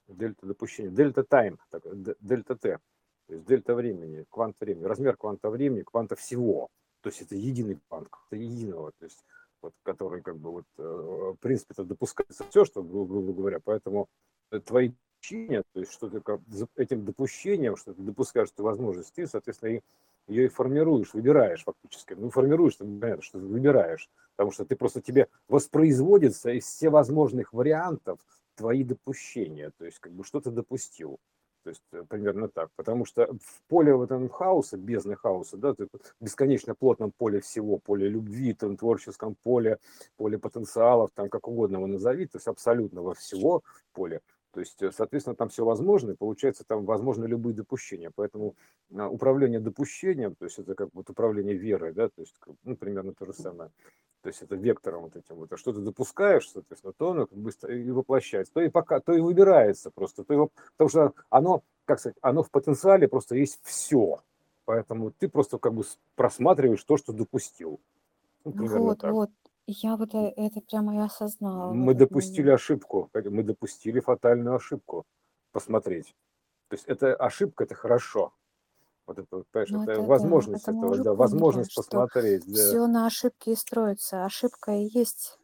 дельта 0.08 0.46
допущения, 0.46 0.90
дельта 0.90 1.24
тайм, 1.24 1.58
так, 1.70 1.82
дельта 2.20 2.56
т, 2.56 2.78
то 3.28 3.34
есть 3.34 3.46
дельта 3.46 3.74
времени, 3.74 4.24
квант 4.30 4.56
времени, 4.60 4.84
размер 4.84 5.16
кванта 5.16 5.50
времени, 5.50 5.82
кванта 5.82 6.16
всего, 6.16 6.68
то 7.02 7.08
есть 7.10 7.22
это 7.22 7.36
единый 7.36 7.78
квант, 7.88 8.08
это 8.30 8.36
единого, 8.40 8.92
то 8.98 9.04
есть 9.04 9.24
вот, 9.62 9.74
который 9.82 10.22
как 10.22 10.38
бы 10.38 10.50
вот, 10.52 10.64
э, 10.78 10.82
в 10.82 11.36
принципе, 11.40 11.74
это 11.74 11.84
допускается 11.84 12.44
все, 12.48 12.64
что, 12.64 12.82
гру- 12.82 13.06
грубо 13.06 13.32
говоря, 13.32 13.60
поэтому 13.62 14.08
твои 14.64 14.92
допущения, 15.20 15.62
то 15.72 15.80
есть 15.80 15.92
что 15.92 16.08
ты 16.08 16.20
как 16.20 16.40
этим 16.76 17.04
допущением, 17.04 17.76
что 17.76 17.92
ты 17.92 18.02
допускаешь 18.02 18.48
эту 18.50 18.62
возможность, 18.64 19.12
ты, 19.12 19.26
соответственно, 19.26 19.70
и 19.70 19.80
ее 20.28 20.46
и 20.46 20.48
формируешь, 20.48 21.14
выбираешь 21.14 21.64
фактически. 21.64 22.14
Ну, 22.14 22.30
формируешь, 22.30 22.74
это 22.74 22.84
понятно, 22.84 23.22
что 23.22 23.38
выбираешь, 23.38 24.08
потому 24.36 24.52
что 24.52 24.64
ты 24.64 24.76
просто 24.76 25.00
тебе 25.00 25.28
воспроизводится 25.48 26.50
из 26.50 26.64
всевозможных 26.64 27.52
вариантов 27.52 28.20
твои 28.54 28.84
допущения, 28.84 29.72
то 29.78 29.84
есть 29.84 29.98
как 29.98 30.12
бы 30.12 30.24
что 30.24 30.40
ты 30.40 30.50
допустил. 30.50 31.18
То 31.62 31.70
есть 31.70 31.82
э, 31.92 32.04
примерно 32.08 32.48
так. 32.48 32.70
Потому 32.76 33.04
что 33.04 33.26
в 33.26 33.62
поле 33.68 33.94
в 33.94 34.02
этом 34.02 34.28
хаоса, 34.28 34.76
бездны 34.76 35.16
хаоса, 35.16 35.56
да, 35.56 35.74
ты 35.74 35.88
бесконечно 36.20 36.74
плотном 36.74 37.12
поле 37.12 37.40
всего, 37.40 37.78
поле 37.78 38.08
любви, 38.08 38.54
там, 38.54 38.76
творческом 38.76 39.34
поле, 39.42 39.78
поле 40.16 40.38
потенциалов, 40.38 41.10
там 41.14 41.28
как 41.28 41.48
угодно 41.48 41.76
его 41.76 41.86
назови, 41.86 42.26
то 42.26 42.38
есть 42.38 42.48
абсолютно 42.48 43.02
во 43.02 43.14
всего 43.14 43.62
поле, 43.92 44.20
То 44.52 44.60
есть, 44.60 44.82
э, 44.82 44.90
соответственно, 44.90 45.36
там 45.36 45.48
все 45.48 45.64
возможно, 45.64 46.12
и 46.12 46.16
получается, 46.16 46.64
там 46.64 46.84
возможны 46.84 47.26
любые 47.26 47.54
допущения. 47.54 48.10
Поэтому 48.14 48.56
а, 48.94 49.08
управление 49.08 49.60
допущением, 49.60 50.34
то 50.34 50.44
есть 50.44 50.58
это 50.58 50.74
как 50.74 50.88
вот 50.92 51.08
управление 51.08 51.56
верой, 51.56 51.92
да, 51.92 52.08
то 52.08 52.20
есть, 52.20 52.34
ну, 52.64 52.76
примерно 52.76 53.14
то 53.14 53.24
же 53.24 53.32
самое. 53.32 53.70
То 54.22 54.28
есть 54.28 54.42
это 54.42 54.54
вектором 54.56 55.02
вот 55.04 55.16
этим 55.16 55.36
вот. 55.36 55.52
А 55.52 55.56
что 55.56 55.72
ты 55.72 55.80
допускаешь, 55.80 56.50
соответственно, 56.50 56.92
то 56.92 57.12
оно 57.12 57.26
как 57.26 57.38
бы 57.38 57.50
и 57.68 57.90
воплощается, 57.90 58.52
то 58.52 58.60
и 58.60 58.68
пока, 58.68 59.00
то 59.00 59.14
и 59.14 59.20
выбирается 59.20 59.90
просто. 59.90 60.24
То 60.24 60.34
его, 60.34 60.50
потому 60.76 60.88
что 60.90 61.14
оно, 61.30 61.62
как 61.86 62.00
сказать, 62.00 62.18
оно 62.20 62.42
в 62.42 62.50
потенциале 62.50 63.08
просто 63.08 63.36
есть 63.36 63.60
все. 63.62 64.20
Поэтому 64.66 65.10
ты 65.10 65.28
просто 65.28 65.58
как 65.58 65.72
бы 65.72 65.84
просматриваешь 66.16 66.84
то, 66.84 66.96
что 66.98 67.12
допустил. 67.12 67.80
Ну, 68.44 68.66
вот, 68.78 68.98
так. 68.98 69.12
вот. 69.12 69.30
Я 69.66 69.96
вот 69.96 70.14
э, 70.14 70.32
это 70.36 70.60
прямо 70.60 70.96
и 70.96 70.98
осознала. 70.98 71.72
Мы 71.72 71.94
допустили 71.94 72.42
момент. 72.42 72.60
ошибку, 72.60 73.10
мы 73.14 73.42
допустили 73.42 74.00
фатальную 74.00 74.56
ошибку 74.56 75.04
посмотреть. 75.52 76.14
То 76.68 76.74
есть 76.74 76.86
это 76.86 77.14
ошибка, 77.14 77.64
это 77.64 77.74
хорошо. 77.74 78.32
Вот 79.06 79.18
это, 79.18 79.42
понимаешь, 79.50 79.70
ну, 79.70 79.82
это, 79.82 79.92
это 79.92 80.02
возможность 80.02 80.62
это 80.62 80.70
этого, 80.76 80.98
да, 80.98 81.14
возможность 81.14 81.74
посмотреть. 81.74 82.44
Да. 82.46 82.52
Все 82.54 82.86
на 82.86 83.06
ошибке 83.06 83.52
и 83.52 83.56
строится. 83.56 84.24
Ошибка 84.24 84.72
и 84.72 84.88
есть 84.92 85.38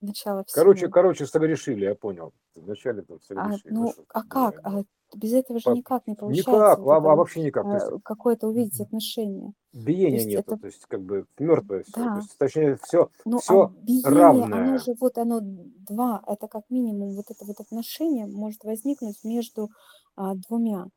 начало 0.00 0.44
всего. 0.44 0.62
Короче, 0.62 0.88
короче, 0.88 1.26
согрешили, 1.26 1.84
я 1.84 1.94
понял. 1.94 2.32
Вначале 2.54 3.02
там 3.02 3.20
согрешили. 3.20 3.68
А, 3.68 3.72
ну, 3.72 3.94
а 4.08 4.22
как? 4.22 4.60
А 4.62 4.82
без 5.16 5.32
этого 5.32 5.58
же 5.60 5.70
никак 5.70 6.06
не 6.06 6.14
получается. 6.14 6.50
Никак, 6.50 6.78
вот 6.80 6.92
а, 6.92 7.00
вообще 7.00 7.42
никак. 7.42 7.64
То 7.64 7.74
есть, 7.74 7.86
а, 7.86 7.98
какое-то 8.02 8.48
увидеть 8.48 8.80
отношение. 8.80 9.52
Биения 9.72 10.24
нет, 10.24 10.40
это... 10.40 10.56
то 10.56 10.66
есть 10.66 10.84
как 10.86 11.02
бы 11.02 11.26
мертвое 11.38 11.84
все. 11.84 11.92
Да. 11.96 12.14
То 12.14 12.16
есть, 12.16 12.38
точнее, 12.38 12.78
все, 12.82 13.10
ну, 13.24 13.38
все 13.38 13.62
а 13.64 13.72
биение, 13.82 14.10
равное. 14.10 14.62
Оно 14.62 14.78
же 14.78 14.94
вот 15.00 15.18
оно 15.18 15.40
два, 15.42 16.22
это 16.26 16.48
как 16.48 16.64
минимум 16.70 17.14
вот 17.14 17.30
это 17.30 17.44
вот 17.44 17.60
отношение 17.60 18.26
может 18.26 18.64
возникнуть 18.64 19.22
между 19.24 19.70
а, 20.16 20.34
двумя. 20.34 20.88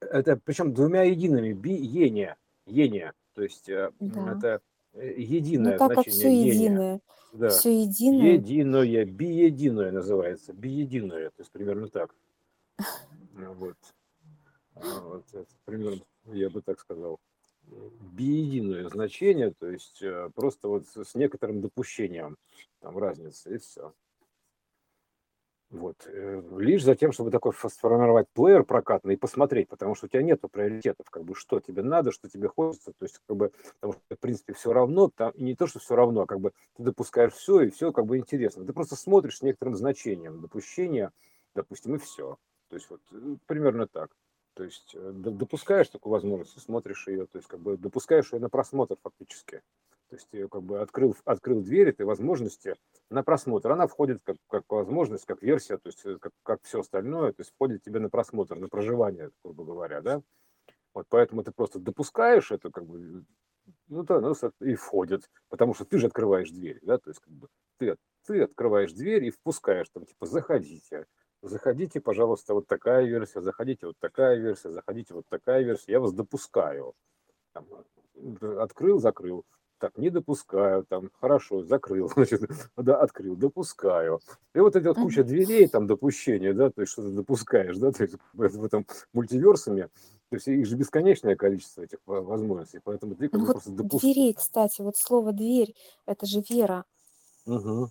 Это 0.00 0.36
причем 0.36 0.74
двумя 0.74 1.02
едиными, 1.02 1.52
биение, 1.52 2.36
ение, 2.66 3.12
то 3.34 3.42
есть 3.42 3.68
э, 3.68 3.90
да. 4.00 4.34
это 4.36 4.60
э, 4.92 5.14
единое 5.16 5.72
ну, 5.72 5.78
так 5.78 5.92
значение. 5.92 6.04
как 6.04 6.12
все 6.12 6.48
единое. 6.48 7.00
Да. 7.32 7.48
Все 7.48 7.82
единое. 7.82 8.32
Единое, 8.34 9.04
биединое 9.04 9.90
называется, 9.90 10.52
биединое, 10.52 11.30
то 11.30 11.40
есть 11.40 11.50
примерно 11.50 11.88
так. 11.88 12.14
Вот. 13.34 13.76
А, 14.76 15.00
вот 15.00 15.24
это 15.32 15.46
примерно, 15.64 16.04
я 16.26 16.50
бы 16.50 16.62
так 16.62 16.80
сказал, 16.80 17.20
биединое 17.64 18.88
значение, 18.88 19.52
то 19.58 19.68
есть 19.68 20.02
э, 20.02 20.30
просто 20.34 20.68
вот 20.68 20.86
с 20.86 21.14
некоторым 21.14 21.60
допущением 21.60 22.36
там 22.80 22.98
разницы, 22.98 23.54
и 23.54 23.58
все. 23.58 23.92
Вот. 25.70 26.06
Э, 26.06 26.42
лишь 26.58 26.84
за 26.84 26.94
тем, 26.94 27.10
чтобы 27.10 27.30
такой 27.30 27.52
сформировать 27.52 28.28
плеер 28.32 28.62
прокатный 28.62 29.14
и 29.14 29.16
посмотреть, 29.16 29.68
потому 29.68 29.94
что 29.94 30.06
у 30.06 30.08
тебя 30.08 30.22
нет 30.22 30.40
приоритетов, 30.52 31.10
как 31.10 31.24
бы, 31.24 31.34
что 31.34 31.58
тебе 31.58 31.82
надо, 31.82 32.12
что 32.12 32.28
тебе 32.28 32.48
хочется, 32.48 32.92
то 32.92 33.04
есть, 33.04 33.20
как 33.26 33.36
бы, 33.36 33.52
потому 33.80 33.94
что, 33.94 34.16
в 34.16 34.20
принципе, 34.20 34.52
все 34.52 34.72
равно, 34.72 35.10
там, 35.14 35.32
и 35.32 35.42
не 35.42 35.56
то, 35.56 35.66
что 35.66 35.80
все 35.80 35.96
равно, 35.96 36.22
а 36.22 36.26
как 36.26 36.40
бы, 36.40 36.52
ты 36.76 36.84
допускаешь 36.84 37.32
все, 37.32 37.62
и 37.62 37.70
все, 37.70 37.92
как 37.92 38.06
бы, 38.06 38.18
интересно. 38.18 38.64
Ты 38.64 38.72
просто 38.72 38.94
смотришь 38.94 39.38
с 39.38 39.42
некоторым 39.42 39.74
значением 39.74 40.40
допущения, 40.40 41.10
допустим, 41.54 41.96
и 41.96 41.98
все. 41.98 42.38
То 42.74 42.78
есть 42.78 42.90
вот 42.90 43.00
э, 43.12 43.36
примерно 43.46 43.86
так. 43.86 44.10
То 44.54 44.64
есть 44.64 44.96
э, 44.96 45.12
допускаешь 45.14 45.88
такую 45.88 46.10
возможность, 46.10 46.60
смотришь 46.60 47.06
ее, 47.06 47.26
то 47.26 47.38
есть 47.38 47.46
как 47.46 47.60
бы 47.60 47.76
допускаешь 47.76 48.32
ее 48.32 48.40
на 48.40 48.48
просмотр 48.48 48.96
фактически. 49.00 49.62
То 50.08 50.16
есть 50.16 50.28
ты 50.30 50.48
как 50.48 50.64
бы 50.64 50.80
открыл, 50.80 51.16
открыл 51.24 51.60
дверь 51.60 51.90
этой 51.90 52.04
возможности 52.04 52.74
на 53.10 53.22
просмотр. 53.22 53.70
Она 53.70 53.86
входит 53.86 54.22
как, 54.24 54.38
как 54.48 54.64
возможность, 54.70 55.24
как 55.24 55.40
версия, 55.40 55.78
то 55.78 55.86
есть 55.86 56.04
э, 56.04 56.18
как, 56.20 56.32
как 56.42 56.62
все 56.64 56.80
остальное, 56.80 57.32
то 57.32 57.42
есть 57.42 57.52
входит 57.52 57.84
тебе 57.84 58.00
на 58.00 58.10
просмотр, 58.10 58.58
на 58.58 58.68
проживание, 58.68 59.30
грубо 59.44 59.64
говоря, 59.64 60.00
да. 60.00 60.20
Вот 60.94 61.06
поэтому 61.08 61.44
ты 61.44 61.52
просто 61.52 61.78
допускаешь 61.78 62.50
это, 62.50 62.72
как 62.72 62.86
бы, 62.86 63.24
ну 63.86 64.02
да, 64.02 64.18
ну, 64.20 64.34
и 64.62 64.74
входит, 64.74 65.30
потому 65.48 65.74
что 65.74 65.84
ты 65.84 65.98
же 65.98 66.08
открываешь 66.08 66.50
дверь, 66.50 66.80
да, 66.82 66.98
то 66.98 67.10
есть 67.10 67.20
как 67.20 67.32
бы 67.32 67.46
ты, 67.78 67.96
ты 68.26 68.42
открываешь 68.42 68.92
дверь 68.92 69.26
и 69.26 69.30
впускаешь, 69.30 69.88
там, 69.90 70.06
типа, 70.06 70.26
заходите, 70.26 71.06
заходите, 71.48 72.00
пожалуйста, 72.00 72.54
вот 72.54 72.66
такая 72.66 73.04
версия, 73.04 73.40
заходите, 73.40 73.86
вот 73.86 73.96
такая 73.98 74.36
версия, 74.36 74.70
заходите, 74.70 75.14
вот 75.14 75.26
такая 75.28 75.62
версия, 75.62 75.92
я 75.92 76.00
вас 76.00 76.12
допускаю. 76.12 76.94
Там, 77.52 77.66
открыл, 78.58 78.98
закрыл. 78.98 79.44
Так, 79.78 79.98
не 79.98 80.08
допускаю, 80.08 80.84
там, 80.84 81.10
хорошо, 81.20 81.62
закрыл, 81.62 82.08
значит, 82.14 82.48
да, 82.76 83.00
открыл, 83.00 83.36
допускаю. 83.36 84.20
И 84.54 84.60
вот 84.60 84.76
эта 84.76 84.88
вот 84.88 84.96
куча 84.96 85.24
дверей, 85.24 85.68
там, 85.68 85.86
допущения, 85.86 86.54
да, 86.54 86.70
то 86.70 86.80
есть, 86.80 86.92
что 86.92 87.02
ты 87.02 87.10
допускаешь, 87.10 87.76
да, 87.76 87.90
то 87.92 88.02
есть, 88.04 88.14
в 88.32 88.64
этом 88.64 88.86
мультиверсуме, 89.12 89.88
то 90.30 90.36
есть, 90.36 90.48
их 90.48 90.66
же 90.66 90.76
бесконечное 90.76 91.36
количество 91.36 91.82
этих 91.82 91.98
возможностей, 92.06 92.80
поэтому 92.82 93.14
ты 93.14 93.28
ну, 93.32 93.40
вот 93.40 93.52
просто 93.52 93.70
допускаешь. 93.72 94.14
Дверей, 94.14 94.34
кстати, 94.34 94.80
вот 94.80 94.96
слово 94.96 95.32
«дверь»— 95.32 95.74
это 96.06 96.24
же 96.24 96.42
вера. 96.48 96.84
Угу. 97.46 97.90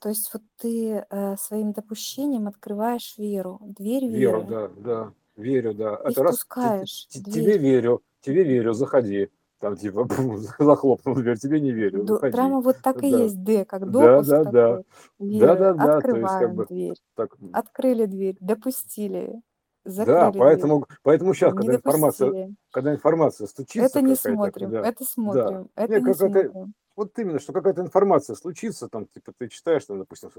То 0.00 0.08
есть 0.08 0.32
вот 0.32 0.42
ты 0.56 1.04
э, 1.10 1.36
своим 1.36 1.72
допущением 1.72 2.48
открываешь 2.48 3.16
веру, 3.18 3.60
дверь 3.62 4.06
Веру, 4.06 4.40
веры, 4.40 4.46
да, 4.48 4.68
да, 4.68 5.12
верю, 5.36 5.74
да. 5.74 5.96
и 5.96 6.10
Это 6.10 6.22
раз 6.22 6.36
те- 6.36 7.20
тебе 7.20 7.58
верю, 7.58 8.02
тебе 8.22 8.42
верю, 8.44 8.72
заходи. 8.72 9.28
Там 9.58 9.76
типа 9.76 10.08
захлопнул 10.58 11.16
дверь, 11.16 11.38
тебе 11.38 11.60
не 11.60 11.70
верю, 11.70 12.04
Ду- 12.04 12.14
заходи. 12.14 12.32
Прямо 12.32 12.60
вот 12.62 12.76
так 12.82 13.04
и 13.04 13.10
Да, 13.10 13.18
есть 13.18 13.42
Д, 13.44 13.66
как 13.66 13.90
да, 13.90 14.16
допуск 14.16 14.30
да, 14.30 14.44
да, 14.44 14.68
такой 14.68 14.84
да, 15.18 15.26
веры. 15.28 15.56
да, 15.58 15.74
да. 15.74 15.74
То 15.76 15.84
есть 15.84 16.00
как 16.00 16.06
Открываем 16.06 16.56
бы 16.56 16.66
дверь, 16.66 16.96
так. 17.14 17.36
открыли 17.52 18.06
дверь, 18.06 18.36
допустили, 18.40 19.42
Да, 19.84 19.92
закрыли 19.92 20.30
дверь, 20.30 20.38
поэтому, 20.38 20.86
поэтому 21.02 21.34
сейчас, 21.34 21.52
не 21.52 21.56
когда 21.58 21.74
информация, 21.74 22.56
когда 22.70 22.94
информация 22.94 23.46
стучится 23.46 23.98
Это 23.98 24.00
не 24.00 24.14
смотрим, 24.16 24.70
да, 24.70 24.80
это 24.80 25.04
да, 25.04 25.04
смотрим, 25.04 25.68
это 25.74 26.00
не, 26.00 26.06
не 26.06 26.14
смотрим. 26.14 26.74
Вот 26.96 27.18
именно, 27.18 27.38
что 27.38 27.52
какая-то 27.52 27.82
информация 27.82 28.36
случится, 28.36 28.88
там, 28.88 29.06
типа, 29.06 29.32
ты 29.36 29.48
читаешь, 29.48 29.84
там, 29.84 29.98
допустим, 29.98 30.30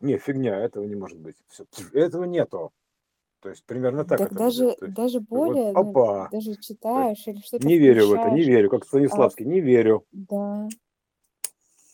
не, 0.00 0.18
фигня, 0.18 0.58
этого 0.58 0.84
не 0.84 0.94
может 0.94 1.18
быть, 1.18 1.36
все, 1.48 1.64
этого 1.92 2.24
нету, 2.24 2.72
то 3.40 3.50
есть 3.50 3.64
примерно 3.64 4.04
так 4.04 4.18
Так 4.18 4.28
это 4.28 4.38
даже, 4.38 4.64
будет, 4.64 4.82
есть, 4.82 4.94
даже 4.94 5.18
вот, 5.18 5.28
более, 5.28 5.72
ну, 5.72 5.80
опа, 5.80 6.28
даже 6.30 6.56
читаешь 6.56 7.26
или 7.26 7.40
что-то 7.40 7.66
не 7.66 7.78
верю 7.78 8.08
в 8.08 8.12
это, 8.12 8.30
не 8.30 8.42
верю, 8.42 8.70
как 8.70 8.82
а, 8.82 8.86
Станиславский, 8.86 9.44
не 9.44 9.60
верю, 9.60 10.04
да, 10.12 10.68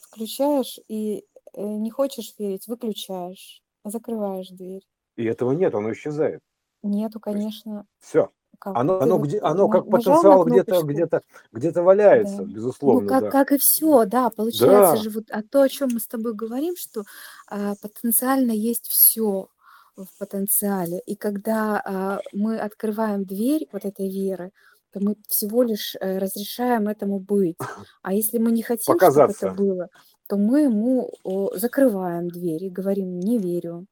включаешь 0.03 0.78
и 0.88 1.24
э, 1.55 1.62
не 1.62 1.90
хочешь 1.90 2.34
верить, 2.38 2.66
выключаешь, 2.68 3.62
закрываешь 3.84 4.48
дверь. 4.48 4.86
и 5.16 5.24
этого 5.24 5.53
нет, 5.53 5.74
оно 5.74 5.92
исчезает, 5.92 6.40
Нету, 6.82 7.20
конечно, 7.20 7.86
все, 7.98 8.30
как 8.61 8.76
оно, 8.76 9.00
оно, 9.00 9.18
где, 9.18 9.38
оно 9.40 9.68
как 9.68 9.88
потенциал 9.88 10.44
где-то, 10.44 10.82
где-то, 10.82 11.22
где-то 11.50 11.76
да. 11.76 11.82
валяется, 11.82 12.42
Ну, 12.42 12.44
безусловно, 12.44 13.08
как, 13.08 13.22
да, 13.24 13.30
как 13.30 13.52
и 13.52 13.58
все, 13.58 14.04
да, 14.04 14.28
получается 14.28 14.96
да, 14.96 14.96
же 14.96 15.11
вот 15.11 15.24
а 15.30 15.42
то, 15.42 15.62
о 15.62 15.68
чем 15.68 15.88
мы 15.94 15.98
с 15.98 16.06
тобой 16.06 16.34
говорим, 16.34 16.76
что 16.76 17.04
а, 17.48 17.74
потенциально 17.80 18.52
есть 18.52 18.86
все 18.88 19.48
в 19.96 20.06
потенциале. 20.18 21.00
И 21.06 21.16
когда 21.16 21.80
а, 21.82 22.20
мы 22.32 22.58
открываем 22.58 23.24
дверь 23.24 23.66
вот 23.72 23.86
этой 23.86 24.11
веры, 24.11 24.52
то 24.92 25.00
мы 25.00 25.16
всего 25.28 25.62
лишь 25.62 25.94
э, 26.00 26.18
разрешаем 26.18 26.88
этому 26.88 27.18
быть. 27.18 27.56
А 28.02 28.12
если 28.12 28.38
мы 28.38 28.50
не 28.52 28.62
хотим, 28.62 28.82
чтобы 28.82 28.98
это 28.98 29.06
показаться, 29.06 29.50
было, 29.52 29.88
то 30.28 30.36
мы 30.36 30.62
ему 30.62 31.11
закрываем 31.54 32.28
дверь 32.28 32.64
и 32.64 32.70
говорим, 32.70 33.20
не 33.20 33.38
верю. 33.38 33.86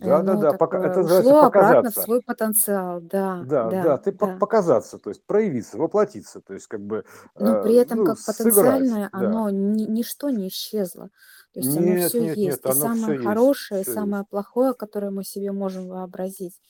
И 0.00 0.08
да, 0.08 0.20
да, 0.22 0.32
оно 0.32 0.40
да, 0.40 0.52
пока, 0.54 0.78
э, 0.78 0.86
это 0.86 1.00
называется 1.00 1.30
ушло 1.30 1.40
обратно 1.44 1.90
в 1.90 1.94
показаться. 1.94 2.02
свой 2.02 2.22
потенциал. 2.22 3.00
Да, 3.00 3.44
Да, 3.44 3.70
да, 3.70 3.82
да, 3.82 3.98
ты 3.98 4.12
да. 4.12 4.38
показаться, 4.38 4.98
то 4.98 5.10
есть 5.10 5.24
проявиться, 5.26 5.78
воплотиться, 5.78 6.40
то 6.40 6.54
есть 6.54 6.66
как 6.66 6.80
бы, 6.80 7.04
Но 7.38 7.54
э, 7.56 7.62
при 7.62 7.74
этом 7.74 7.98
ну, 7.98 8.04
как 8.04 8.18
сыграть, 8.18 8.36
потенциальное 8.38 9.08
да. 9.12 9.18
оно 9.18 9.50
ни- 9.50 9.84
ничто 9.90 10.30
не 10.30 10.48
исчезло. 10.48 11.10
То 11.52 11.60
есть 11.60 11.76
оно 11.76 11.94
Нет, 11.94 12.10
все 12.10 12.20
нет, 12.20 12.36
есть. 12.36 12.64
нет, 12.64 12.66
И 12.66 12.68
оно 12.68 12.72
самое 12.72 13.14
есть, 13.14 13.24
хорошее, 13.24 13.80
и 13.82 13.84
есть. 13.84 13.92
самое 13.94 14.24
плохое, 14.24 14.74
которое 14.74 15.10
мы 15.10 15.24
себе 15.24 15.52
можем 15.52 15.88
вообразить. 15.88 16.60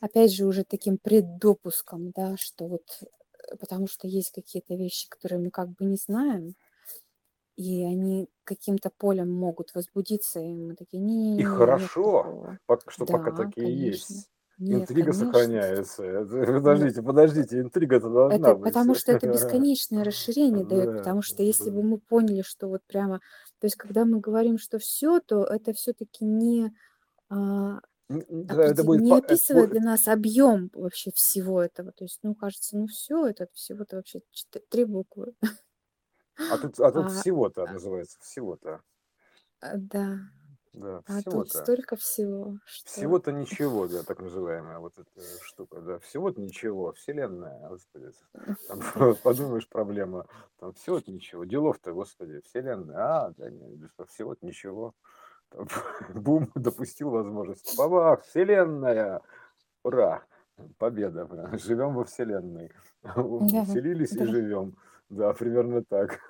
Опять 0.00 0.32
же, 0.32 0.46
уже 0.46 0.64
таким 0.64 0.98
преддопуском, 0.98 2.10
да, 2.12 2.36
что 2.36 2.66
вот 2.68 2.84
э, 3.02 3.56
потому 3.56 3.86
что 3.88 4.06
есть 4.06 4.30
какие-то 4.32 4.74
вещи, 4.74 5.08
которые 5.08 5.40
мы 5.40 5.50
как 5.50 5.70
бы 5.70 5.84
не 5.84 5.96
знаем, 5.96 6.54
и 7.58 7.84
они 7.84 8.30
каким-то 8.44 8.90
полем 8.90 9.32
могут 9.32 9.74
возбудиться, 9.74 10.40
и 10.40 10.54
мы 10.54 10.76
такие, 10.76 11.00
И 11.36 11.42
не-не-не, 11.42 11.68
нет 11.72 11.92
хорошо, 11.92 12.02
такого. 12.02 12.58
пок- 12.66 12.90
что 12.90 13.06
пока 13.06 13.30
Да, 13.30 13.32
такие 13.32 13.78
конечно. 13.78 13.90
есть. 13.90 14.30
Нет, 14.58 14.92
Интрига 14.92 14.92
конечно. 14.94 15.12
сохраняется. 15.12 16.02
Подождите, 16.28 17.02
подождите, 17.02 17.60
интрига-то 17.60 18.10
должна 18.10 18.28
Это 18.30 18.54
быть. 18.54 18.74
потому 18.74 18.94
что 18.94 19.12
это 19.12 19.26
бесконечное 19.26 20.04
расширение 20.04 20.64
дает, 20.64 20.90
Да, 20.90 20.94
потому 20.94 21.22
что 21.22 21.42
если 21.42 21.70
бы 21.70 21.82
мы 21.82 21.98
поняли, 21.98 22.42
что 22.42 22.68
вот 22.68 22.82
прямо, 22.86 23.20
то 23.58 23.66
есть 23.66 23.76
когда 23.76 24.04
мы 24.04 24.20
говорим, 24.20 24.58
что 24.58 24.78
все, 24.78 25.20
то 25.20 25.44
это 25.44 25.72
все-таки 25.72 26.24
не, 26.26 26.70
а, 27.30 27.80
да, 28.08 28.64
Это 28.70 28.84
будет, 28.84 29.02
не 29.02 29.10
это 29.10 29.18
описывает 29.18 29.70
для 29.70 29.80
нас 29.82 30.08
объем 30.08 30.70
вообще 30.74 31.12
всего 31.14 31.62
этого. 31.62 31.92
То 31.92 32.04
есть, 32.04 32.20
ну, 32.22 32.34
кажется, 32.34 32.78
ну 32.78 32.86
все, 32.88 33.26
это 33.26 33.48
всего-то 33.54 33.96
вообще 33.96 34.20
три 34.70 34.84
буквы. 34.84 35.34
А 36.38 36.58
тут, 36.58 36.78
а 36.80 36.92
тут 36.92 37.06
А, 37.06 37.20
всего-то 37.20 37.66
называется, 37.66 38.18
всего-то. 38.20 38.82
а, 39.60 39.76
да. 39.76 40.18
Да, 40.74 41.02
А 41.06 41.22
тут 41.22 41.48
всего-то. 41.48 41.62
столько 41.62 41.96
всего, 41.96 42.58
что... 42.66 42.90
Всего-то 42.90 43.32
ничего, 43.32 43.88
да, 43.88 44.02
так 44.04 44.20
называемая 44.20 44.78
вот 44.78 44.92
эта 44.98 45.40
штука, 45.42 45.80
да, 45.80 45.98
всего-то 45.98 46.40
ничего, 46.40 46.92
вселенная, 46.92 47.68
господи, 47.68 48.12
там, 48.68 48.80
подумаешь, 49.22 49.68
проблема, 49.68 50.26
там 50.60 50.74
всего-то 50.74 51.10
ничего, 51.10 51.44
делов-то, 51.44 51.92
господи, 51.92 52.40
вселенная, 52.44 52.96
а, 52.96 53.30
да, 53.36 53.50
не, 53.50 53.88
всего-то 54.08 54.46
ничего, 54.46 54.94
там, 55.48 55.66
бум, 56.14 56.50
допустил 56.54 57.10
возможность, 57.10 57.76
бабах, 57.76 58.22
вселенная, 58.24 59.22
ура, 59.82 60.24
победа, 60.78 61.26
живем 61.58 61.94
во 61.94 62.04
вселенной, 62.04 62.72
Да, 63.40 63.64
вселились 63.64 64.12
и 64.12 64.18
да. 64.18 64.26
живем, 64.26 64.76
да, 65.10 65.32
примерно 65.32 65.82
так. 65.82 66.20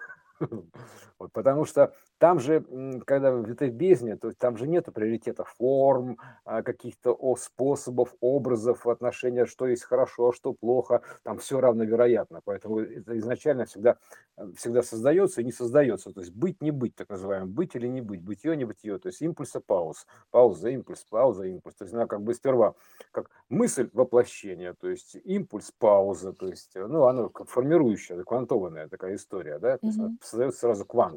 Вот, 1.19 1.33
потому 1.33 1.64
что 1.64 1.95
там 2.19 2.39
же, 2.39 2.64
когда 3.07 3.33
в 3.33 3.51
этой 3.51 3.71
бездне, 3.71 4.16
то 4.16 4.29
есть 4.29 4.39
там 4.39 4.57
же 4.57 4.69
нету 4.69 4.93
приоритетов 4.93 5.55
форм, 5.59 6.19
а, 6.45 6.62
каких-то 6.62 7.16
способов, 7.37 8.14
образов 8.21 8.87
отношения, 8.87 9.47
что 9.47 9.66
есть 9.66 9.83
хорошо, 9.85 10.29
а 10.29 10.33
что 10.33 10.53
плохо, 10.53 11.03
там 11.25 11.39
все 11.39 11.61
равновероятно. 11.61 12.41
Поэтому 12.45 12.81
это 12.81 13.19
изначально 13.19 13.64
всегда, 13.66 13.99
э, 14.37 14.53
всегда 14.57 14.83
создается 14.83 15.41
и 15.41 15.45
не 15.45 15.53
создается. 15.53 16.12
То 16.12 16.21
есть 16.21 16.33
быть, 16.33 16.61
не 16.62 16.71
быть, 16.71 16.95
так 16.95 17.09
называемое, 17.09 17.49
быть 17.49 17.75
или 17.75 17.87
не 17.89 18.01
быть, 18.01 18.23
бытие, 18.23 18.57
не 18.57 18.64
бытие. 18.64 18.99
То 18.99 19.09
есть 19.09 19.21
импульса, 19.23 19.61
пауз, 19.61 20.07
пауза, 20.31 20.71
импульс, 20.71 21.05
пауза, 21.09 21.45
импульс. 21.45 21.75
То 21.77 21.85
есть 21.85 21.95
она 21.95 22.07
как 22.07 22.23
бы 22.23 22.35
сперва 22.35 22.75
как 23.11 23.31
мысль 23.49 23.89
воплощения, 23.93 24.75
то 24.75 24.89
есть 24.89 25.16
импульс, 25.25 25.73
пауза, 25.79 26.33
то 26.33 26.47
есть, 26.49 26.73
ну, 26.75 27.05
оно 27.05 27.29
как 27.31 27.49
формирующая, 27.49 28.23
квантованная 28.25 28.89
такая 28.89 29.14
история, 29.16 29.59
да, 29.59 29.79
то 29.79 29.89
есть 29.89 30.01
Мгм. 30.01 30.19
создается 30.23 30.61
сразу 30.61 30.85
квант 30.85 31.08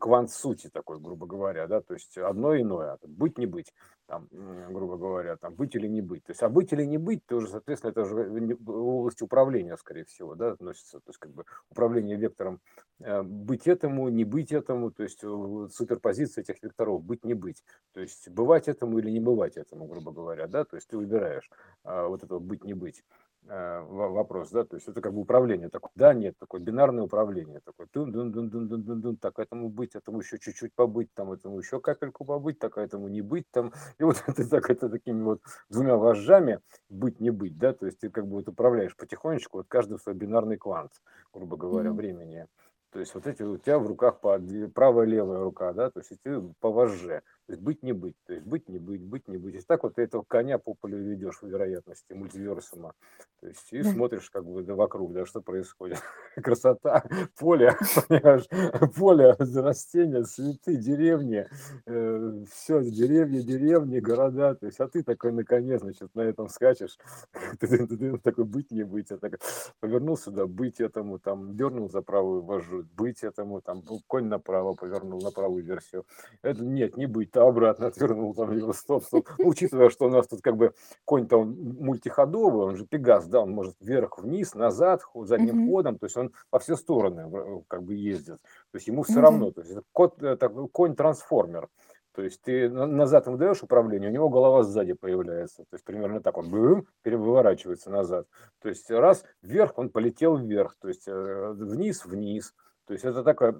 квант 0.00 0.30
сути 0.30 0.68
такой, 0.68 0.98
грубо 0.98 1.26
говоря, 1.26 1.66
да, 1.68 1.80
то 1.82 1.94
есть 1.94 2.16
одно 2.16 2.58
иное, 2.58 2.98
быть 3.02 3.38
не 3.38 3.46
быть, 3.46 3.72
там, 4.06 4.28
грубо 4.32 4.96
говоря, 4.96 5.36
там, 5.36 5.54
быть 5.54 5.74
или 5.76 5.86
не 5.86 6.00
быть. 6.00 6.24
То 6.24 6.30
есть, 6.30 6.42
а 6.42 6.48
быть 6.48 6.72
или 6.72 6.84
не 6.84 6.96
быть, 6.96 7.24
тоже, 7.26 7.48
соответственно, 7.48 7.90
это 7.90 8.00
уже 8.00 8.14
в 8.58 8.70
области 8.70 9.22
управления, 9.22 9.76
скорее 9.76 10.04
всего, 10.06 10.34
да, 10.34 10.52
относится, 10.52 10.98
то 11.00 11.10
есть, 11.10 11.18
как 11.18 11.32
бы 11.32 11.44
управление 11.68 12.16
вектором 12.16 12.60
э, 13.00 13.22
быть 13.22 13.66
этому, 13.68 14.08
не 14.08 14.24
быть 14.24 14.52
этому, 14.52 14.90
то 14.90 15.02
есть 15.02 15.20
суперпозиция 15.20 16.42
этих 16.42 16.62
векторов, 16.62 17.04
быть, 17.04 17.24
не 17.24 17.34
быть. 17.34 17.62
То 17.92 18.00
есть, 18.00 18.30
бывать 18.30 18.68
этому 18.68 18.98
или 18.98 19.10
не 19.10 19.20
бывать 19.20 19.58
этому, 19.58 19.86
грубо 19.86 20.12
говоря, 20.12 20.46
да, 20.46 20.64
то 20.64 20.76
есть 20.76 20.88
ты 20.88 20.96
выбираешь 20.96 21.48
а, 21.84 22.08
вот 22.08 22.24
это 22.24 22.38
быть, 22.38 22.64
не 22.64 22.74
быть. 22.74 23.04
Э, 23.48 23.80
вопрос, 23.80 24.50
да, 24.50 24.64
то 24.64 24.76
есть 24.76 24.86
это 24.86 25.00
как 25.00 25.14
бы 25.14 25.22
управление 25.22 25.70
такое, 25.70 25.90
да, 25.94 26.12
нет, 26.12 26.36
такое 26.38 26.60
бинарное 26.60 27.04
управление, 27.04 27.60
такое, 27.64 27.88
дун 27.90 28.12
дун 28.12 28.30
дун 28.30 28.50
дун 28.50 28.68
дун 28.68 28.82
дун 28.84 29.00
дун 29.00 29.16
так 29.16 29.38
этому 29.38 29.70
быть, 29.70 29.94
этому 29.94 30.20
еще 30.20 30.38
чуть-чуть 30.38 30.74
побыть, 30.74 31.12
там 31.14 31.32
этому 31.32 31.58
еще 31.58 31.80
капельку 31.80 32.26
побыть, 32.26 32.58
так 32.58 32.76
этому 32.76 33.08
не 33.08 33.22
быть, 33.22 33.50
там, 33.50 33.72
и 33.98 34.04
вот 34.04 34.22
это 34.26 34.48
так, 34.48 34.68
это 34.68 34.90
такими 34.90 35.22
вот 35.22 35.40
двумя 35.70 35.96
вожжами 35.96 36.60
быть, 36.90 37.18
не 37.18 37.30
быть, 37.30 37.56
да, 37.56 37.72
то 37.72 37.86
есть 37.86 37.98
ты 38.00 38.10
как 38.10 38.26
бы 38.26 38.36
вот 38.36 38.48
управляешь 38.48 38.94
потихонечку, 38.94 39.56
вот 39.58 39.68
каждый 39.68 39.98
свой 39.98 40.14
бинарный 40.14 40.58
квант, 40.58 40.92
грубо 41.32 41.56
говоря, 41.56 41.90
Мгм. 41.90 41.96
времени. 41.96 42.46
То 42.90 42.98
есть 42.98 43.14
вот 43.14 43.26
эти 43.26 43.42
у 43.42 43.56
тебя 43.56 43.78
в 43.78 43.86
руках 43.86 44.20
по 44.20 44.38
правая 44.74 45.06
левая 45.06 45.40
рука, 45.44 45.72
да, 45.72 45.90
то 45.90 46.00
есть 46.00 46.12
ты 46.22 46.40
по 46.60 46.70
вожже. 46.70 47.22
То 47.50 47.54
есть 47.54 47.64
быть 47.64 47.82
не 47.82 47.92
быть, 47.92 48.14
то 48.28 48.32
есть 48.32 48.46
быть 48.46 48.68
не 48.68 48.78
быть, 48.78 49.02
быть 49.02 49.26
не 49.26 49.36
быть. 49.36 49.56
И 49.56 49.60
так 49.60 49.82
вот 49.82 49.96
ты 49.96 50.02
этого 50.02 50.22
коня 50.22 50.58
по 50.58 50.74
полю 50.74 50.98
ведешь 50.98 51.42
в 51.42 51.48
вероятности 51.48 52.12
мультиверсума. 52.12 52.94
То 53.40 53.48
есть 53.48 53.72
и 53.72 53.82
Да. 53.82 53.90
смотришь 53.90 54.30
как 54.30 54.44
бы 54.44 54.62
да, 54.62 54.76
вокруг, 54.76 55.12
да, 55.12 55.26
что 55.26 55.40
происходит. 55.40 55.98
Красота, 56.36 57.02
поле, 57.36 57.74
понимаешь, 58.08 58.46
поле, 58.94 59.34
растения, 59.36 60.22
цветы, 60.22 60.76
деревни, 60.76 61.48
э, 61.86 62.44
все, 62.52 62.82
деревни, 62.82 63.40
деревни, 63.40 63.98
города. 63.98 64.54
То 64.54 64.66
есть, 64.66 64.78
а 64.78 64.86
ты 64.86 65.02
такой 65.02 65.32
наконец, 65.32 65.80
значит, 65.80 66.14
на 66.14 66.20
этом 66.20 66.48
скачешь. 66.48 66.98
Ты, 67.58 68.18
такой 68.18 68.44
быть 68.44 68.70
не 68.70 68.84
быть. 68.84 69.10
Я 69.10 69.16
так 69.16 69.40
повернулся, 69.80 70.30
да, 70.30 70.46
быть 70.46 70.80
этому, 70.80 71.18
там, 71.18 71.56
дернул 71.56 71.90
за 71.90 72.02
правую 72.02 72.42
вожу, 72.42 72.84
быть 72.94 73.24
этому, 73.24 73.60
там, 73.60 73.82
конь 74.06 74.26
направо 74.26 74.74
повернул 74.74 75.20
на 75.20 75.30
правую 75.32 75.64
версию. 75.64 76.04
Это 76.42 76.62
нет, 76.64 76.96
не 76.96 77.06
быть, 77.06 77.30
обратно 77.48 77.86
отвернул 77.88 78.34
там 78.34 78.56
его, 78.56 78.72
стоп, 78.72 79.04
стоп. 79.04 79.28
Ну, 79.38 79.48
учитывая, 79.48 79.90
что 79.90 80.06
у 80.06 80.10
нас 80.10 80.26
тут 80.28 80.40
как 80.42 80.56
бы 80.56 80.74
конь-то 81.04 81.38
он 81.38 81.52
мультиходовый, 81.80 82.66
он 82.66 82.76
же 82.76 82.86
Пегас, 82.86 83.26
да, 83.26 83.40
он 83.40 83.50
может 83.50 83.74
вверх, 83.80 84.18
вниз, 84.18 84.54
назад, 84.54 85.02
задним 85.14 85.56
Мгм. 85.56 85.70
ходом, 85.70 85.98
то 85.98 86.06
есть 86.06 86.16
он 86.16 86.32
во 86.50 86.58
все 86.58 86.76
стороны 86.76 87.30
э, 87.32 87.62
как 87.68 87.82
бы 87.82 87.94
ездит. 87.94 88.38
То 88.72 88.76
есть 88.76 88.86
ему 88.88 89.02
все 89.02 89.14
Ну 89.14 89.20
да. 89.20 89.26
равно, 89.26 89.50
то 89.52 89.60
есть 89.60 89.72
это 89.72 89.82
кот, 89.92 90.22
это 90.22 90.48
конь-трансформер. 90.48 91.68
То 92.12 92.22
есть 92.22 92.42
ты 92.42 92.68
на- 92.68 92.86
назад 92.86 93.26
ему 93.28 93.36
даешь 93.36 93.62
управление, 93.62 94.10
у 94.10 94.12
него 94.12 94.28
голова 94.28 94.64
сзади 94.64 94.94
появляется. 94.94 95.62
То 95.70 95.74
есть 95.74 95.84
примерно 95.84 96.20
так 96.20 96.36
он 96.38 96.50
бым, 96.50 96.86
переворачивается 97.02 97.90
назад. 97.90 98.26
То 98.60 98.68
есть 98.68 98.90
раз 98.90 99.24
вверх, 99.42 99.78
он 99.78 99.90
полетел 99.90 100.36
вверх, 100.36 100.74
то 100.80 100.88
есть 100.88 101.06
э, 101.06 101.52
вниз, 101.52 102.04
вниз. 102.04 102.52
То 102.90 102.94
есть 102.94 103.04
это 103.04 103.22
такой 103.22 103.50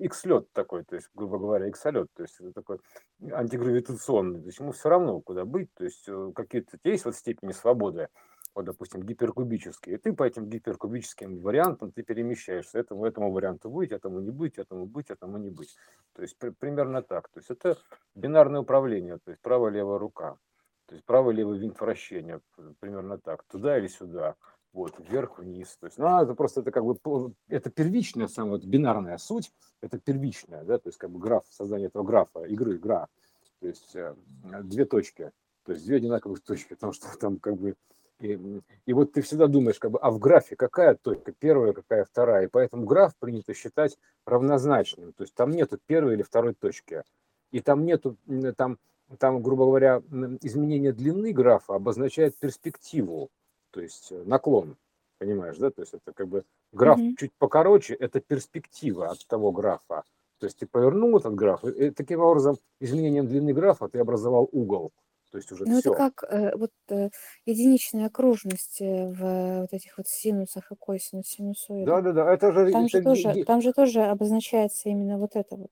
X-лет 0.00 0.52
такой, 0.52 0.82
то 0.82 0.96
есть, 0.96 1.08
грубо 1.14 1.38
говоря, 1.38 1.68
X-лет, 1.68 2.08
то 2.12 2.24
есть 2.24 2.40
это 2.40 2.52
такой 2.52 2.80
антигравитационный. 3.30 4.40
То 4.40 4.46
есть 4.46 4.58
ему 4.58 4.72
все 4.72 4.88
равно 4.88 5.20
куда 5.20 5.44
быть, 5.44 5.72
то 5.74 5.84
есть 5.84 6.08
э, 6.08 6.32
какие-то 6.34 6.76
есть 6.82 7.04
вот 7.04 7.14
степени 7.14 7.52
свободы, 7.52 8.08
вот, 8.56 8.64
допустим, 8.64 9.04
гиперкубические, 9.04 9.94
и 9.94 9.98
ты 9.98 10.12
по 10.12 10.24
этим 10.24 10.48
гиперкубическим 10.48 11.38
вариантам 11.38 11.92
ты 11.92 12.02
перемещаешься, 12.02 12.80
этому, 12.80 13.06
этому 13.06 13.30
варианту 13.30 13.70
быть, 13.70 13.92
этому 13.92 14.18
не 14.18 14.32
быть, 14.32 14.58
этому 14.58 14.86
быть, 14.86 15.10
этому 15.10 15.38
не 15.38 15.50
быть. 15.50 15.76
То 16.12 16.22
есть 16.22 16.36
при, 16.36 16.50
примерно 16.50 17.00
так. 17.00 17.28
То 17.28 17.38
есть 17.38 17.48
это 17.48 17.78
бинарное 18.16 18.62
управление, 18.62 19.18
то 19.24 19.30
есть 19.30 19.40
правая-левая 19.40 19.98
рука. 19.98 20.36
То 20.86 20.96
есть 20.96 21.06
правый-левый 21.06 21.60
винт 21.60 21.80
вращения, 21.80 22.40
примерно 22.80 23.18
так, 23.18 23.44
туда 23.44 23.78
или 23.78 23.86
сюда, 23.86 24.34
вот, 24.72 24.94
вверх-вниз. 24.98 25.76
То 25.80 25.86
есть, 25.86 25.98
ну, 25.98 26.22
это 26.22 26.34
просто, 26.34 26.60
это 26.60 26.70
как 26.70 26.84
бы, 26.84 26.96
это 27.48 27.70
первичная 27.70 28.28
самая 28.28 28.52
вот, 28.52 28.64
бинарная 28.64 29.18
суть, 29.18 29.52
это 29.80 29.98
первичная, 29.98 30.64
да, 30.64 30.78
то 30.78 30.88
есть 30.88 30.98
как 30.98 31.10
бы 31.10 31.18
граф, 31.18 31.44
создание 31.50 31.88
этого 31.88 32.02
графа, 32.02 32.44
игры, 32.44 32.76
игра, 32.76 33.08
то 33.60 33.66
есть 33.66 33.94
э, 33.94 34.14
две 34.62 34.84
точки, 34.84 35.30
то 35.64 35.72
есть 35.72 35.84
две 35.84 35.96
одинаковых 35.96 36.42
точки, 36.42 36.74
потому 36.74 36.92
что 36.92 37.06
там 37.18 37.38
как 37.38 37.56
бы 37.56 37.76
и, 38.22 38.38
и 38.86 38.92
вот 38.92 39.12
ты 39.12 39.22
всегда 39.22 39.48
думаешь, 39.48 39.78
как 39.78 39.90
бы, 39.90 39.98
а 39.98 40.10
в 40.10 40.18
графе 40.18 40.54
какая 40.54 40.94
точка, 40.94 41.32
первая, 41.32 41.72
какая 41.72 42.04
вторая. 42.04 42.46
И 42.46 42.48
поэтому 42.48 42.84
граф 42.84 43.16
принято 43.18 43.52
считать 43.52 43.98
равнозначным. 44.24 45.12
То 45.12 45.24
есть 45.24 45.34
там 45.34 45.50
нету 45.50 45.78
первой 45.86 46.14
или 46.14 46.22
второй 46.22 46.54
точки. 46.54 47.02
И 47.50 47.60
там 47.60 47.84
нету, 47.84 48.16
там, 48.56 48.78
там, 49.18 49.42
грубо 49.42 49.66
говоря, 49.66 50.02
изменение 50.40 50.92
длины 50.92 51.32
графа 51.32 51.74
обозначает 51.74 52.38
перспективу, 52.38 53.30
то 53.72 53.80
есть 53.80 54.12
э, 54.12 54.22
наклон. 54.24 54.76
Понимаешь, 55.18 55.56
да? 55.56 55.70
То 55.70 55.82
есть 55.82 55.94
это 55.94 56.12
как 56.12 56.28
бы 56.28 56.44
граф 56.72 56.98
mm-hmm. 56.98 57.16
чуть 57.18 57.32
покороче, 57.38 57.94
это 57.94 58.20
перспектива 58.20 59.08
от 59.08 59.26
того 59.26 59.52
графа. 59.52 60.04
То 60.38 60.46
есть 60.46 60.58
ты 60.58 60.66
повернул 60.66 61.16
этот 61.16 61.34
граф, 61.34 61.64
и 61.64 61.90
таким 61.90 62.20
образом 62.20 62.58
изменением 62.80 63.28
длины 63.28 63.52
графа 63.52 63.88
ты 63.88 64.00
образовал 64.00 64.48
угол. 64.50 64.92
То 65.30 65.38
есть 65.38 65.50
уже 65.50 65.64
ну, 65.64 65.80
все. 65.80 65.92
это 65.92 66.10
как 66.10 66.24
э, 66.30 66.56
вот 66.56 66.72
э, 66.90 67.08
единичная 67.46 68.06
окружность 68.06 68.82
э, 68.82 69.06
в 69.06 69.60
вот 69.60 69.72
этих 69.72 69.96
вот 69.96 70.06
синусах 70.06 70.70
и 70.70 70.74
косинус, 70.74 71.26
синусоидах. 71.26 71.86
Да, 71.86 72.00
да, 72.02 72.12
да. 72.12 72.34
Это 72.34 72.52
же, 72.52 72.70
там, 72.70 72.84
это 72.84 72.98
же 72.98 73.02
тоже, 73.02 73.44
там 73.44 73.62
же 73.62 73.72
тоже 73.72 74.02
обозначается 74.02 74.90
именно 74.90 75.16
вот 75.16 75.36
это 75.36 75.56
вот. 75.56 75.70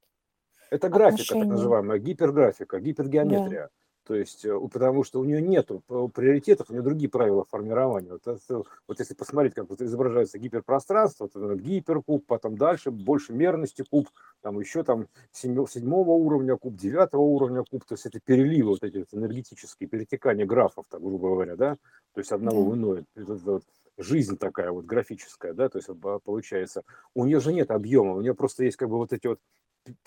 Это 0.70 0.88
графика, 0.88 1.22
отношение. 1.22 1.44
так 1.44 1.53
называемая, 1.53 1.98
гиперграфика, 1.98 2.80
гипергеометрия. 2.80 3.64
Да. 3.64 3.68
То 4.11 4.16
есть, 4.16 4.44
э, 4.44 4.58
потому 4.72 5.04
что 5.04 5.20
у 5.20 5.24
нее 5.24 5.40
нет 5.40 5.68
приоритетов, 6.14 6.68
у 6.68 6.72
нее 6.72 6.82
другие 6.82 7.08
правила 7.08 7.44
формирования. 7.48 8.11
Вот, 8.11 8.26
это, 8.26 8.64
вот 8.88 8.98
если 8.98 9.14
посмотреть, 9.14 9.54
как 9.54 9.70
вот 9.70 9.80
изображается 9.80 10.36
гиперпространство, 10.40 11.28
то 11.28 11.54
гиперкуб, 11.54 12.26
потом 12.26 12.58
дальше 12.58 12.90
больше 12.90 13.32
мерности 13.32 13.84
куб, 13.88 14.08
там 14.40 14.58
еще 14.58 14.82
там 14.82 15.06
седьмого 15.30 16.11
уровня 16.11 16.56
куб, 16.56 16.74
девятого 16.74 17.20
уровня 17.20 17.62
куб, 17.62 17.84
то 17.84 17.94
есть 17.94 18.04
это 18.04 18.18
переливы 18.18 18.70
вот 18.70 18.82
эти 18.82 18.96
вот 18.96 19.06
энергетические, 19.12 19.88
перетекания 19.88 20.44
графов, 20.44 20.86
так 20.90 21.00
грубо 21.00 21.28
говоря, 21.28 21.54
да, 21.54 21.76
то 22.12 22.18
есть 22.18 22.32
одного 22.32 22.64
в 22.64 22.74
иное. 22.74 23.04
Это, 23.14 23.34
это 23.34 23.61
жизнь 24.01 24.36
такая 24.38 24.70
вот 24.70 24.84
графическая, 24.86 25.53
да, 25.53 25.68
то 25.68 25.78
есть 25.78 25.88
получается, 26.24 26.82
у 27.14 27.24
нее 27.24 27.40
же 27.40 27.53
нет 27.53 27.70
объема, 27.70 28.14
у 28.14 28.20
нее 28.20 28.34
просто 28.34 28.64
есть 28.64 28.76
как 28.76 28.88
бы 28.88 28.96
вот 28.96 29.12
эти 29.12 29.26
вот 29.26 29.38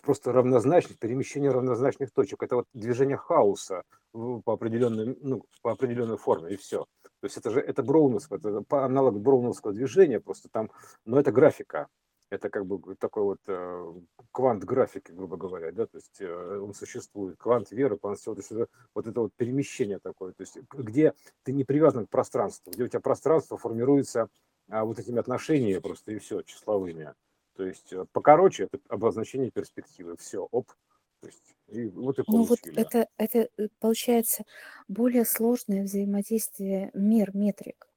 просто 0.02 0.32
равнозначность, 0.32 1.00
перемещение 1.00 1.52
равнозначных 1.52 2.12
точек. 2.12 2.44
Это 2.44 2.58
вот 2.58 2.68
движение 2.74 3.18
хаоса 3.18 3.84
по 4.12 4.54
определенной, 4.54 5.18
ну, 5.22 5.44
по 5.62 5.72
определенной 5.72 6.18
форме, 6.18 6.54
и 6.54 6.58
все. 6.58 6.86
То 7.04 7.26
есть 7.26 7.38
это 7.38 7.50
же 7.50 7.60
это 7.60 7.84
броуновское, 7.84 8.38
это 8.38 8.64
аналог 8.70 9.20
броуновского 9.20 9.74
движения, 9.74 10.20
просто 10.20 10.50
там, 10.50 10.70
но 11.06 11.20
это 11.20 11.32
графика. 11.32 11.88
Это 12.34 12.50
как 12.50 12.66
бы 12.66 12.96
такой 12.96 13.24
вот 13.24 13.40
э, 13.48 13.94
квант 14.32 14.64
графики, 14.64 15.12
грубо 15.12 15.38
говоря, 15.38 15.72
да, 15.72 15.86
то 15.86 15.98
есть 15.98 16.20
э, 16.20 16.58
он 16.60 16.74
существует, 16.74 17.38
квант 17.38 17.72
веры, 17.72 17.98
квант 17.98 18.18
всего, 18.20 18.34
то 18.34 18.42
есть 18.42 18.52
это, 18.52 18.68
вот 18.96 19.06
это 19.08 19.22
вот 19.22 19.34
перемещение 19.36 20.00
такое, 20.00 20.34
то 20.34 20.42
есть 20.42 20.58
где 20.72 21.14
ты 21.44 21.52
не 21.54 21.64
привязан 21.64 22.08
к 22.08 22.10
пространству, 22.10 22.72
где 22.72 22.84
у 22.86 22.88
тебя 22.88 23.02
пространство 23.02 23.58
формируется 23.58 24.30
а, 24.70 24.84
вот 24.84 24.98
этими 24.98 25.20
отношениями 25.20 25.80
просто 25.80 26.12
и 26.14 26.18
все, 26.18 26.42
числовыми. 26.42 27.14
То 27.56 27.66
есть 27.66 27.94
покороче 28.12 28.64
это 28.72 28.80
обозначение 28.90 29.52
перспективы. 29.52 30.18
Все, 30.18 30.48
оп. 30.50 30.72
То 31.22 31.28
есть 31.28 31.56
И 31.68 31.86
вот 31.88 32.18
и 32.18 32.24
Ну 32.28 32.44
вот 32.46 32.62
получили. 32.62 32.82
это, 32.82 33.08
это 33.18 33.50
э, 33.58 33.68
получается 33.80 34.44
более 34.88 35.24
сложное 35.26 35.84
взаимодействие 35.84 36.90
мер, 36.96 37.36
метрик. 37.36 37.88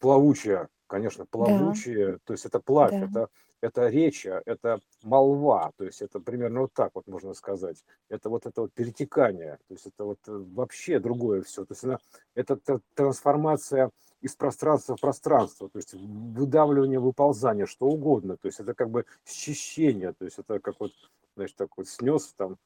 плавучая, 0.00 0.68
конечно, 0.86 1.24
Да, 1.24 1.30
плавучая, 1.30 2.18
то 2.24 2.32
есть 2.32 2.44
это 2.46 2.60
плавь, 2.60 2.92
да. 2.92 3.06
это, 3.06 3.28
это 3.60 3.88
речь, 3.88 4.26
это 4.26 4.80
молва, 5.02 5.72
то 5.76 5.84
есть 5.84 6.02
это 6.02 6.20
примерно 6.20 6.62
вот 6.62 6.72
так 6.74 6.90
вот 6.94 7.06
можно 7.06 7.34
сказать. 7.34 7.84
Это 8.08 8.28
вот 8.28 8.46
это 8.46 8.62
вот 8.62 8.72
перетекание, 8.74 9.58
то 9.68 9.74
есть 9.74 9.86
это 9.86 10.04
вот 10.04 10.18
э, 10.28 10.32
вообще 10.32 10.98
другое 10.98 11.42
все. 11.42 11.64
То 11.64 11.72
есть 11.72 11.84
она, 11.84 11.98
это 12.34 12.54
тр- 12.54 12.80
трансформация 12.94 13.90
из 14.20 14.34
пространства 14.36 14.96
в 14.96 15.00
пространство, 15.00 15.68
то 15.68 15.78
есть 15.78 15.94
выдавливание, 15.94 16.98
выползание, 16.98 17.66
что 17.66 17.86
угодно. 17.86 18.36
То 18.36 18.48
есть 18.48 18.60
это 18.60 18.74
как 18.74 18.90
бы 18.90 19.04
счищение, 19.26 20.12
то 20.12 20.24
есть 20.24 20.38
это 20.38 20.60
как 20.60 20.80
вот, 20.80 20.92
значит, 21.36 21.56
так 21.56 21.68
вот 21.76 21.88
снес 21.88 22.32
там 22.36 22.56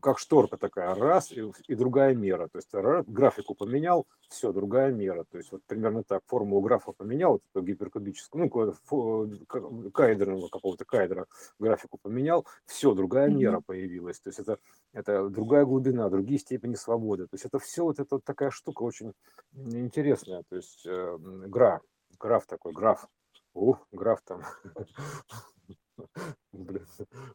как 0.00 0.18
шторка 0.18 0.56
такая, 0.56 0.94
раз, 0.94 1.32
и, 1.32 1.42
и 1.66 1.74
другая 1.74 2.14
мера. 2.14 2.48
То 2.48 2.58
есть 2.58 2.72
ра- 2.72 3.04
графику 3.06 3.54
поменял, 3.54 4.06
все, 4.28 4.52
другая 4.52 4.92
мера. 4.92 5.24
То 5.24 5.38
есть 5.38 5.50
вот 5.50 5.62
примерно 5.64 6.04
так, 6.04 6.22
формулу 6.26 6.60
графа 6.60 6.92
поменял, 6.92 7.40
вот 7.54 7.64
гиперкубическую, 7.64 8.44
ну, 8.44 8.48
какого-то 8.48 8.78
фо- 8.88 9.46
к- 9.46 9.90
каэдрного 9.92 10.48
какого-то 10.48 10.84
каэдра 10.84 11.26
графику 11.58 11.98
поменял, 12.00 12.46
все, 12.66 12.94
другая 12.94 13.28
мера 13.38 13.60
появилась. 13.60 14.20
То 14.20 14.28
есть 14.28 14.38
это, 14.38 14.58
это 14.92 15.28
другая 15.28 15.64
глубина, 15.64 16.08
другие 16.10 16.38
степени 16.38 16.74
свободы. 16.74 17.24
То 17.24 17.34
есть 17.34 17.44
это 17.44 17.58
все 17.58 17.84
вот 17.84 17.98
эта 17.98 18.16
вот 18.16 18.24
такая 18.24 18.50
штука 18.50 18.82
очень 18.82 19.14
интересная. 19.52 20.44
То 20.48 20.56
есть 20.56 20.86
э, 20.86 20.90
м, 20.90 21.50
гра, 21.50 21.80
граф 22.18 22.46
такой, 22.46 22.72
граф. 22.72 23.08
Ух, 23.52 23.86
граф 23.90 24.20
там. 24.24 24.42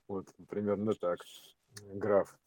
Вот 0.07 0.28
примерно 0.49 0.93
так. 0.93 1.20
Граф. 1.82 2.38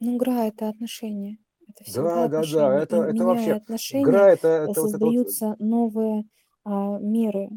Ну, 0.00 0.16
игра– 0.16 0.46
это 0.46 0.68
отношения. 0.68 1.38
Это 1.68 1.84
всегда 1.84 2.28
Да, 2.28 2.28
да, 2.28 2.52
да, 2.52 2.82
это, 2.82 2.96
И 2.96 3.00
это 3.00 3.12
меняя 3.12 3.26
вообще, 3.26 3.54
отношения, 3.54 4.04
гра 4.04 4.32
это, 4.32 4.48
э, 4.48 4.50
это 4.50 4.66
вот 4.66 4.70
это 4.70 4.80
вот, 4.80 4.90
создаются 4.92 5.56
новые 5.58 6.24
а, 6.64 6.98
меры. 6.98 7.50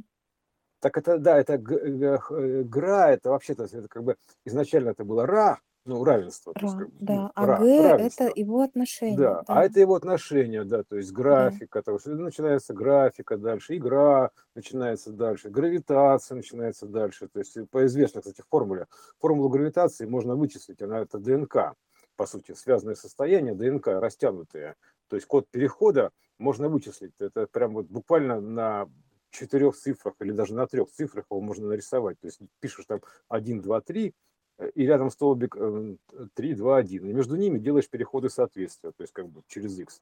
так 0.79 0.97
это, 0.97 1.17
да, 1.17 1.39
это 1.39 1.57
г- 1.57 1.79
г- 1.79 2.17
х- 2.19 2.35
э, 2.35 2.63
гра, 2.63 3.11
это 3.11 3.29
вообще-то, 3.29 3.63
это 3.63 3.87
как 3.87 4.03
бы, 4.03 4.17
изначально 4.45 4.89
это 4.89 5.03
было 5.05 5.25
ра, 5.25 5.59
ну, 5.85 6.03
равенство, 6.03 6.53
то 6.53 6.65
есть, 6.65 6.75
Ра, 6.75 6.79
как, 6.79 6.89
бы, 6.89 6.95
ну, 6.99 7.05
да. 7.05 7.31
А 7.35 7.45
ра, 7.45 7.57
Г– 7.57 7.65
это 7.65 7.89
равенство, 7.89 8.31
его 8.35 8.61
отношения, 8.61 9.17
да, 9.17 9.39
а 9.47 9.55
да, 9.55 9.65
это 9.65 9.79
его 9.79 9.95
отношения, 9.95 10.63
да, 10.63 10.83
то 10.83 10.95
есть 10.95 11.11
да. 11.11 11.15
графика, 11.15 11.81
то 11.81 11.93
есть 11.93 12.05
начинается 12.05 12.73
графика 12.73 13.37
дальше, 13.37 13.75
игра 13.75 14.31
начинается 14.55 15.11
дальше, 15.11 15.49
гравитация 15.49 16.35
начинается 16.35 16.85
дальше, 16.85 17.27
то 17.27 17.39
есть 17.39 17.57
по 17.69 17.85
известной, 17.85 18.21
кстати, 18.21 18.43
формуле, 18.49 18.87
формулу 19.19 19.49
гравитации 19.49 20.05
можно 20.05 20.35
вычислить, 20.35 20.81
она 20.81 20.99
это 20.99 21.17
ДНК, 21.17 21.73
по 22.15 22.25
сути, 22.25 22.53
связанное 22.53 22.95
состояние 22.95 23.53
ДНК, 23.53 23.87
растянутые, 23.87 24.75
то 25.09 25.17
есть 25.17 25.27
код 25.27 25.47
перехода 25.49 26.11
можно 26.37 26.69
вычислить, 26.69 27.13
это 27.19 27.47
прям 27.47 27.73
вот 27.73 27.87
буквально 27.87 28.39
на 28.39 28.87
четырех 29.33 29.75
цифрах 29.75 30.13
или 30.21 30.31
даже 30.31 30.53
на 30.53 30.67
трех 30.67 30.89
цифрах 30.91 31.25
его 31.29 31.41
можно 31.41 31.67
нарисовать, 31.67 32.19
то 32.19 32.27
есть 32.27 32.39
пишешь 32.59 32.85
там 32.85 33.01
1, 33.27 33.61
2, 33.61 33.81
3, 33.81 34.07
э, 34.07 34.11
и 34.75 34.85
рядом 34.85 35.09
столбик 35.11 35.55
э, 35.57 35.97
3, 36.33 36.53
2, 36.55 36.77
1. 36.77 37.05
И 37.07 37.13
между 37.13 37.35
ними 37.35 37.59
делаешь 37.59 37.89
переходы 37.89 38.29
соответствия, 38.29 38.91
то 38.91 39.01
есть 39.03 39.13
как 39.13 39.29
бы 39.29 39.43
через 39.47 39.79
x. 39.79 40.01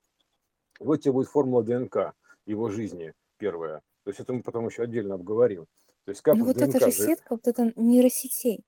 Вот 0.80 1.02
тебе 1.02 1.14
будет 1.14 1.30
формула 1.30 1.64
ДНК 1.64 2.14
его 2.46 2.70
жизни 2.70 3.14
первая. 3.38 3.80
То 4.04 4.10
есть 4.12 4.20
это 4.20 4.34
мы 4.34 4.44
потом 4.44 4.68
еще 4.68 4.84
отдельно 4.84 5.16
обговорим. 5.16 5.68
То 6.06 6.12
есть 6.12 6.22
как 6.22 6.40
Ну 6.40 6.46
вот 6.46 6.62
эта 6.62 6.80
же 6.80 6.92
сетка, 6.92 7.34
вот 7.36 7.48
это 7.48 7.74
нейросетей, 7.76 8.64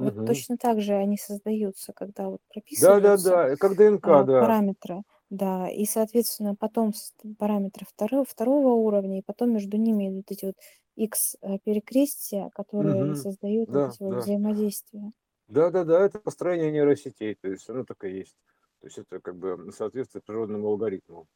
вот 0.00 0.14
точно 0.24 0.56
так 0.56 0.80
же 0.80 0.94
они 0.94 1.16
создаются, 1.18 1.92
когда 1.92 2.28
вот 2.28 2.40
Да, 2.74 3.00
да, 3.00 3.16
прописываются 3.16 3.18
да, 3.18 3.56
как 3.56 3.76
ДНК, 3.76 4.08
а, 4.08 4.24
да. 4.24 4.38
параметры, 4.38 5.02
да, 5.30 5.68
и, 5.70 5.84
соответственно, 5.86 6.54
потом 6.56 6.92
параметры 7.38 7.86
второго, 7.88 8.24
второго 8.24 8.74
уровня, 8.74 9.18
и 9.20 9.24
потом 9.26 9.52
между 9.54 9.76
ними 9.78 10.08
идут 10.10 10.30
эти 10.30 10.46
вот 10.46 10.56
X 10.96 11.36
э, 11.42 11.58
перекрестия, 11.64 12.50
которые 12.54 13.14
Мгм. 13.14 13.16
создают 13.16 13.70
вот 13.74 13.82
Да, 13.82 13.86
эти 13.88 14.02
вот 14.02 14.14
да. 14.14 14.20
взаимодействия. 14.20 15.12
Да, 15.48 15.70
да, 15.70 15.84
да, 15.84 16.04
это 16.04 16.18
построение 16.20 16.70
нейросетей, 16.70 17.34
то 17.34 17.48
есть 17.48 17.68
оно 17.70 17.84
так 17.84 18.04
и 18.04 18.10
есть. 18.10 18.36
То 18.80 18.86
есть 18.86 18.98
это 18.98 19.18
как 19.18 19.36
бы 19.36 19.72
соответствует 19.72 20.24
природному 20.24 20.68
алгоритму. 20.68 21.26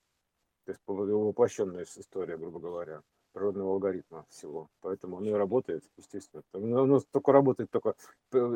То 0.66 0.72
есть 0.72 0.80
воплощенная 0.86 1.84
история, 1.84 2.36
грубо 2.36 2.60
говоря, 2.60 3.02
природного 3.32 3.72
алгоритма 3.72 4.26
всего. 4.28 4.68
Поэтому 4.80 5.16
оно 5.16 5.30
и 5.30 5.32
работает, 5.32 5.82
естественно. 5.96 6.42
Оно, 6.52 6.82
оно 6.82 7.00
только 7.00 7.32
работает, 7.32 7.70
только 7.70 7.94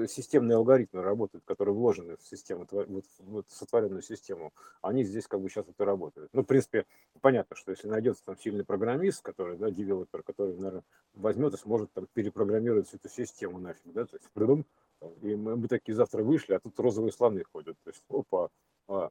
системные 0.06 0.56
алгоритмы 0.56 1.02
работают, 1.02 1.44
которые 1.46 1.74
вложены 1.74 2.16
в 2.18 2.22
систему, 2.22 2.66
вот, 2.70 3.04
вот 3.18 3.46
сотворенную 3.48 4.02
систему. 4.02 4.52
Они 4.82 5.04
здесь 5.04 5.26
как 5.26 5.40
бы 5.40 5.48
сейчас 5.48 5.66
это 5.68 5.84
работают. 5.86 6.28
Ну, 6.34 6.42
в 6.42 6.46
принципе, 6.46 6.84
понятно, 7.22 7.56
что 7.56 7.70
если 7.70 7.88
найдется 7.88 8.24
там 8.26 8.38
сильный 8.38 8.64
программист, 8.64 9.22
который, 9.22 9.56
да, 9.56 9.70
девелопер, 9.70 10.22
который, 10.22 10.54
наверное, 10.54 10.84
возьмет 11.14 11.54
и 11.54 11.56
сможет 11.56 11.90
там 11.92 12.06
перепрограммировать 12.12 12.88
всю 12.88 12.98
эту 12.98 13.08
систему 13.08 13.58
нафиг, 13.58 13.90
да, 13.92 14.04
то 14.04 14.16
есть, 14.16 14.28
брдум, 14.34 14.66
и 15.22 15.34
мы, 15.34 15.56
мы 15.56 15.68
такие 15.68 15.94
завтра 15.94 16.22
вышли, 16.22 16.54
а 16.54 16.60
тут 16.60 16.78
розовые 16.78 17.12
слоны 17.12 17.44
ходят. 17.44 17.76
То 17.84 17.90
есть, 17.90 18.02
опа, 18.08 18.48
а, 18.88 19.10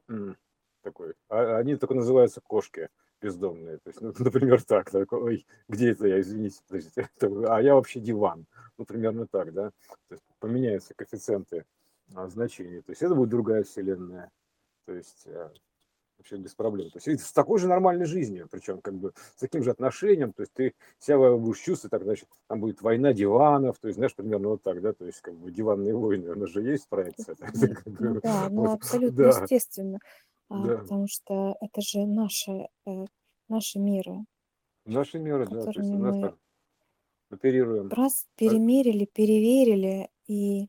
такой. 0.82 1.14
А, 1.28 1.56
они 1.58 1.76
только 1.76 1.94
называются 1.94 2.40
кошки 2.40 2.88
бездомные. 3.20 3.78
То 3.78 3.88
есть, 3.88 4.00
ну, 4.00 4.12
например, 4.18 4.62
так. 4.62 4.90
такой, 4.90 5.20
Ой, 5.20 5.46
где 5.68 5.90
это 5.90 6.06
я, 6.06 6.20
извините, 6.20 6.60
подождите. 6.66 7.08
А 7.48 7.60
я 7.60 7.74
вообще 7.74 8.00
диван. 8.00 8.46
Ну, 8.78 8.84
примерно 8.84 9.26
так, 9.26 9.52
да. 9.52 9.70
То 10.08 10.14
есть 10.14 10.24
поменяются 10.38 10.94
коэффициенты 10.94 11.64
а, 12.14 12.28
значений. 12.28 12.82
То 12.82 12.90
есть 12.90 13.02
это 13.02 13.14
будет 13.14 13.30
другая 13.30 13.64
вселенная. 13.64 14.30
То 14.86 14.94
есть 14.94 15.26
а, 15.26 15.52
вообще 16.26 16.42
без 16.42 16.54
проблем. 16.54 16.90
То 16.90 16.98
есть 17.10 17.24
с 17.24 17.32
такой 17.32 17.58
же 17.58 17.68
нормальной 17.68 18.06
жизнью, 18.06 18.48
причем 18.50 18.80
как 18.80 18.94
бы 18.94 19.12
с 19.36 19.40
таким 19.40 19.62
же 19.62 19.70
отношением, 19.70 20.32
то 20.32 20.42
есть 20.42 20.52
ты 20.52 20.74
себя 20.98 21.18
будешь 21.36 21.60
чувствовать, 21.60 21.92
так, 21.92 22.02
значит, 22.02 22.28
там 22.48 22.60
будет 22.60 22.82
война 22.82 23.12
диванов, 23.12 23.78
то 23.78 23.88
есть, 23.88 23.96
знаешь, 23.96 24.14
примерно 24.14 24.48
вот 24.48 24.62
так, 24.62 24.80
да, 24.80 24.92
то 24.92 25.06
есть 25.06 25.20
как 25.20 25.34
бы 25.34 25.50
диванные 25.50 25.94
войны, 25.94 26.30
у 26.30 26.38
нас 26.38 26.50
же 26.50 26.62
есть 26.62 26.88
проекция. 26.88 27.36
Ну, 27.98 28.20
да, 28.20 28.48
ну 28.50 28.72
абсолютно 28.72 29.22
естественно, 29.22 29.98
а, 30.48 30.78
потому 30.78 31.06
что 31.08 31.56
это 31.60 31.80
же 31.80 32.06
наши, 32.06 32.68
э, 32.86 33.04
наши 33.48 33.78
миры, 33.78 34.24
Наши 34.84 35.18
меры, 35.18 35.46
да, 35.48 35.64
то 35.64 35.80
есть 35.80 35.90
у 35.92 35.98
нас 35.98 36.34
оперируем. 37.30 37.88
раз 37.88 38.26
А 38.26 38.38
перемерили, 38.38 39.04
переверили, 39.04 40.10
и, 40.28 40.68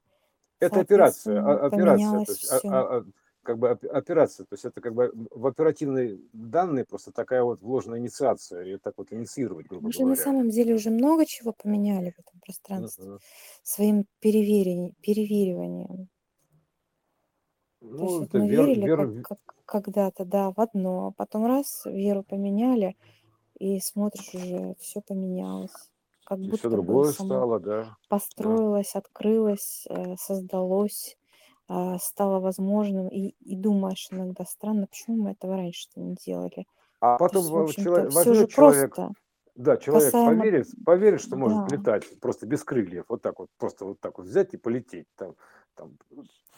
Это 0.59 0.79
операция, 0.79 1.39
а- 1.39 1.67
операция, 1.67 2.25
то 2.25 2.31
есть 2.31 2.51
а- 2.51 2.61
а- 2.63 2.97
а, 2.97 3.05
как 3.47 3.59
бы 3.59 3.71
оп- 3.71 3.85
операция, 3.85 4.45
то 4.45 4.53
есть 4.55 4.65
это 4.65 4.81
как 4.81 4.93
бы 4.93 5.11
в 5.31 5.47
оперативные 5.47 6.19
данные 6.33 6.85
просто 6.85 7.11
такая 7.13 7.43
вот 7.43 7.61
вложена 7.61 7.97
инициация, 7.99 8.63
и 8.65 8.77
так 8.77 8.95
вот 8.97 9.13
инициировать, 9.13 9.67
грубо 9.67 9.89
Мы 9.89 9.91
же 9.91 10.05
на 10.05 10.15
говоря. 10.15 10.15
самом 10.15 10.49
деле 10.51 10.75
уже 10.75 10.91
много 10.91 11.25
чего 11.25 11.51
поменяли 11.51 12.11
в 12.11 12.19
этом 12.19 12.39
пространстве 12.41 13.07
Мгм. 13.07 13.19
своим 13.63 14.05
переверень- 14.21 14.93
перевериванием. 15.01 16.09
То 17.95 18.05
есть 18.05 18.21
Ну, 18.21 18.21
это 18.21 18.37
мы 18.37 18.47
вер, 18.49 18.69
верили 18.69 18.87
вер, 18.87 18.99
как, 18.99 19.09
как 19.21 19.39
когда-то, 19.65 20.23
да, 20.25 20.51
в 20.51 20.59
одно, 20.59 21.07
а 21.07 21.11
потом 21.11 21.45
раз 21.45 21.83
веру 21.85 22.23
поменяли, 22.23 22.95
и 23.59 23.79
смотришь 23.79 24.33
уже 24.35 24.75
все 24.79 25.01
поменялось, 25.01 25.91
как 26.25 26.39
и 26.45 26.51
все 26.51 26.69
будто 26.69 26.79
бы 26.79 27.03
другое 27.07 27.13
стало, 27.13 27.59
да, 27.59 27.95
да. 28.37 28.61
построилось, 28.67 28.95
открылось, 28.95 29.85
э, 29.89 30.15
создалось, 30.17 31.17
стало 31.99 32.39
возможным, 32.39 33.07
и, 33.09 33.35
и 33.39 33.55
думаешь 33.55 34.07
иногда 34.11 34.45
странно, 34.45 34.87
почему 34.87 35.23
мы 35.23 35.31
этого 35.31 35.55
раньше-то 35.57 35.99
не 35.99 36.15
делали. 36.15 36.65
А 36.99 37.17
То 37.17 37.25
потом 37.25 37.43
есть, 37.43 37.51
во- 37.51 37.63
общем-то, 37.63 37.83
человек, 37.83 38.09
все 38.11 38.15
возьмет 38.15 38.49
человек, 38.49 38.95
просто 38.95 39.13
да, 39.55 39.77
человек 39.77 40.13
касаемо, 40.13 40.39
поверит, 40.39 40.67
поверит, 40.85 41.21
что 41.21 41.35
может 41.35 41.57
да, 41.67 41.71
летать 41.71 42.19
просто 42.19 42.45
без 42.47 42.63
крыльев, 42.63 43.05
вот 43.09 43.21
так 43.21 43.39
вот, 43.39 43.49
просто 43.57 43.85
вот 43.85 43.99
так 43.99 44.17
вот 44.17 44.27
взять 44.27 44.53
и 44.53 44.57
полететь, 44.57 45.07
там, 45.15 45.35
там, 45.75 45.97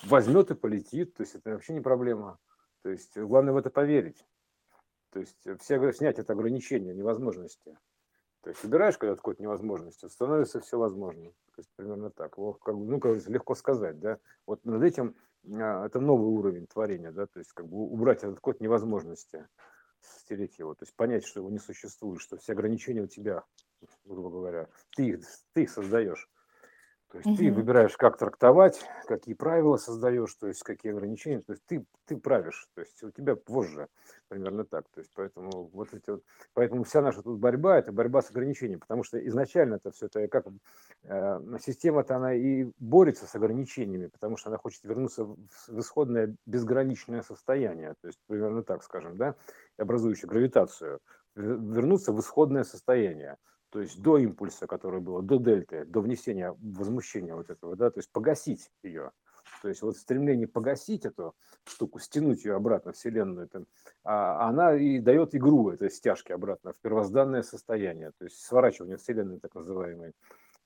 возьмет 0.03 0.51
и 0.51 0.55
полетит, 0.55 1.13
то 1.15 1.23
есть 1.23 1.35
это 1.35 1.51
вообще 1.51 1.73
не 1.73 1.81
проблема. 1.81 2.37
То 2.83 2.89
есть 2.89 3.17
главное 3.17 3.53
в 3.53 3.57
это 3.57 3.69
поверить. 3.69 4.25
То 5.11 5.19
есть 5.19 5.47
все 5.61 5.77
говорят, 5.77 5.97
снять 5.97 6.19
это 6.19 6.33
ограничение 6.33 6.93
невозможности. 6.93 7.77
То 8.41 8.49
есть 8.49 8.63
убираешь 8.63 8.97
когда 8.97 9.15
какую-то 9.15 9.43
невозможность, 9.43 10.09
становится 10.09 10.59
все 10.59 10.77
возможно. 10.77 11.31
То 11.55 11.59
есть 11.59 11.69
примерно 11.75 12.09
так. 12.09 12.37
Вот, 12.37 12.59
как, 12.63 12.75
ну, 12.75 12.99
как 12.99 13.27
легко 13.27 13.55
сказать, 13.55 13.99
да. 13.99 14.17
Вот 14.45 14.63
над 14.65 14.81
этим 14.83 15.15
а, 15.47 15.85
это 15.85 15.99
новый 15.99 16.27
уровень 16.27 16.67
творения, 16.67 17.11
да, 17.11 17.25
то 17.25 17.39
есть 17.39 17.53
как 17.53 17.67
бы 17.67 17.77
убрать 17.77 18.23
этот 18.23 18.39
код 18.39 18.59
невозможности, 18.59 19.47
стереть 20.01 20.59
его, 20.59 20.73
то 20.73 20.83
есть 20.83 20.95
понять, 20.95 21.25
что 21.25 21.39
его 21.39 21.49
не 21.49 21.59
существует, 21.59 22.21
что 22.21 22.37
все 22.37 22.53
ограничения 22.53 23.01
у 23.01 23.07
тебя, 23.07 23.43
грубо 24.05 24.29
говоря, 24.29 24.67
ты 24.95 25.21
ты 25.53 25.63
их 25.63 25.69
создаешь. 25.69 26.29
То 27.11 27.17
есть 27.17 27.39
ты 27.39 27.51
выбираешь, 27.51 27.97
как 27.97 28.17
трактовать, 28.17 28.79
какие 29.07 29.33
правила 29.33 29.77
создаешь, 29.77 30.31
то 30.35 30.47
есть 30.47 30.61
какие 30.61 30.91
ограничения, 30.91 31.41
то 31.41 31.53
есть 31.53 31.65
ты, 31.65 31.83
ты 32.05 32.17
правишь, 32.17 32.67
то 32.75 32.81
есть 32.81 33.01
у 33.03 33.09
тебя 33.09 33.35
позже 33.35 33.87
примерно 34.27 34.63
так. 34.63 34.87
То 34.93 34.99
есть 34.99 35.11
поэтому 35.15 35.69
вот 35.73 35.91
эти 35.91 36.11
вот, 36.11 36.23
поэтому 36.53 36.83
вся 36.83 37.01
наша 37.01 37.23
тут 37.23 37.39
борьба 37.39 37.79
это 37.79 37.91
борьба 37.91 38.21
с 38.21 38.29
ограничением, 38.29 38.79
потому 38.79 39.03
что 39.03 39.17
изначально 39.27 39.75
это 39.75 39.89
все 39.89 40.05
это 40.05 40.27
как 40.27 40.45
э, 41.03 41.39
система-то 41.59 42.15
она 42.15 42.35
и 42.35 42.71
борется 42.77 43.25
с 43.25 43.33
ограничениями, 43.33 44.07
потому 44.07 44.37
что 44.37 44.49
она 44.49 44.59
хочет 44.59 44.83
вернуться 44.83 45.25
в, 45.25 45.37
в 45.67 45.79
исходное 45.79 46.35
безграничное 46.45 47.23
состояние, 47.23 47.95
то 48.01 48.07
есть 48.07 48.19
примерно 48.27 48.61
так, 48.61 48.83
скажем, 48.83 49.17
да, 49.17 49.33
образующее 49.77 50.29
гравитацию, 50.29 50.99
вернуться 51.33 52.13
в 52.13 52.19
исходное 52.19 52.63
состояние 52.63 53.37
то 53.71 53.81
есть 53.81 54.01
до 54.01 54.17
импульса, 54.17 54.67
который 54.67 55.01
было, 55.01 55.21
до 55.21 55.37
дельты, 55.37 55.85
до 55.85 56.01
внесения 56.01 56.55
возмущения 56.59 57.35
вот 57.35 57.49
этого, 57.49 57.75
да, 57.75 57.89
то 57.91 57.99
есть 57.99 58.11
погасить 58.11 58.71
ее. 58.83 59.11
То 59.61 59.67
есть 59.67 59.81
вот 59.81 59.97
стремление 59.97 60.47
погасить 60.47 61.05
эту 61.05 61.35
штуку, 61.65 61.99
стянуть 61.99 62.45
ее 62.45 62.55
обратно 62.55 62.93
в 62.93 62.95
Вселенную, 62.95 63.47
это, 63.47 63.65
а, 64.03 64.47
она 64.47 64.75
и 64.75 64.99
дает 64.99 65.35
игру 65.35 65.69
этой 65.69 65.89
стяжки 65.89 66.31
обратно 66.31 66.71
в 66.71 66.79
первозданное 66.79 67.41
состояние, 67.43 68.11
то 68.17 68.25
есть 68.25 68.39
сворачивание 68.41 68.97
Вселенной 68.97 69.39
так 69.39 69.55
называемой. 69.55 70.13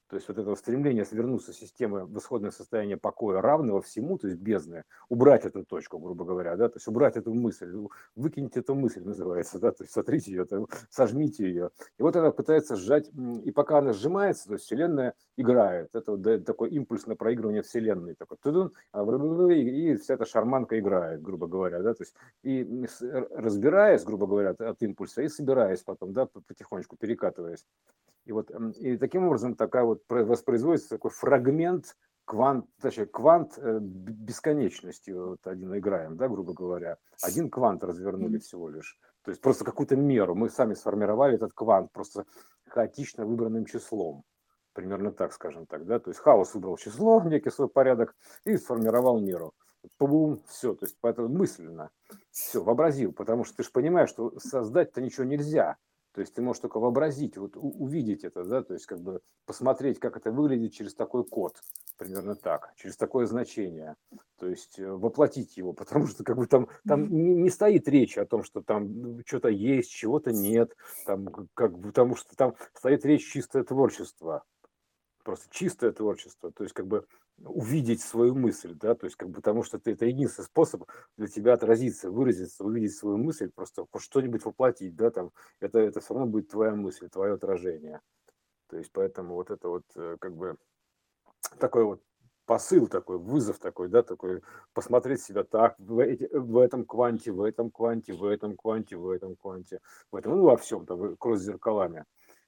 То 0.10 0.18
есть 0.18 0.28
вот 0.28 0.38
это 0.38 0.54
стремление 0.56 1.06
свернуться 1.06 1.54
системы 1.54 2.06
в 2.06 2.18
исходное 2.18 2.52
состояние 2.52 2.98
покоя 2.98 3.42
равного 3.42 3.82
всему, 3.82 4.18
то 4.18 4.28
есть 4.28 4.40
бездны, 4.40 4.84
убрать 5.10 5.46
эту 5.46 5.64
точку, 5.66 5.98
грубо 5.98 6.26
говоря, 6.26 6.56
да, 6.56 6.70
то 6.70 6.78
есть 6.78 6.88
убрать 6.88 7.18
эту 7.18 7.34
мысль, 7.34 7.74
выкиньте 8.16 8.60
эту 8.60 8.76
мысль, 8.76 9.04
называется, 9.04 9.60
да, 9.60 9.72
то 9.72 9.84
есть 9.84 9.94
сотрите 9.94 10.32
ее, 10.32 10.46
там, 10.46 10.68
сожмите 10.90 11.46
ее. 11.46 11.70
И 11.98 12.04
вот 12.04 12.16
она 12.16 12.32
пытается 12.32 12.76
сжать, 12.76 13.10
и 13.44 13.52
пока 13.52 13.80
она 13.80 13.94
сжимается, 13.94 14.48
то 14.48 14.54
есть 14.54 14.66
Вселенная 14.66 15.14
играет. 15.38 15.90
Это 15.94 16.12
вот 16.12 16.22
да, 16.22 16.38
такой 16.38 16.70
импульс 16.70 17.08
на 17.08 17.16
проигрывание 17.16 17.62
Вселенной, 17.62 18.16
такой, 18.16 18.38
а 18.92 19.04
и 19.54 19.96
вся 19.96 20.14
эта 20.16 20.26
шарманка 20.26 20.80
играет, 20.80 21.22
грубо 21.22 21.48
говоря, 21.48 21.82
да, 21.82 21.94
то 21.94 22.04
есть 22.04 22.16
и 22.44 22.86
разбираясь, 23.32 24.04
грубо 24.04 24.28
говоря, 24.28 24.52
от 24.52 24.82
импульса, 24.82 25.22
и 25.22 25.30
собираясь 25.30 25.82
потом, 25.82 26.14
да, 26.14 26.26
потихонечку 26.26 26.98
перекатываясь. 26.98 27.66
И 28.26 28.32
вот 28.32 28.52
и 28.80 28.98
таким 28.98 29.26
образом 29.26 29.56
такая 29.56 29.84
вот 29.84 30.04
воспроизводится 30.08 30.90
такой 30.90 31.12
фрагмент 31.12 31.96
квант, 32.26 32.66
точнее, 32.82 33.06
квант 33.06 33.58
э, 33.58 33.80
бесконечности, 33.82 35.12
вот 35.12 35.46
один 35.46 35.78
играем, 35.78 36.16
да, 36.16 36.30
грубо 36.30 36.54
говоря. 36.54 36.98
Один 37.22 37.50
квант 37.50 37.84
развернули 37.84 38.38
всего 38.38 38.70
лишь. 38.70 38.98
То 39.24 39.32
есть 39.32 39.42
просто 39.42 39.66
какую-то 39.66 39.96
меру. 39.96 40.36
Мы 40.36 40.50
сами 40.50 40.74
сформировали 40.74 41.36
этот 41.36 41.54
квант 41.54 41.92
просто 41.92 42.26
хаотично 42.68 43.26
выбранным 43.26 43.66
числом. 43.66 44.24
Примерно 44.74 45.12
так, 45.12 45.34
скажем 45.34 45.66
так, 45.66 45.86
да. 45.86 46.00
То 46.00 46.12
есть 46.12 46.20
хаос 46.20 46.54
выбрал 46.54 46.78
число, 46.78 47.22
некий 47.24 47.52
свой 47.52 47.70
порядок 47.70 48.16
и 48.46 48.58
сформировал 48.58 49.20
меру. 49.20 49.54
Пум, 49.98 50.40
все, 50.48 50.74
то 50.76 50.86
есть 50.86 50.98
поэтому 51.02 51.28
мысленно 51.28 51.92
все, 52.32 52.64
вообразил, 52.64 53.12
потому 53.12 53.44
что 53.44 53.58
ты 53.58 53.64
же 53.64 53.70
понимаешь, 53.72 54.10
что 54.10 54.32
создать-то 54.40 55.02
ничего 55.02 55.26
нельзя. 55.26 55.76
То 56.14 56.22
есть 56.22 56.36
ты 56.36 56.42
можешь 56.44 56.62
только 56.62 56.80
вообразить, 56.80 57.38
вот 57.38 57.54
увидеть 57.56 58.24
это, 58.24 58.44
да, 58.44 58.62
то 58.62 58.74
есть 58.74 58.86
как 58.86 59.00
бы 59.02 59.22
посмотреть, 59.46 60.00
как 60.00 60.16
это 60.16 60.32
выглядит 60.32 60.74
через 60.74 60.94
такой 60.94 61.26
код, 61.26 61.60
примерно 61.98 62.36
так, 62.36 62.74
через 62.76 62.96
такое 62.98 63.26
значение, 63.26 63.96
то 64.38 64.48
есть 64.48 64.78
э, 64.78 64.88
воплотить 64.88 65.58
его, 65.58 65.74
потому 65.74 66.06
что 66.06 66.24
как 66.24 66.38
бы 66.38 66.46
там, 66.46 66.68
там 66.88 67.10
не, 67.10 67.34
не 67.34 67.50
стоит 67.50 67.88
речи 67.88 68.20
о 68.20 68.26
том, 68.26 68.44
что 68.44 68.62
там 68.62 68.94
ну, 68.94 69.20
что-то 69.26 69.50
есть, 69.50 69.90
чего-то 69.90 70.32
нет, 70.32 70.76
там, 71.08 71.28
как, 71.56 71.82
потому 71.82 72.16
что 72.16 72.36
там 72.36 72.54
стоит 72.76 73.04
речь 73.06 73.32
чистое 73.32 73.64
творчество, 73.64 74.44
просто 75.24 75.48
чистое 75.50 75.92
творчество, 75.92 76.52
то 76.52 76.64
есть 76.64 76.74
как 76.74 76.88
бы 76.88 77.06
увидеть 77.38 78.02
свою 78.02 78.36
мысль, 78.36 78.76
да, 78.76 78.96
то 78.96 79.06
есть 79.06 79.16
как 79.16 79.30
бы 79.30 79.36
потому 79.36 79.64
что 79.64 79.80
ты, 79.80 79.92
это 79.92 80.06
единственный 80.06 80.46
способ 80.46 80.84
для 81.18 81.28
тебя 81.28 81.54
отразиться, 81.54 82.12
выразиться, 82.12 82.64
увидеть 82.64 82.96
свою 82.96 83.18
мысль, 83.18 83.50
просто 83.54 83.86
что-нибудь 83.98 84.46
воплотить, 84.46 84.96
да, 84.96 85.10
там, 85.12 85.32
это, 85.60 85.80
это 85.80 86.00
все 86.00 86.14
равно 86.14 86.30
будет 86.30 86.50
твоя 86.50 86.76
мысль, 86.76 87.10
твое 87.10 87.34
отражение. 87.34 88.02
То 88.68 88.78
есть 88.78 88.92
поэтому 88.92 89.36
вот 89.36 89.52
это 89.52 89.68
вот 89.68 89.84
э, 89.96 90.18
как 90.20 90.36
бы 90.36 90.58
такой 91.60 91.84
вот 91.86 92.02
посыл 92.46 92.88
такой, 92.88 93.18
вызов 93.18 93.60
такой, 93.60 93.88
да, 93.88 94.04
такой, 94.04 94.42
посмотреть 94.74 95.22
себя 95.22 95.44
так, 95.44 95.76
в, 95.78 96.00
эти, 96.00 96.28
в 96.32 96.58
этом 96.58 96.86
кванте, 96.86 97.32
в 97.32 97.42
этом 97.42 97.72
кванте, 97.72 98.14
в 98.14 98.26
этом 98.26 98.56
кванте, 98.56 98.98
в 98.98 99.10
этом 99.10 99.36
кванте, 99.36 99.80
в 100.12 100.16
этом, 100.16 100.38
ну, 100.38 100.44
во 100.44 100.58
всем, 100.58 100.86
там, 100.86 101.16
кросс-зеркалами. 101.18 102.06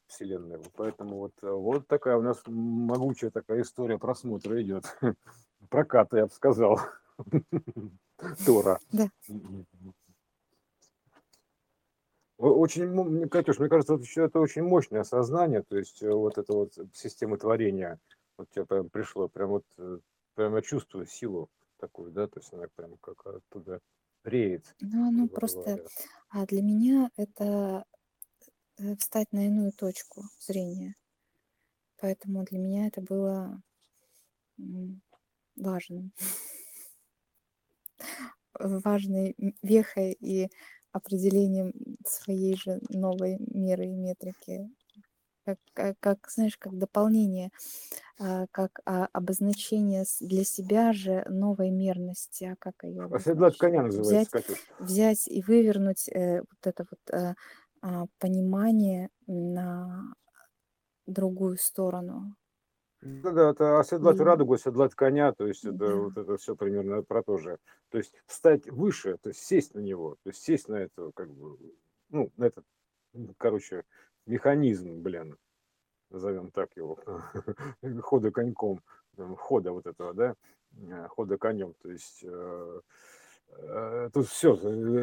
Вселенной. 0.07 0.59
Поэтому 0.75 1.17
вот, 1.17 1.33
э, 1.41 1.49
вот 1.49 1.87
такая 1.87 2.17
у 2.17 2.21
нас 2.21 2.41
могучая 2.45 3.31
такая 3.31 3.61
история 3.61 3.97
просмотра 3.97 4.61
идет. 4.61 4.85
Проката, 5.69 6.17
я 6.17 6.25
бы 6.25 6.31
сказал. 6.31 6.79
Тора. 8.45 8.79
Да. 8.91 9.09
Очень, 12.37 13.29
Катюш, 13.29 13.59
мне 13.59 13.69
кажется, 13.69 13.97
это 14.17 14.39
очень 14.39 14.63
мощное 14.63 15.01
осознание, 15.01 15.63
то 15.63 15.77
есть 15.77 16.03
э, 16.03 16.11
вот 16.11 16.37
это 16.37 16.51
вот 16.51 16.73
система 16.93 17.37
творения, 17.37 17.97
вот 18.37 18.49
тебе 18.49 18.65
прям 18.65 18.89
пришло, 18.89 19.29
прям 19.29 19.49
вот, 19.49 19.63
э, 19.77 19.99
прям 20.33 20.55
я 20.55 20.61
чувствую 20.61 21.05
силу 21.05 21.49
такую, 21.79 22.11
да, 22.11 22.27
то 22.27 22.41
есть 22.41 22.51
она 22.53 22.67
прям 22.75 22.97
как 22.97 23.25
оттуда 23.25 23.79
реет. 24.25 24.75
Ну, 24.81 25.07
оно 25.07 25.27
просто, 25.29 25.85
а 26.29 26.45
для 26.45 26.61
меня 26.61 27.09
это 27.15 27.85
встать 28.99 29.31
на 29.31 29.47
иную 29.47 29.71
точку 29.71 30.23
зрения. 30.39 30.95
Поэтому 31.99 32.43
для 32.43 32.59
меня 32.59 32.87
это 32.87 33.01
было 33.01 33.61
важным. 35.55 36.11
Важной 38.57 39.35
вехой 39.61 40.13
и 40.13 40.49
определением 40.91 41.73
своей 42.05 42.55
же 42.55 42.79
новой 42.89 43.37
меры 43.39 43.85
и 43.85 43.95
метрики. 43.95 44.69
Как, 45.43 45.59
как, 45.73 45.99
как 45.99 46.29
знаешь, 46.31 46.57
как 46.57 46.75
дополнение, 46.77 47.51
а, 48.17 48.47
как 48.51 48.79
а, 48.85 49.07
обозначение 49.13 50.05
для 50.21 50.43
себя 50.43 50.91
же 50.93 51.23
новой 51.29 51.69
мерности, 51.69 52.45
а 52.45 52.55
как 52.57 52.83
ее 52.83 53.09
коня 53.59 53.83
называется, 53.83 54.37
взять, 54.39 54.57
взять 54.79 55.27
и 55.27 55.43
вывернуть 55.43 56.07
э, 56.09 56.39
вот 56.39 56.59
это 56.63 56.87
вот 56.89 56.99
э, 57.11 57.17
а, 57.17 57.35
понимание 58.19 59.09
на 59.27 60.13
другую 61.05 61.57
сторону. 61.57 62.35
Да, 63.01 63.31
да, 63.31 63.51
это 63.51 63.79
оседлать 63.79 64.19
И 64.19 64.23
радугу, 64.23 64.53
оседлать 64.53 64.95
коня, 64.95 65.31
то 65.31 65.45
есть 65.45 65.63
это 65.63 65.75
да, 65.75 65.95
вот 65.95 66.17
это 66.17 66.37
все 66.37 66.55
примерно 66.55 67.03
про 67.03 67.21
то 67.21 67.37
же. 67.37 67.59
То 67.89 67.99
есть 67.99 68.13
стать 68.25 68.67
выше, 68.67 69.17
то 69.21 69.29
есть 69.29 69.41
сесть 69.41 69.75
на 69.75 69.79
него, 69.79 70.15
то 70.23 70.29
есть 70.29 70.41
сесть 70.41 70.67
на 70.69 70.75
это, 70.75 71.11
как 71.13 71.29
бы, 71.29 71.57
ну, 72.09 72.31
на 72.37 72.45
этот, 72.45 72.65
короче, 73.37 73.83
механизм, 74.25 75.03
блин, 75.03 75.37
назовем 76.09 76.49
так 76.49 76.75
его, 76.75 76.97
хода 78.01 78.31
коньком, 78.31 78.81
хода 79.37 79.71
вот 79.71 79.85
этого, 79.85 80.13
да, 80.15 80.35
э, 80.75 81.07
хода 81.09 81.37
конем, 81.37 81.75
то 81.83 81.91
есть 81.91 82.25
э, 83.49 83.55
Э, 83.67 84.09
тут 84.13 84.27
все, 84.27 84.55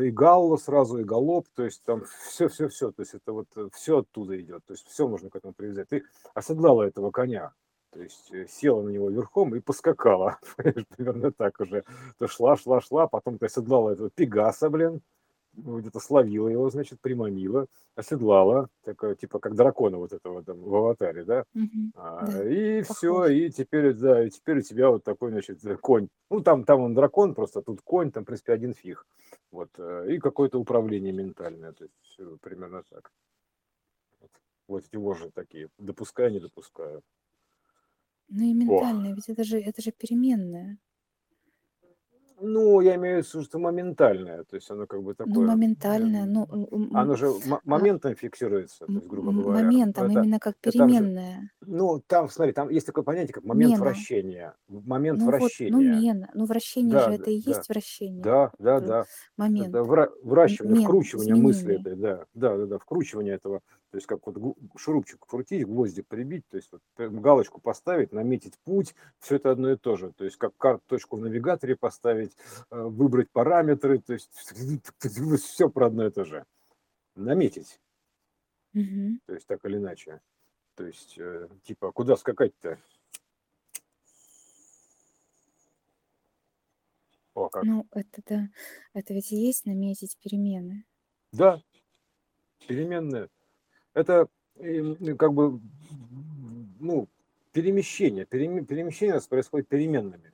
и 0.03 0.11
галла 0.11 0.57
сразу, 0.57 0.99
и 0.99 1.05
галоп, 1.05 1.47
то 1.55 1.65
есть 1.65 1.83
там 1.85 2.05
все-все-все, 2.29 2.93
то 2.93 3.03
есть 3.03 3.15
это 3.15 3.33
вот 3.33 3.47
э, 3.57 3.69
все 3.75 3.99
оттуда 3.99 4.41
идет, 4.41 4.65
то 4.67 4.73
есть 4.73 4.89
все 4.89 5.09
можно 5.09 5.31
к 5.31 5.37
этому 5.37 5.53
привязать. 5.53 5.89
Ты 5.89 6.05
оседлала 6.35 6.85
этого 6.85 7.11
коня, 7.11 7.53
то 7.91 8.01
есть 8.01 8.33
э, 8.33 8.47
села 8.49 8.83
на 8.83 8.91
него 8.91 9.11
верхом 9.11 9.55
и 9.55 9.61
поскакала, 9.61 10.39
примерно 10.57 11.33
так 11.33 11.61
уже. 11.61 11.85
То 12.19 12.29
шла, 12.29 12.57
шла, 12.57 12.81
шла, 12.81 13.07
потом 13.09 13.39
ты 13.39 13.47
оседлала 13.47 13.91
этого 13.91 14.11
пегаса, 14.11 14.71
блин, 14.71 15.03
где-то 15.55 16.01
словила 16.01 16.49
его, 16.49 16.71
значит, 16.71 17.01
приманила, 17.01 17.67
оседлала, 17.95 18.69
такое, 18.85 19.15
типа 19.15 19.39
как 19.39 19.55
дракона 19.55 19.99
вот 19.99 20.13
этого 20.13 20.43
там 20.43 20.61
в 20.63 20.75
аватаре, 20.75 21.25
да, 21.25 21.45
Мгм. 21.55 21.93
А, 21.95 22.27
Да, 22.27 22.49
и 22.49 22.81
все, 22.83 23.27
и 23.27 23.51
теперь, 23.51 23.93
да, 23.93 24.25
и 24.25 24.31
теперь 24.31 24.59
у 24.59 24.63
тебя 24.63 24.91
вот 24.91 25.05
такой, 25.05 25.31
значит, 25.31 25.63
э, 25.65 25.77
конь. 25.77 26.09
Ну, 26.31 26.41
там, 26.41 26.65
там 26.65 26.81
он 26.81 26.95
дракон, 26.95 27.35
просто 27.35 27.61
тут 27.61 27.83
конь, 27.83 28.11
там, 28.11 28.23
в 28.23 28.27
принципе, 28.27 28.55
один 28.55 28.73
фиг. 28.73 29.07
Вот, 29.51 29.69
э, 29.79 30.07
и 30.15 30.19
какое-то 30.19 30.59
управление 30.59 31.13
ментальное, 31.13 31.73
то 31.73 31.85
есть 31.85 32.41
примерно 32.41 32.83
так. 32.89 33.13
Вот, 34.21 34.31
вот 34.69 34.85
эти 34.87 34.97
вожжи 34.97 35.31
такие, 35.35 35.69
допускаю, 35.79 36.33
не 36.33 36.41
допускаю. 36.41 37.03
Ну 38.29 38.45
и 38.45 38.51
О, 38.51 38.55
ментальное, 38.55 39.15
ведь 39.15 39.29
это 39.29 39.45
же, 39.45 39.59
это 39.59 39.83
же 39.83 39.93
переменная. 39.93 40.79
Ну, 42.45 42.81
я 42.81 42.97
имею 42.97 43.23
в 43.23 43.29
виду, 43.35 43.45
что 43.45 43.59
моментальное, 43.59 44.45
то 44.45 44.57
есть 44.57 44.71
оно 44.71 44.87
как 44.87 45.03
бы 45.03 45.15
Ну, 45.25 45.35
такое, 45.35 45.47
моментальное, 45.47 46.25
эм, 46.25 46.33
ну, 46.33 46.47
м- 46.51 46.69
м- 46.73 46.97
оно 46.97 47.15
же 47.17 47.27
м- 47.27 47.55
а, 47.55 47.61
моментом 47.65 48.17
фиксируется, 48.17 48.89
то 48.89 48.99
есть, 48.99 49.09
грубо 49.09 49.33
говоря. 49.33 49.69
моментом 49.69 50.05
Это, 50.07 50.13
именно 50.15 50.39
как 50.41 50.57
это 50.63 50.73
там 50.79 50.89
же. 50.89 51.11
Ну, 51.61 52.01
там, 52.07 52.29
смотри, 52.29 52.53
там 52.53 52.71
есть 52.71 52.87
такое 52.87 53.05
понятие, 53.05 53.35
как 53.35 53.45
момент 53.45 53.79
Мена. 53.79 53.79
вращения. 53.79 54.57
Момент 54.69 55.21
Ну 55.21 55.31
вот, 55.31 55.53
ну 55.67 55.81
вращения. 55.81 55.93
мена. 56.03 56.31
Ну 56.35 56.47
вращение 56.47 56.99
же 56.99 57.11
Да, 57.11 57.13
это 57.13 57.31
да, 57.31 57.31
и 57.31 57.37
да, 57.45 57.51
есть 57.51 57.69
вращение. 57.69 58.23
да, 58.25 58.53
да, 58.59 58.81
да. 58.81 59.07
Момент. 59.37 59.75
Это 59.75 59.79
вра- 59.81 60.11
выращивание, 60.23 60.75
Мена. 60.75 60.83
вкручивание 60.83 61.37
мысли 61.37 61.77
этой, 61.77 61.97
да, 61.97 62.27
да, 62.35 62.57
да, 62.59 62.67
да, 62.67 62.79
вкручивание 62.79 63.35
этого, 63.35 63.61
то 63.93 63.99
есть 63.99 64.07
как 64.07 64.27
вот 64.27 64.57
шурупчик 64.79 65.21
крутить, 65.21 65.67
гвоздик 65.67 66.07
прибить, 66.09 66.49
то 66.49 66.57
есть 66.57 66.71
вот 66.73 66.81
галочку 66.97 67.61
поставить, 67.61 68.11
наметить 68.11 68.59
путь, 68.65 68.95
все 69.19 69.37
это 69.37 69.51
одно 69.51 69.71
и 69.71 69.77
то 69.77 69.97
же, 69.97 70.13
то 70.15 70.25
есть 70.25 70.39
как 70.39 70.57
карту, 70.57 70.83
точку 70.87 71.19
в 71.19 71.21
навигаторе 71.21 71.77
поставить, 71.77 72.35
э, 72.71 72.81
выбрать 72.81 73.31
параметры, 73.31 73.99
то 73.99 74.15
есть 74.15 74.31
все 75.43 75.69
про 75.69 75.89
одно 75.89 76.07
и 76.07 76.11
то 76.11 76.25
же. 76.25 76.47
Наметить, 77.17 77.83
Мгм. 78.73 79.21
то 79.27 79.35
есть 79.35 79.47
так 79.47 79.63
или 79.67 79.77
иначе. 79.77 80.23
То 80.75 80.87
есть, 80.87 81.19
э, 81.19 81.51
типа, 81.63 81.93
куда 81.93 82.17
скакать-то? 82.17 82.79
О, 87.35 87.51
как. 87.51 87.65
Ну, 87.65 87.87
это 87.91 88.23
да. 88.27 88.49
Это 88.95 89.13
ведь 89.13 89.33
и 89.33 89.37
есть 89.37 89.67
наметить 89.67 90.17
перемены. 90.17 90.87
Да, 91.33 91.61
переменная. 92.67 93.29
Это 93.95 94.29
эм, 94.57 95.17
как 95.17 95.33
бы, 95.35 95.61
ну, 96.81 97.09
перемещение. 97.53 98.25
Переме- 98.25 98.65
Перемещение 98.65 99.15
у 99.15 99.17
нас 99.17 99.27
происходит 99.27 99.69
переменными. 99.69 100.33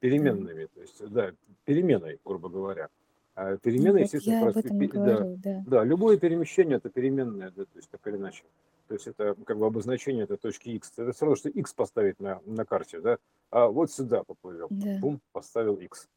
Переменными, 0.00 0.66
то 0.66 0.80
есть, 0.80 1.08
да, 1.10 1.32
переменой, 1.64 2.18
грубо 2.24 2.48
говоря. 2.48 2.88
А 3.36 3.52
Ну 3.52 3.58
перемены, 3.58 3.92
вот 3.92 4.00
естественно, 4.02 4.34
я 4.34 4.52
пе- 4.62 4.88
да, 4.88 5.16
говорю, 5.16 5.36
да. 5.42 5.64
да, 5.66 5.84
любое 5.84 6.18
перемещение 6.18 6.76
это 6.76 6.88
переменная, 6.90 7.50
да, 7.50 7.64
то 7.64 7.76
есть 7.76 7.88
так 7.90 8.06
или 8.06 8.16
иначе. 8.16 8.44
То 8.86 8.94
есть 8.94 9.06
это 9.06 9.34
как 9.46 9.58
бы 9.58 9.66
обозначение 9.66 10.24
этой 10.24 10.36
точки 10.36 10.68
x. 10.70 10.92
Это 10.96 11.12
равно, 11.24 11.36
что 11.36 11.48
x 11.48 11.72
поставить 11.72 12.20
на, 12.20 12.40
на 12.44 12.64
карте, 12.64 13.00
да, 13.00 13.18
а 13.50 13.68
вот 13.68 13.90
сюда 13.90 14.22
поплывем, 14.24 14.68
Да. 14.70 14.98
бум, 15.00 15.20
поставил 15.32 15.76
x. 15.76 16.08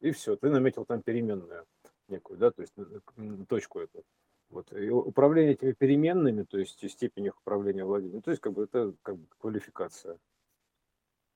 И 0.00 0.12
все, 0.12 0.36
ты 0.36 0.48
наметил 0.50 0.84
там 0.84 1.02
переменную 1.02 1.64
некую, 2.08 2.38
да, 2.38 2.50
то 2.52 2.62
есть 2.62 2.72
точку 3.48 3.80
эту. 3.80 4.02
Вот. 4.52 4.70
И 4.74 4.90
управление 4.90 5.54
этими 5.54 5.72
переменными, 5.72 6.42
то 6.42 6.58
есть 6.58 6.88
степень 6.90 7.26
их 7.26 7.38
управления 7.40 7.84
владением, 7.84 8.20
то 8.20 8.30
есть 8.30 8.42
как 8.42 8.52
бы 8.52 8.64
это 8.64 8.94
как 9.02 9.16
бы 9.16 9.26
квалификация. 9.38 10.18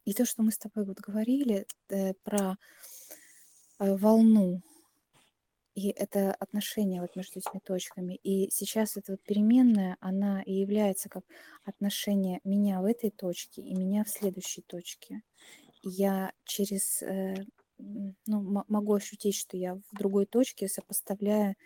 И 0.04 0.12
то, 0.12 0.26
что 0.26 0.42
мы 0.42 0.52
с 0.52 0.58
тобой 0.58 0.84
вот 0.84 1.00
говорили 1.00 1.66
э, 1.88 2.12
про 2.22 2.58
э, 3.78 3.96
волну, 3.96 4.60
и 5.74 5.88
это 5.88 6.32
отношение 6.32 7.00
вот 7.00 7.16
между 7.16 7.38
этими 7.38 7.58
точками. 7.58 8.14
И 8.22 8.50
сейчас 8.50 8.98
эта 8.98 9.12
вот 9.12 9.22
переменная, 9.22 9.96
она 10.00 10.42
и 10.42 10.52
является 10.52 11.08
как 11.08 11.24
отношение 11.64 12.40
меня 12.44 12.82
в 12.82 12.84
этой 12.84 13.10
точке 13.10 13.62
и 13.62 13.74
меня 13.74 14.04
в 14.04 14.10
следующей 14.10 14.60
точке. 14.60 15.22
Я 15.82 16.32
через, 16.44 17.02
э, 17.02 17.46
ну, 17.78 18.14
мо- 18.26 18.64
могу 18.68 18.94
ощутить, 18.94 19.36
что 19.36 19.56
я 19.56 19.74
в 19.74 19.96
другой 19.96 20.26
точке, 20.26 20.68
сопоставляя 20.68 21.56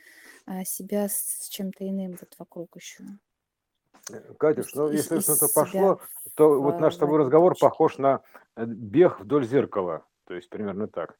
а, 0.47 0.65
себя 0.65 1.09
с 1.09 1.49
чем-то 1.49 1.89
иным 1.89 2.17
вот 2.21 2.35
вокруг 2.39 2.77
еще. 2.77 3.05
Э, 4.11 4.35
Катюш, 4.35 4.75
ну 4.75 4.91
если 4.91 5.21
что-то 5.21 5.49
себя 5.49 5.63
пошло, 5.63 6.01
то 6.35 6.61
вот 6.61 6.77
в, 6.77 6.81
наш 6.81 6.95
с 6.95 6.99
тобой 6.99 7.19
разговор 7.19 7.53
точке. 7.53 7.67
похож 7.67 7.99
на 7.99 8.23
э, 8.57 8.65
бег 8.67 9.21
вдоль 9.21 9.47
зеркала, 9.47 10.05
то 10.27 10.35
есть 10.35 10.49
примерно 10.49 10.89
так. 10.89 11.19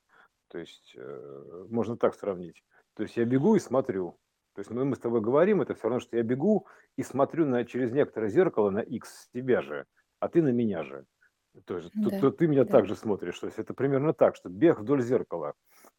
То 0.49 0.59
есть 0.59 0.95
э, 0.97 1.67
можно 1.69 1.97
так 1.97 2.15
сравнить. 2.15 2.65
То 2.95 3.05
есть 3.05 3.17
я 3.17 3.25
бегу 3.25 3.55
и 3.55 3.61
смотрю. 3.61 4.19
То 4.55 4.61
есть 4.61 4.71
мы, 4.71 4.85
мы 4.85 4.97
с 4.97 4.99
тобой 4.99 5.21
говорим, 5.21 5.63
это 5.63 5.75
все 5.75 5.85
равно, 5.85 6.01
что 6.01 6.17
я 6.17 6.23
бегу 6.23 6.67
и 6.97 7.03
смотрю 7.03 7.47
на, 7.47 7.65
через 7.65 7.93
некоторое 7.93 8.29
зеркало 8.29 8.71
на 8.71 8.81
X 8.81 9.29
тебя 9.33 9.63
же, 9.63 9.87
а 10.19 10.29
ты 10.29 10.43
на 10.43 10.49
меня 10.49 10.83
же. 10.83 11.07
То 11.67 11.81
то, 11.81 12.11
Да, 12.11 12.21
то 12.21 12.31
ты 12.31 12.47
меня 12.47 12.65
да, 12.65 12.71
также 12.71 12.95
смотришь. 12.95 13.39
То 13.39 13.47
есть 13.47 13.59
это 13.59 13.75
примерно 13.75 14.13
так, 14.13 14.37
что 14.37 14.49
бег 14.49 14.79
вдоль 14.81 15.03
зеркала 15.03 15.55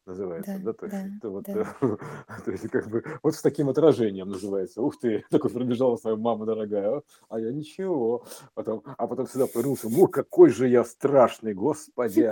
называется, 0.06 0.58
да, 0.58 0.64
да, 0.64 0.72
то 0.72 0.86
есть 0.86 0.96
да, 0.96 1.16
это 1.16 1.30
вот, 1.30 1.44
да. 1.44 1.76
э, 1.80 1.96
то 2.44 2.50
есть 2.50 2.68
как 2.70 2.88
бы 2.88 3.04
вот 3.22 3.34
с 3.34 3.42
таким 3.42 3.68
отражением 3.68 4.30
называется. 4.30 4.80
Ух 4.82 4.98
ты, 4.98 5.24
такой 5.30 5.50
пробежала 5.50 5.96
своя 5.96 6.16
мама 6.16 6.46
дорогая, 6.46 6.96
а 6.96 7.02
а 7.28 7.40
я 7.40 7.52
ничего. 7.52 8.24
Потом, 8.54 8.82
а 8.84 9.06
потом 9.06 9.26
сюда 9.26 9.46
повернулся, 9.46 9.88
о, 9.88 10.06
какой 10.06 10.50
же 10.50 10.68
я 10.68 10.84
страшный, 10.84 11.54
господи. 11.54 12.22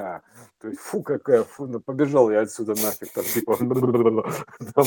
То 0.61 0.69
есть, 0.69 0.81
фу, 0.81 1.03
какая, 1.03 1.45
фу, 1.45 1.67
ну, 1.67 1.81
побежал 1.81 2.31
я 2.31 2.41
отсюда 2.41 2.73
нафиг, 2.73 3.13
там, 3.13 3.25
типа, 3.25 3.57
там, 4.75 4.87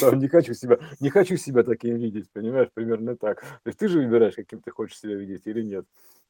там, 0.00 0.18
не 0.18 0.28
хочу 0.28 0.54
себя, 0.54 0.78
не 1.00 1.10
хочу 1.10 1.36
себя 1.36 1.62
таким 1.62 1.96
видеть, 1.96 2.30
понимаешь, 2.32 2.68
примерно 2.72 3.16
так. 3.16 3.40
То 3.40 3.68
есть 3.68 3.78
ты 3.78 3.88
же 3.88 3.98
выбираешь, 4.00 4.34
каким 4.34 4.60
ты 4.60 4.70
хочешь 4.70 4.98
себя 4.98 5.14
видеть 5.14 5.46
или 5.46 5.62
нет. 5.62 5.86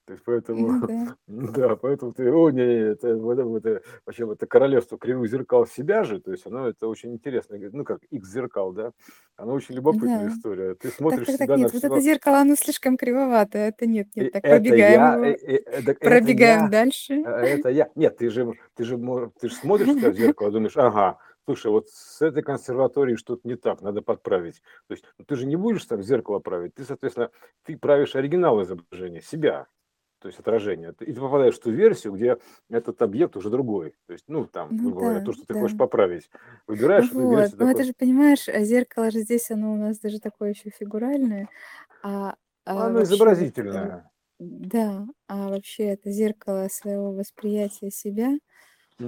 То 0.08 0.14
есть 0.14 0.24
поэтому, 0.24 0.72
Ну 0.72 0.86
да. 0.86 1.16
да, 1.26 1.76
поэтому 1.76 2.14
ты, 2.14 2.32
о, 2.32 2.48
не, 2.48 2.64
не, 2.64 2.92
это, 2.92 3.14
вот 3.14 3.38
это, 3.38 3.68
это 3.68 3.82
вообще 4.06 4.32
это 4.32 4.46
королевство 4.46 4.96
кривых 4.96 5.30
зеркал 5.30 5.66
себя 5.66 6.02
же, 6.02 6.18
то 6.18 6.30
есть 6.32 6.46
оно, 6.46 6.66
это 6.66 6.88
очень 6.88 7.12
интересно, 7.12 7.58
ну 7.72 7.84
как 7.84 8.02
X 8.04 8.26
зеркал, 8.26 8.72
да, 8.72 8.92
оно 9.36 9.52
очень 9.52 9.74
любопытная 9.74 10.28
Да. 10.28 10.34
история. 10.34 10.74
Ты 10.76 10.88
смотришь 10.88 11.26
так, 11.26 11.36
так, 11.36 11.44
себя 11.44 11.56
на 11.58 11.68
вот 11.68 11.84
это 11.84 12.00
зеркало, 12.00 12.38
оно 12.38 12.56
слишком 12.56 12.96
кривовато. 12.96 13.58
Это 13.58 13.84
нет, 13.86 14.08
нет, 14.16 14.32
так, 14.32 14.42
это 14.42 14.56
пробегаем 14.56 15.00
я, 15.00 15.12
его, 15.12 15.24
э, 15.24 15.30
э, 15.32 15.56
э, 15.56 15.70
это 15.72 15.94
пробегаем 15.94 16.62
я, 16.62 16.68
дальше. 16.70 17.14
это 17.16 17.68
я. 17.68 17.90
Нет, 17.94 18.16
ты 18.16 18.30
же, 18.30 18.54
ты 18.74 18.84
же, 18.84 18.98
ты 19.38 19.48
же 19.50 19.54
смотришь 19.56 19.88
в 19.88 20.14
зеркало, 20.14 20.50
думаешь, 20.50 20.76
ага, 20.78 21.18
слушай, 21.48 21.70
вот 21.70 21.88
с 21.88 22.20
этой 22.20 22.42
консерваторией 22.42 23.16
что-то 23.16 23.48
не 23.48 23.56
так, 23.56 23.80
надо 23.80 24.02
подправить. 24.02 24.60
То 24.86 24.92
есть 24.92 25.04
ну, 25.16 25.24
ты 25.24 25.34
же 25.34 25.46
не 25.46 25.56
будешь 25.56 25.84
там 25.86 26.02
зеркало 26.02 26.40
править, 26.40 26.74
ты, 26.74 26.84
соответственно, 26.84 27.30
ты 27.64 27.76
правишь 27.78 28.14
оригинал 28.16 28.62
изображения, 28.62 29.22
себя, 29.22 29.66
то 30.20 30.28
есть 30.28 30.38
отражение. 30.40 30.90
И 31.00 31.12
ты 31.12 31.20
попадаешь 31.20 31.56
в 31.56 31.60
ту 31.60 31.70
версию, 31.70 32.14
где 32.14 32.38
этот 32.70 33.00
объект 33.02 33.36
уже 33.36 33.50
другой. 33.50 33.94
То 34.06 34.12
есть, 34.12 34.24
ну, 34.28 34.46
там, 34.46 34.74
Ну 34.76 34.78
грубо 34.80 35.02
говоря, 35.02 35.20
да, 35.20 35.24
то, 35.24 35.32
что 35.32 35.46
ты 35.46 35.54
да. 35.54 35.60
хочешь 35.60 35.76
поправить. 35.76 36.30
Выбираешь 36.66 37.10
эту 37.12 37.26
вот, 37.26 37.28
версию 37.28 37.58
ну 37.58 37.68
это 37.68 37.82
такой, 37.82 37.84
же, 37.84 37.92
понимаешь, 37.94 38.48
а 38.48 38.64
зеркало 38.64 39.10
же 39.10 39.20
здесь, 39.20 39.50
оно 39.50 39.72
у 39.72 39.76
нас 39.76 39.98
даже 40.00 40.20
такое 40.20 40.50
еще 40.50 40.70
фигуральное, 40.70 41.48
а, 42.02 42.36
а 42.64 42.74
оно 42.86 43.00
вообще 43.00 43.24
э, 43.74 43.88
изобразительное. 43.88 44.10
да, 44.38 45.06
а 45.28 45.48
вообще 45.50 45.84
это 45.84 46.10
зеркало 46.12 46.68
своего 46.70 47.12
восприятия 47.12 47.90
себя 47.90 48.38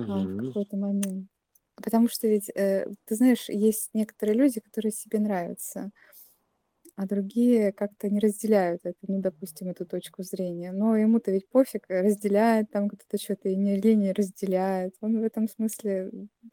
а, 0.06 0.24
в 0.26 0.30
какой-то 0.36 0.76
момент. 0.78 1.28
Потому 1.76 2.08
что 2.08 2.28
ведь, 2.28 2.50
э, 2.50 2.86
ты 3.06 3.14
знаешь, 3.16 3.48
есть 3.48 3.90
некоторые 3.94 4.36
люди, 4.38 4.61
которые 4.61 4.92
себе 4.92 5.20
нравятся, 5.20 5.90
а 7.03 7.07
другие 7.07 7.72
как-то 7.72 8.09
не 8.11 8.20
разделяют 8.20 8.82
это, 8.84 8.98
ну, 9.09 9.20
допустим, 9.20 9.68
эту 9.70 9.86
точку 9.86 10.22
зрения. 10.22 10.72
Но 10.72 10.96
ему-то 10.96 11.30
ведь 11.32 11.48
пофиг, 11.48 11.84
э, 11.90 12.03
разделяет 12.03 12.70
там 12.70 12.88
кто-то 12.88 13.18
что-то 13.22 13.48
и 13.48 13.57
не, 13.57 13.76
или 13.78 13.94
не 13.94 14.12
разделяет. 14.12 14.94
Он 15.01 15.20
в 15.20 15.24
этом 15.24 15.48
смысле 15.48 16.11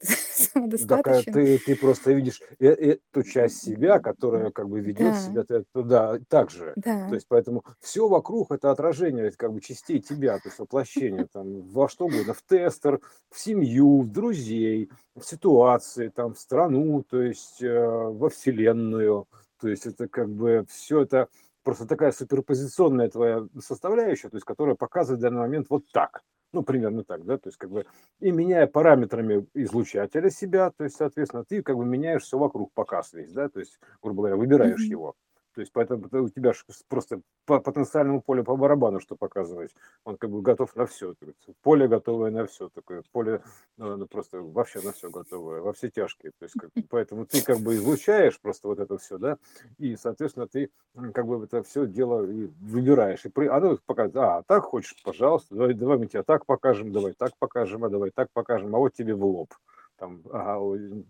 Так 0.86 1.08
самодостаточен. 1.08 1.32
ты, 1.32 1.58
ты 1.58 1.76
просто 1.76 2.12
видишь 2.12 2.40
э- 2.60 2.66
эту 2.68 3.22
часть 3.24 3.56
себя, 3.62 3.98
которая 3.98 4.50
как 4.52 4.68
бы 4.68 4.80
ведет 4.80 5.16
Да, 5.16 5.16
себя 5.16 5.44
туда 5.74 6.18
так 6.28 6.50
же. 6.50 6.76
То 7.08 7.14
да, 7.14 7.14
есть 7.14 7.26
поэтому 7.28 7.64
все 7.80 8.06
вокруг 8.06 8.52
это 8.52 8.70
отражение 8.70 9.28
это 9.28 9.36
как 9.38 9.52
бы 9.54 9.60
частей 9.62 9.98
тебя, 10.00 10.38
то 10.38 10.48
есть 10.48 10.58
воплощение 10.58 11.26
там 11.32 11.62
во 11.62 11.88
что 11.88 12.06
угодно, 12.06 12.34
в 12.34 12.42
тестер, 12.42 13.00
в 13.30 13.38
семью, 13.40 14.02
в 14.02 14.10
друзей, 14.12 14.90
в 15.16 15.22
ситуации, 15.22 16.08
там, 16.08 16.34
в 16.34 16.38
страну, 16.38 17.02
то 17.02 17.22
есть 17.22 17.62
э, 17.62 17.68
во 17.80 18.28
вселенную. 18.28 19.26
То 19.60 19.68
есть 19.68 19.86
это 19.86 20.08
как 20.08 20.28
бы 20.30 20.64
все 20.68 21.02
это 21.02 21.28
просто 21.62 21.86
такая 21.86 22.12
суперпозиционная 22.12 23.08
твоя 23.10 23.46
составляющая, 23.60 24.28
то 24.28 24.36
есть 24.36 24.46
которая 24.46 24.74
показывает 24.74 25.20
в 25.20 25.22
данный 25.22 25.40
момент 25.40 25.66
вот 25.70 25.84
так. 25.92 26.22
Ну, 26.52 26.62
примерно 26.62 27.04
так, 27.04 27.26
да, 27.26 27.36
то 27.36 27.48
есть 27.50 27.58
как 27.58 27.70
бы 27.70 27.84
и 28.20 28.30
меняя 28.30 28.66
параметрами 28.66 29.46
излучателя 29.52 30.30
себя, 30.30 30.70
то 30.70 30.84
есть, 30.84 30.96
соответственно, 30.96 31.44
ты 31.44 31.62
как 31.62 31.76
бы 31.76 31.84
меняешь 31.84 32.22
все 32.22 32.38
вокруг, 32.38 32.72
показ 32.72 33.12
весь, 33.12 33.32
да, 33.32 33.50
то 33.50 33.60
есть, 33.60 33.78
грубо 34.00 34.22
говоря, 34.22 34.36
выбираешь 34.36 34.80
мгм, 34.80 34.88
его. 34.88 35.14
То 35.58 35.62
есть, 35.62 35.72
поэтому 35.72 36.06
это 36.06 36.22
у 36.22 36.28
тебя 36.28 36.52
просто 36.86 37.20
по 37.44 37.58
потенциальному 37.58 38.22
полю 38.22 38.44
по 38.44 38.54
барабану, 38.54 39.00
что 39.00 39.16
показывать. 39.16 39.74
Он 40.04 40.16
как 40.16 40.30
бы 40.30 40.40
готов 40.40 40.76
на 40.76 40.86
все. 40.86 41.16
Поле 41.62 41.88
готовое 41.88 42.30
на 42.30 42.46
все. 42.46 42.68
Такое 42.68 43.02
поле 43.10 43.42
ну, 43.76 44.06
просто 44.06 44.40
вообще 44.40 44.80
на 44.82 44.92
все 44.92 45.10
готовое, 45.10 45.60
во 45.60 45.72
все 45.72 45.90
тяжкие. 45.90 46.30
То 46.38 46.44
есть, 46.44 46.54
как, 46.56 46.70
поэтому 46.88 47.26
ты 47.26 47.42
как 47.42 47.58
бы 47.58 47.74
излучаешь 47.74 48.40
просто 48.40 48.68
вот 48.68 48.78
это 48.78 48.98
все, 48.98 49.18
да, 49.18 49.36
и, 49.78 49.96
соответственно, 49.96 50.46
ты 50.46 50.70
как 51.12 51.26
бы 51.26 51.42
это 51.42 51.64
все 51.64 51.88
дело 51.88 52.24
и 52.24 52.46
выбираешь. 52.60 53.24
И 53.24 53.28
при, 53.28 53.48
оно 53.48 53.80
показывает, 53.84 54.16
а, 54.16 54.42
так 54.46 54.62
хочешь, 54.62 54.94
пожалуйста, 55.02 55.56
давай, 55.56 55.74
давай 55.74 55.98
мы 55.98 56.06
тебе 56.06 56.22
так 56.22 56.46
покажем, 56.46 56.92
давай 56.92 57.14
так 57.14 57.32
покажем, 57.40 57.84
а 57.84 57.88
давай 57.88 58.12
так 58.12 58.28
покажем, 58.32 58.76
а 58.76 58.78
вот 58.78 58.94
тебе 58.94 59.16
в 59.16 59.24
лоб. 59.24 59.52
Там, 59.98 60.22
ага, 60.32 60.58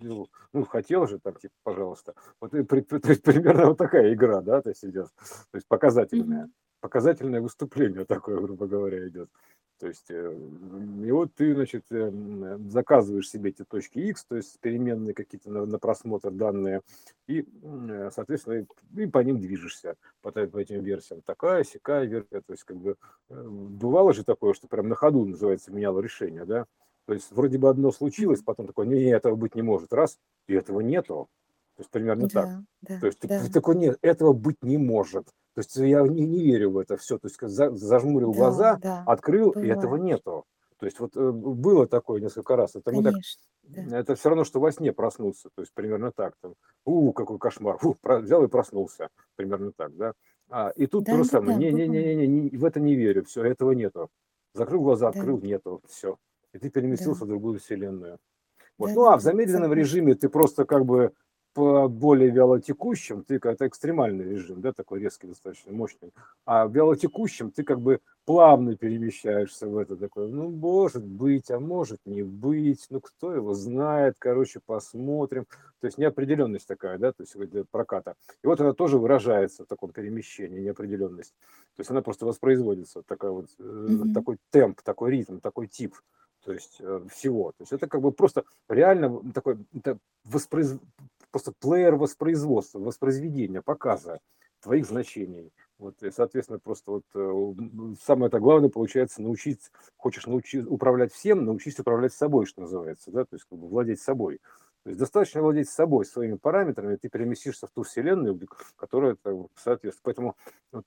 ну, 0.01 0.29
ну, 0.53 0.65
хотел 0.65 1.07
же, 1.07 1.19
там, 1.19 1.35
типа, 1.35 1.55
пожалуйста. 1.63 2.15
Вот 2.41 2.55
и 2.55 2.63
то 2.65 2.77
есть 3.11 3.23
примерно 3.23 3.67
вот 3.67 3.79
такая 3.79 4.15
игра, 4.15 4.41
да, 4.41 4.63
то 4.63 4.71
есть 4.71 4.85
идет. 4.85 5.09
То 5.51 5.57
есть 5.57 5.69
показательная. 5.69 6.45
мгм. 6.45 6.53
Показательное 6.81 7.41
выступление 7.41 8.05
такое, 8.05 8.41
грубо 8.41 8.67
говоря, 8.67 9.07
идет. 9.09 9.29
То 9.79 9.89
есть, 9.89 10.11
э, 10.11 10.37
и 11.05 11.11
вот 11.11 11.35
ты, 11.35 11.55
значит, 11.55 11.85
э, 11.91 12.11
заказываешь 12.69 13.29
себе 13.29 13.51
эти 13.51 13.65
точки 13.65 13.99
X, 13.99 14.25
то 14.25 14.37
есть 14.37 14.59
переменные 14.61 15.15
какие-то 15.15 15.51
на, 15.51 15.67
на 15.67 15.79
просмотр 15.79 16.31
данные, 16.31 16.81
и, 17.29 17.47
э, 17.63 18.11
соответственно, 18.13 18.67
и 18.97 19.07
по 19.07 19.19
ним 19.19 19.39
движешься, 19.39 19.97
по, 20.23 20.33
по 20.33 20.59
этим 20.59 20.83
версиям. 20.83 21.21
Такая, 21.23 21.63
сякая 21.63 22.07
версия, 22.07 22.41
то 22.41 22.53
есть, 22.53 22.65
как 22.65 22.77
бы, 22.77 22.97
бывало 23.29 24.13
же 24.13 24.25
такое, 24.25 24.55
что 24.55 24.67
прям 24.67 24.89
на 24.89 24.95
ходу, 24.95 25.25
называется, 25.25 25.73
меняло 25.73 26.01
решение, 26.01 26.45
да? 26.45 26.67
То 27.09 27.15
есть, 27.15 27.33
вроде 27.33 27.57
бы 27.57 27.71
одно 27.71 27.91
случилось, 27.91 28.43
потом 28.43 28.67
такое, 28.67 28.85
не, 28.85 29.03
не, 29.03 29.11
этого 29.11 29.35
быть 29.35 29.55
не 29.55 29.63
может, 29.63 29.95
раз, 29.95 30.19
и 30.47 30.53
этого 30.53 30.81
нету. 30.81 31.29
То 31.77 31.81
есть, 31.81 31.91
примерно 31.91 32.29
да, 32.29 32.43
так. 32.43 32.49
Да, 32.83 33.01
то 33.01 33.07
есть, 33.07 33.19
да. 33.23 33.41
ты 33.41 33.51
такой, 33.51 33.77
нет, 33.77 33.97
этого 34.03 34.35
быть 34.35 34.63
не 34.63 34.77
может. 34.77 35.25
То 35.55 35.61
есть 35.61 35.75
я 35.77 36.03
не, 36.03 36.27
не 36.27 36.43
верю 36.43 36.73
в 36.73 36.77
это 36.77 36.99
все. 36.99 37.17
То 37.19 37.29
есть 37.29 37.41
зажмурил 37.41 38.33
да, 38.33 38.39
глаза, 38.39 38.77
да, 38.77 39.05
открыл, 39.07 39.53
бывает. 39.53 39.67
и 39.67 39.73
этого 39.73 39.97
нету. 39.97 40.45
То 40.77 40.85
есть 40.85 41.01
вот 41.01 41.17
э, 41.17 41.31
было 41.33 41.87
такое 41.87 42.21
несколько 42.21 42.57
раз. 42.57 42.77
Это, 42.77 42.93
мы 42.93 43.03
так, 43.03 43.15
да. 43.63 43.99
это 43.99 44.15
все 44.15 44.29
равно, 44.29 44.45
что 44.45 44.61
во 44.61 44.71
сне 44.71 44.93
проснулся. 44.93 45.49
То 45.55 45.63
есть 45.63 45.73
примерно 45.73 46.13
так. 46.13 46.35
Там, 46.43 46.57
у, 46.85 47.13
какой 47.13 47.39
кошмар. 47.39 47.79
Фу, 47.79 47.97
взял 48.03 48.45
и 48.45 48.49
проснулся. 48.49 49.09
Примерно 49.35 49.73
так, 49.75 49.97
да. 49.97 50.13
А, 50.51 50.69
и 50.77 50.87
тут 50.87 51.05
да, 51.05 51.13
то 51.13 51.25
же 51.25 51.31
да, 51.31 51.39
самое. 51.39 51.57
Не-не-не, 51.57 52.51
в 52.55 52.67
это 52.67 52.81
не 52.81 52.95
верю. 52.95 53.25
Все, 53.25 53.45
этого 53.45 53.73
нету. 53.73 54.11
Закрыл 54.53 54.83
глаза, 54.83 55.09
открыл, 55.09 55.39
да. 55.39 55.47
нету. 55.47 55.81
Все. 55.89 56.19
И 56.53 56.59
ты 56.59 56.71
переместился 56.71 57.21
да. 57.21 57.27
в 57.27 57.29
другую 57.29 57.59
вселенную. 57.59 58.19
Вот. 58.79 58.89
Да, 58.89 58.95
ну, 58.95 59.05
а 59.07 59.17
в 59.17 59.21
замедленном 59.21 59.73
режиме 59.73 60.15
ты 60.15 60.29
просто 60.29 60.65
как 60.65 60.85
бы 60.85 61.13
по 61.59 61.89
более 61.89 62.31
вялотекущим 62.31 63.25
ты 63.25 63.41
это 63.43 63.67
экстремальный 63.67 64.25
режим, 64.25 64.61
да, 64.61 64.73
такой 64.73 65.01
резкий, 65.01 65.27
достаточно 65.27 65.73
мощный. 65.73 66.13
А 66.45 66.69
в 66.69 66.73
вялотекущем 66.73 67.51
ты 67.51 67.65
как 67.65 67.81
бы 67.81 68.01
плавно 68.25 68.77
перемещаешься 68.77 69.67
в 69.67 69.77
это 69.77 69.97
такое, 69.97 70.29
ну, 70.29 70.51
может 70.51 71.05
быть, 71.05 71.51
а 71.51 71.59
может 71.59 71.99
не 72.05 72.23
быть, 72.23 72.87
ну, 72.91 73.01
кто 73.01 73.35
его 73.35 73.55
знает, 73.55 74.15
короче, 74.21 74.61
посмотрим. 74.65 75.47
То 75.81 75.87
есть 75.87 75.99
неопределенность 75.99 76.69
такая, 76.69 76.97
да, 76.97 77.11
то 77.11 77.25
есть 77.25 77.37
для 77.37 77.65
проката. 77.69 78.15
И 78.45 78.47
вот 78.47 78.61
она 78.61 78.73
тоже 78.73 78.99
выражается 78.99 79.65
в 79.65 79.67
таком 79.67 79.91
перемещении, 79.91 80.61
неопределенность. 80.61 81.35
То 81.75 81.81
есть 81.81 81.91
она 81.91 82.03
просто 82.03 82.25
воспроизводится, 82.25 83.03
такая 83.03 83.33
вот, 83.33 83.47
mm-hmm. 83.59 84.13
такой 84.13 84.37
темп, 84.51 84.81
такой 84.83 85.11
ритм, 85.11 85.39
такой 85.41 85.67
тип 85.67 85.97
то 86.49 86.55
есть 86.55 86.77
э, 86.81 87.01
всего. 87.11 87.51
То 87.51 87.61
есть 87.61 87.75
это 87.75 87.87
как 87.87 88.01
бы 88.01 88.11
просто 88.11 88.45
реально 88.71 89.21
такой 89.35 89.59
это 89.75 89.99
воспроиз 90.25 90.79
просто 91.31 91.53
плеер 91.61 91.97
воспроизводства, 91.97 92.79
воспроизведения, 92.79 93.61
показа 93.61 94.19
твоих 94.63 94.87
значений. 94.87 95.53
Вот, 95.79 96.03
и, 96.03 96.11
соответственно, 96.11 96.59
просто 96.59 96.91
вот 96.91 97.05
э, 97.15 97.95
самое 98.03 98.29
это 98.29 98.41
главное 98.41 98.71
получается 98.71 99.21
научить, 99.21 99.71
хочешь 99.99 100.27
научить 100.27 100.67
управлять 100.67 101.13
всем, 101.13 101.45
научись 101.45 101.79
управлять 101.79 102.15
собой, 102.15 102.47
что 102.47 102.63
называется, 102.63 103.11
да, 103.11 103.27
то 103.27 103.37
есть 103.37 103.45
как 103.45 103.59
бы 103.59 103.69
владеть 103.69 104.01
собой. 104.01 104.41
То 104.85 104.89
есть 104.89 104.99
достаточно 104.99 105.43
владеть 105.43 105.69
собой, 105.69 106.07
своими 106.07 106.37
параметрами, 106.37 106.97
ты 106.97 107.11
переместишься 107.11 107.67
в 107.67 107.71
ту 107.73 107.83
вселенную, 107.83 108.41
которая 108.77 109.13
это 109.13 109.49
соответствует. 109.55 110.03
Поэтому 110.03 110.35
вот, 110.73 110.87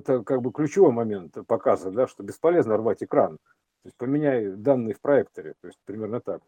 это 0.00 0.22
как 0.24 0.40
бы 0.40 0.50
ключевой 0.50 0.92
момент 0.92 1.36
показа, 1.46 1.90
да, 1.90 2.06
что 2.06 2.22
бесполезно 2.22 2.78
рвать 2.78 3.02
экран. 3.02 3.38
То 3.82 3.88
есть 3.88 3.96
поменяй 3.96 4.50
данные 4.50 4.94
в 4.94 5.00
проекторе, 5.00 5.54
то 5.60 5.66
есть 5.66 5.78
примерно 5.84 6.20
так. 6.20 6.42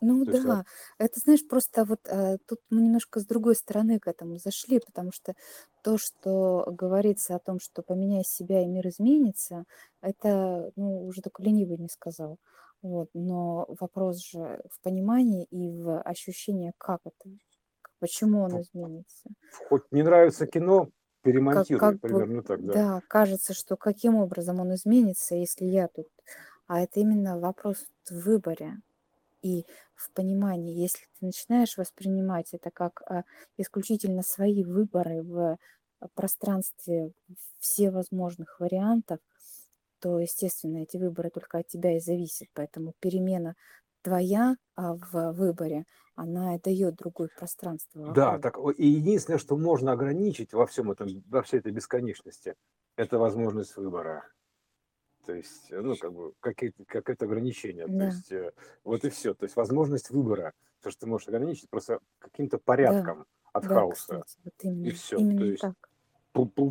Ну 0.00 0.24
да, 0.24 0.64
это, 0.98 1.20
знаешь, 1.20 1.46
просто 1.48 1.84
вот 1.84 2.00
э, 2.06 2.36
тут 2.46 2.60
мы 2.68 2.82
немножко 2.82 3.20
с 3.20 3.26
другой 3.26 3.54
стороны 3.56 3.98
к 3.98 4.06
этому 4.06 4.36
зашли, 4.36 4.80
потому 4.84 5.12
что 5.12 5.34
то, 5.82 5.96
что 5.98 6.66
говорится 6.70 7.34
о 7.36 7.38
том, 7.38 7.58
что 7.58 7.82
поменяй 7.82 8.22
себя 8.24 8.62
и 8.62 8.66
мир 8.66 8.86
изменится, 8.88 9.64
это, 10.02 10.72
ну, 10.76 11.06
уже 11.06 11.22
только 11.22 11.42
ленивый 11.42 11.78
не 11.78 11.88
сказал. 11.88 12.38
Вот, 12.82 13.08
но 13.14 13.66
вопрос 13.80 14.18
же 14.18 14.60
в 14.70 14.82
понимании 14.82 15.44
и 15.44 15.70
в 15.70 16.02
ощущении, 16.02 16.72
как 16.76 17.00
это, 17.04 17.30
почему 17.98 18.42
он 18.42 18.60
изменится. 18.60 19.30
Хоть 19.68 19.90
не 19.90 20.02
нравится 20.02 20.46
кино, 20.46 20.90
перемонтируй, 21.24 21.80
как 21.80 21.94
бы, 22.00 22.08
примерно 22.08 22.42
так, 22.42 22.64
да. 22.64 22.72
да, 22.72 23.02
кажется, 23.08 23.54
что 23.54 23.76
каким 23.76 24.16
образом 24.16 24.60
он 24.60 24.74
изменится, 24.74 25.34
если 25.34 25.64
я 25.66 25.88
тут. 25.88 26.08
А 26.66 26.80
это 26.80 27.00
именно 27.00 27.38
вопрос 27.38 27.86
в 28.08 28.20
выборе 28.24 28.80
и 29.42 29.66
в 29.94 30.12
понимании, 30.12 30.74
если 30.80 31.06
ты 31.20 31.26
начинаешь 31.26 31.76
воспринимать 31.78 32.54
это 32.54 32.70
как 32.70 33.02
а, 33.02 33.24
исключительно 33.58 34.22
свои 34.22 34.64
выборы 34.64 35.22
в 35.22 35.58
а, 36.00 36.08
пространстве 36.14 37.12
всевозможных 37.60 38.60
вариантов, 38.60 39.20
то, 40.00 40.18
естественно, 40.18 40.78
эти 40.78 40.96
выборы 40.98 41.30
только 41.30 41.58
от 41.58 41.68
тебя 41.68 41.96
и 41.96 42.00
зависят. 42.00 42.48
Поэтому 42.54 42.94
перемена 43.00 43.54
твоя 44.04 44.54
а, 44.76 44.94
в 44.94 45.32
выборе, 45.32 45.84
она 46.14 46.58
дает 46.58 46.96
другое 46.96 47.28
пространство. 47.36 48.12
Да, 48.12 48.38
так 48.38 48.58
и 48.76 48.86
единственное, 48.86 49.38
что 49.38 49.56
можно 49.56 49.92
ограничить 49.92 50.52
во 50.52 50.66
всем 50.66 50.92
этом, 50.92 51.08
во 51.28 51.42
всей 51.42 51.58
этой 51.58 51.72
бесконечности, 51.72 52.54
это 52.96 53.18
возможность 53.18 53.76
выбора. 53.76 54.24
То 55.26 55.34
есть, 55.34 55.72
э, 55.72 55.80
ну, 55.80 55.96
как 55.96 56.12
бы, 56.12 56.34
какие-то, 56.40 56.84
какое-то 56.84 57.24
ограничение. 57.24 57.86
То 57.86 58.04
есть, 58.04 58.30
э, 58.30 58.52
вот 58.84 59.04
и 59.04 59.08
все. 59.08 59.34
То 59.34 59.44
есть, 59.44 59.56
возможность 59.56 60.10
выбора. 60.10 60.52
То, 60.82 60.90
что 60.90 61.00
ты 61.00 61.06
можешь 61.06 61.28
ограничить 61.28 61.70
просто 61.70 61.98
каким-то 62.18 62.58
порядком 62.58 63.24
от 63.52 63.62
да, 63.62 63.68
хаоса. 63.70 64.20
кстати, 64.20 64.38
вот 64.44 64.54
И 64.62 64.68
именно, 64.68 64.90
все. 64.92 65.16
То 65.16 65.22
именно 65.22 65.44
есть, 65.44 65.62
так. 65.62 65.74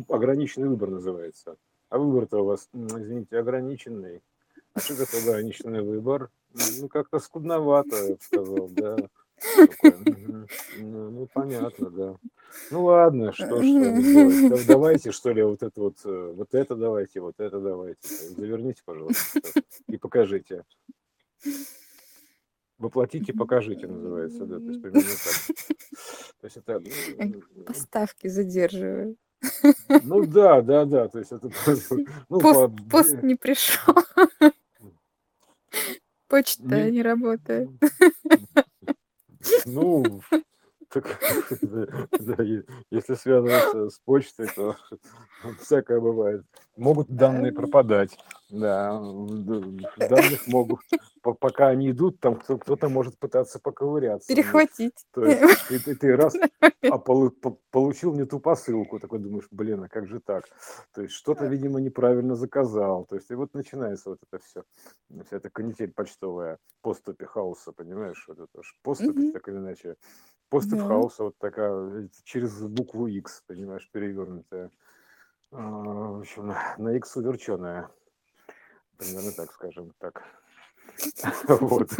ограниченный 0.08 0.68
выбор 0.68 0.90
называется. 0.90 1.56
А 1.88 1.98
выбор-то 1.98 2.42
у 2.42 2.44
вас, 2.44 2.68
извините, 2.72 3.38
ограниченный. 3.38 4.22
А 4.72 4.80
что 4.80 4.94
это 4.94 5.18
ограниченный 5.18 5.82
выбор? 5.82 6.30
Ну, 6.80 6.88
как-то 6.88 7.18
скудновато, 7.18 7.96
я 7.96 8.14
бы 8.14 8.18
сказал, 8.20 8.68
да. 8.68 8.96
Ну, 10.78 11.10
ну, 11.10 11.28
понятно, 11.32 11.90
да. 11.90 12.16
Ну 12.70 12.84
ладно, 12.84 13.32
что 13.32 13.60
ж, 13.60 14.64
давайте 14.66 15.10
что 15.10 15.32
ли 15.32 15.42
вот 15.42 15.62
это 15.62 15.80
вот, 15.80 15.96
э, 16.04 16.32
вот 16.34 16.54
это 16.54 16.76
давайте, 16.76 17.20
вот 17.20 17.34
это 17.38 17.60
давайте. 17.60 18.08
Заверните, 18.08 18.82
пожалуйста, 18.84 19.40
и 19.88 19.96
покажите. 19.96 20.64
Воплотите, 22.78 23.32
покажите, 23.32 23.86
называется, 23.86 24.46
да, 24.46 24.58
то 24.58 24.66
есть 24.66 24.82
примерно 24.82 25.02
так. 25.02 25.66
То 26.40 26.46
есть 26.46 26.56
это... 26.56 26.82
Поставки 27.66 28.28
задерживаю. 28.28 29.16
Ну 30.02 30.26
да, 30.26 30.62
да, 30.62 30.84
да, 30.84 31.08
то 31.08 31.18
есть 31.18 31.32
это... 31.32 31.50
Ну, 32.28 32.40
пост, 32.40 32.60
по... 32.60 32.90
пост 32.90 33.22
не 33.22 33.34
пришел. 33.34 33.94
Почта 36.28 36.90
не, 36.90 37.02
работает. 37.02 37.68
Ну, 39.66 40.22
так, 40.88 41.20
да, 41.60 42.42
если 42.90 43.14
связываться 43.14 43.90
с 43.90 43.98
почтой, 43.98 44.48
то 44.54 44.76
всякое 45.60 46.00
бывает. 46.00 46.44
Могут 46.78 47.08
данные 47.08 47.52
пропадать. 47.52 48.16
Да, 48.48 48.98
данных 49.98 50.46
могут, 50.46 50.80
пока 51.32 51.68
они 51.68 51.90
идут, 51.90 52.20
там 52.20 52.36
кто-то 52.36 52.88
может 52.88 53.18
пытаться 53.18 53.58
поковыряться. 53.58 54.28
Перехватить. 54.28 55.06
То 55.12 55.24
есть 55.24 55.40
ты, 55.68 55.78
ты, 55.78 55.94
ты 55.96 56.16
раз 56.16 56.34
а 56.90 56.98
полу, 56.98 57.30
получил 57.70 58.14
не 58.14 58.24
ту 58.26 58.40
посылку, 58.40 58.98
такой 58.98 59.18
думаешь, 59.18 59.48
блин, 59.50 59.84
а 59.84 59.88
как 59.88 60.06
же 60.06 60.20
так? 60.20 60.44
То 60.92 61.02
есть 61.02 61.14
что-то, 61.14 61.46
видимо, 61.46 61.80
неправильно 61.80 62.34
заказал. 62.34 63.06
То 63.06 63.16
есть 63.16 63.30
и 63.30 63.34
вот 63.34 63.54
начинается 63.54 64.10
вот 64.10 64.18
это 64.22 64.42
все, 64.44 64.64
вся 65.24 65.36
эта 65.36 65.50
канитель 65.50 65.92
почтовая, 65.92 66.58
поступи 66.82 67.24
хаоса, 67.24 67.72
понимаешь? 67.72 68.24
Вот 68.28 68.38
это 68.38 68.62
поступи, 68.82 69.32
так 69.32 69.48
или 69.48 69.56
иначе. 69.56 69.96
Поступ 70.50 70.78
да. 70.78 70.86
хаоса 70.86 71.24
вот 71.24 71.38
такая, 71.38 72.08
через 72.24 72.60
букву 72.60 73.06
X, 73.06 73.42
понимаешь, 73.46 73.88
перевернутая. 73.90 74.70
А, 75.50 75.58
в 75.58 76.20
общем, 76.20 76.54
на 76.78 76.96
X 76.96 77.16
уверченная. 77.16 77.90
Примерно 78.96 79.32
так, 79.32 79.52
скажем 79.52 79.92
так. 79.98 80.22
Вот. 81.60 81.92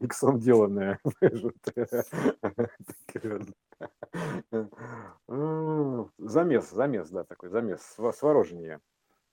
Иксом 0.00 0.38
деланная. 0.38 0.98
Замес, 6.18 6.70
замес, 6.70 7.10
да, 7.10 7.24
такой 7.24 7.50
замес, 7.50 7.80
сворожение. 8.12 8.80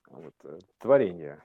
Вот, 0.09 0.33
э, 0.43 0.59
творение. 0.79 1.41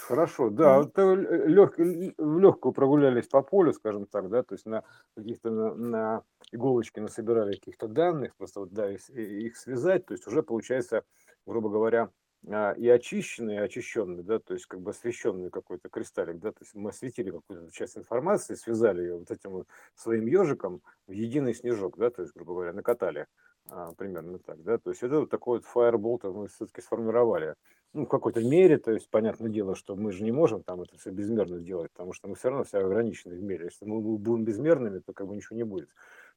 Хорошо, 0.00 0.50
да, 0.50 0.78
вот 0.78 0.98
лег, 0.98 1.78
в 1.78 2.38
легкую 2.38 2.72
прогулялись 2.72 3.26
по 3.26 3.42
полю, 3.42 3.72
скажем 3.72 4.06
так, 4.06 4.28
да, 4.28 4.42
то 4.42 4.54
есть 4.54 4.66
на 4.66 4.84
каких-то 5.16 5.50
на, 5.50 5.74
на 5.74 6.22
иголочки 6.50 7.00
насобирали 7.00 7.54
каких-то 7.54 7.88
данных, 7.88 8.36
просто 8.36 8.60
вот, 8.60 8.72
да, 8.72 8.90
их, 8.90 9.08
их 9.08 9.56
связать, 9.56 10.04
то 10.04 10.12
есть 10.12 10.26
уже 10.26 10.42
получается, 10.42 11.04
грубо 11.46 11.70
говоря, 11.70 12.10
и 12.44 12.88
очищенный, 12.88 13.54
и 13.54 13.58
очищенный, 13.58 14.22
да, 14.24 14.40
то 14.40 14.54
есть 14.54 14.66
как 14.66 14.80
бы 14.80 14.90
освещенный 14.90 15.50
какой-то 15.50 15.88
кристаллик, 15.88 16.38
да, 16.40 16.50
то 16.50 16.58
есть 16.60 16.74
мы 16.74 16.90
осветили 16.90 17.30
какую-то 17.30 17.70
часть 17.72 17.96
информации, 17.96 18.54
связали 18.54 19.02
ее 19.02 19.18
вот 19.18 19.30
этим 19.30 19.50
вот 19.50 19.68
своим 19.94 20.26
ежиком 20.26 20.82
в 21.06 21.12
единый 21.12 21.54
снежок, 21.54 21.96
да, 21.98 22.10
то 22.10 22.22
есть, 22.22 22.34
грубо 22.34 22.54
говоря, 22.54 22.72
накатали 22.72 23.26
а, 23.68 23.92
примерно 23.92 24.40
так, 24.40 24.60
да, 24.64 24.78
то 24.78 24.90
есть 24.90 25.04
это 25.04 25.20
вот 25.20 25.30
такой 25.30 25.58
вот 25.58 25.66
фаербол 25.66 26.20
мы 26.24 26.48
все-таки 26.48 26.80
сформировали, 26.80 27.54
ну, 27.92 28.06
в 28.06 28.08
какой-то 28.08 28.40
мере, 28.40 28.78
то 28.78 28.90
есть, 28.90 29.08
понятное 29.08 29.50
дело, 29.50 29.76
что 29.76 29.94
мы 29.94 30.10
же 30.10 30.24
не 30.24 30.32
можем 30.32 30.64
там 30.64 30.82
это 30.82 30.98
все 30.98 31.10
безмерно 31.10 31.60
делать, 31.60 31.92
потому 31.92 32.12
что 32.12 32.26
мы 32.26 32.34
все 32.34 32.48
равно 32.48 32.64
все 32.64 32.78
ограничены 32.78 33.36
в 33.36 33.42
мере, 33.42 33.66
если 33.66 33.84
мы 33.84 34.00
будем 34.00 34.44
безмерными, 34.44 34.98
то 34.98 35.12
как 35.12 35.28
бы 35.28 35.36
ничего 35.36 35.56
не 35.56 35.64
будет, 35.64 35.90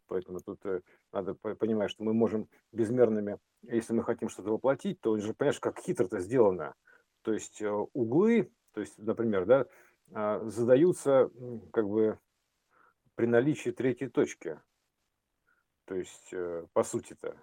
поэтому 0.08 0.40
тут 0.40 0.66
э, 0.66 0.82
надо 1.12 1.34
понимать, 1.34 1.92
что 1.92 2.04
мы 2.04 2.14
можем 2.14 2.48
безмерными, 2.72 3.38
если 3.64 3.94
мы 3.94 4.04
хотим 4.04 4.30
что-то 4.30 4.52
воплотить, 4.52 5.02
то 5.02 5.12
уже, 5.12 5.34
понимаешь, 5.34 5.60
как 5.60 5.80
хитро 5.80 6.06
это 6.06 6.20
сделано, 6.20 6.76
то 7.22 7.34
есть 7.34 7.62
э, 7.62 7.70
углы, 7.70 8.52
то 8.74 8.82
есть, 8.82 8.98
например, 8.98 9.46
да, 9.46 9.66
а, 10.14 10.44
задаются 10.46 11.32
как 11.72 11.88
бы 11.88 12.20
при 13.16 13.26
наличии 13.26 13.70
третьей 13.70 14.10
точки, 14.10 14.60
то 15.86 15.96
есть, 15.96 16.30
э, 16.34 16.66
по 16.74 16.84
сути-то. 16.84 17.36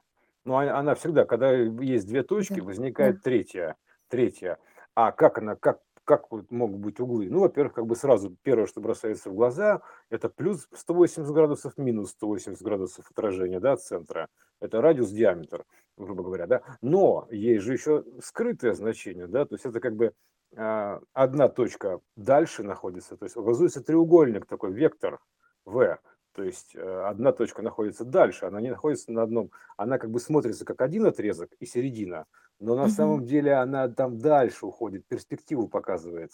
Ну, 0.45 0.57
а, 0.57 0.79
она 0.79 0.95
всегда, 0.95 1.25
когда 1.25 1.53
есть 1.53 2.07
две 2.07 2.23
точки, 2.23 2.61
возникает 2.61 3.23
третья, 3.23 3.77
третья. 4.09 4.59
А 4.95 5.13
как 5.13 5.39
она, 5.39 5.57
как, 5.57 5.81
как 6.05 6.27
могут 6.51 6.81
быть 6.81 7.01
углы? 7.01 7.29
Ну, 7.31 7.41
во-первых, 7.41 7.75
как 7.75 7.87
бы 7.87 7.97
сразу 7.97 8.37
первое, 8.43 8.67
что 8.67 8.81
бросается 8.81 9.31
в 9.31 9.35
глаза, 9.35 9.83
это 10.11 10.29
плюс 10.29 10.69
180 10.73 11.33
градусов, 11.33 11.77
минус 11.77 12.11
180 12.11 12.63
градусов 12.63 13.11
отражения, 13.11 13.61
да, 13.61 13.73
от 13.73 13.83
центра. 13.83 14.29
Это 14.61 14.81
радиус, 14.81 15.11
диаметр, 15.11 15.65
грубо 15.97 16.23
говоря, 16.23 16.47
да. 16.47 16.63
Но 16.81 17.27
есть 17.31 17.65
же 17.65 17.73
еще 17.73 18.05
скрытое 18.23 18.75
значение, 18.75 19.27
да, 19.27 19.45
то 19.45 19.55
есть 19.55 19.67
это 19.67 19.81
как 19.81 19.97
бы 19.97 20.13
а, 20.57 21.01
одна 21.13 21.49
точка 21.49 22.01
дальше 22.17 22.63
находится, 22.63 23.17
то 23.17 23.25
есть 23.25 23.37
образуется 23.37 23.83
треугольник 23.83 24.47
такой, 24.47 24.73
вектор 24.73 25.19
В, 25.65 25.99
то 26.35 26.43
есть 26.43 26.75
э, 26.75 26.81
одна 26.81 27.33
точка 27.33 27.63
находится 27.63 28.05
дальше, 28.05 28.47
она 28.47 28.61
не 28.61 28.71
находится 28.71 29.13
на 29.13 29.23
одном, 29.23 29.51
она 29.77 29.99
как 29.99 30.11
бы 30.11 30.21
смотрится 30.21 30.65
как 30.65 30.81
один 30.81 31.07
отрезок 31.07 31.51
и 31.61 31.67
середина, 31.67 32.27
но 32.61 32.75
на 32.77 32.89
Мгм. 32.89 32.89
самом 32.89 33.27
деле 33.27 33.55
она 33.55 33.89
там 33.89 34.19
дальше 34.19 34.67
уходит, 34.67 35.07
перспективу 35.07 35.69
показывает. 35.69 36.33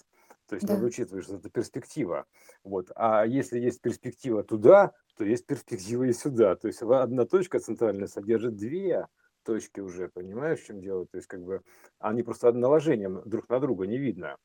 То 0.48 0.54
есть 0.54 0.68
надо 0.68 0.84
Да. 0.84 0.86
учитывать, 0.86 1.24
что 1.24 1.36
это 1.36 1.50
перспектива. 1.50 2.26
Вот. 2.64 2.90
А 2.96 3.24
если 3.26 3.58
есть 3.58 3.80
перспектива 3.82 4.42
туда, 4.44 4.92
то 5.16 5.24
есть 5.24 5.46
перспектива 5.46 6.04
и 6.04 6.12
сюда. 6.12 6.56
То 6.56 6.68
есть 6.68 6.82
одна 6.82 7.26
точка 7.26 7.58
центральная 7.60 8.06
содержит 8.06 8.56
две 8.56 9.08
точки 9.44 9.80
уже, 9.80 10.08
понимаешь, 10.08 10.60
в 10.60 10.66
чем 10.66 10.80
дело? 10.80 11.06
То 11.06 11.16
есть 11.16 11.26
как 11.28 11.42
бы 11.42 11.62
они 11.98 12.22
просто 12.22 12.52
наложением 12.52 13.22
друг 13.26 13.48
на 13.48 13.60
друга 13.60 13.86
не 13.86 13.98
видно. 13.98 14.36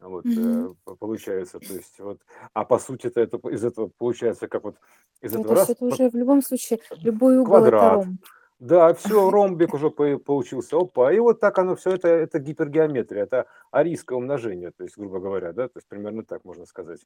Вот, 0.00 0.24
э, 0.26 0.68
получается, 0.98 1.60
то 1.60 1.74
есть 1.74 1.98
вот, 2.00 2.20
а 2.54 2.64
по 2.64 2.78
сути 2.78 3.08
это, 3.08 3.20
это 3.20 3.36
из 3.50 3.62
этого 3.64 3.90
получается 3.98 4.48
как 4.48 4.64
вот 4.64 4.76
из 5.20 5.32
Да, 5.32 5.40
этого 5.40 5.54
раз 5.54 5.68
это 5.68 5.84
уже 5.84 6.08
в 6.08 6.14
любом 6.14 6.40
случае 6.42 6.80
любой 7.02 7.36
угол 7.38 7.56
это 7.56 7.70
квадрат, 7.70 7.94
ромб. 7.96 8.24
да, 8.58 8.94
все, 8.94 9.30
ромбик 9.30 9.74
уже 9.74 9.90
по- 9.90 10.18
получился, 10.18 10.76
опа, 10.78 11.12
и 11.12 11.18
вот 11.18 11.40
так 11.40 11.58
оно 11.58 11.76
все, 11.76 11.90
это, 11.90 12.08
это 12.08 12.38
гипергеометрия, 12.38 13.24
это 13.24 13.46
арийское 13.70 14.16
умножение, 14.16 14.70
то 14.70 14.84
есть, 14.84 14.96
грубо 14.96 15.20
говоря, 15.20 15.52
да, 15.52 15.68
то 15.68 15.76
есть 15.76 15.86
примерно 15.88 16.24
так 16.24 16.44
можно 16.44 16.64
сказать. 16.64 17.00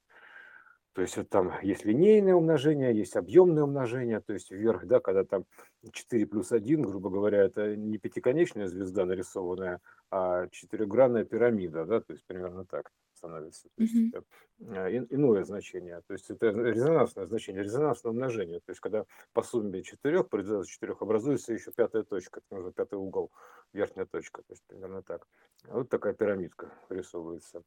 То 0.95 1.03
есть 1.03 1.17
вот 1.17 1.29
там 1.29 1.53
есть 1.63 1.85
линейное 1.85 2.35
умножение, 2.35 2.97
есть 2.97 3.17
объемное 3.17 3.65
умножение, 3.65 4.21
то 4.21 4.33
есть 4.33 4.53
вверх, 4.53 4.87
да, 4.87 5.01
когда 5.01 5.25
там 5.25 5.45
4 5.93 6.25
плюс 6.27 6.53
1, 6.53 6.83
грубо 6.83 7.11
говоря, 7.11 7.43
это 7.43 7.75
не 7.75 7.99
пятиконечная 7.99 8.69
звезда 8.69 9.05
нарисованная, 9.05 9.81
а 10.13 10.47
четырехгранная 10.49 11.25
пирамида, 11.25 11.85
да, 11.85 12.01
то 12.01 12.13
есть 12.13 12.25
примерно 12.27 12.65
так 12.65 12.93
становится. 13.15 13.69
То 13.77 13.83
есть 13.83 14.15
это 14.15 14.25
ин- 14.61 15.09
иное 15.11 15.43
значение, 15.43 16.01
то 16.07 16.13
есть 16.13 16.31
это 16.31 16.51
резонансное 16.51 17.27
значение, 17.27 17.65
резонансное 17.65 18.13
умножение, 18.13 18.61
то 18.61 18.71
есть 18.71 18.81
когда 18.81 19.05
по 19.33 19.43
сумме 19.43 19.83
четырех, 19.83 20.29
по 20.29 20.37
резонансу 20.37 20.71
четырех 20.71 21.03
образуется 21.03 21.53
еще 21.53 21.73
пятая 21.73 22.05
точка, 22.05 22.39
это 22.39 22.55
нужно 22.55 22.73
пятый 22.73 23.01
угол, 23.01 23.33
верхняя 23.73 24.07
точка, 24.07 24.43
то 24.43 24.53
есть 24.53 24.63
примерно 24.69 25.03
так. 25.03 25.27
Вот 25.67 25.89
такая 25.89 26.13
пирамидка 26.13 26.73
рисовывается. 26.89 27.65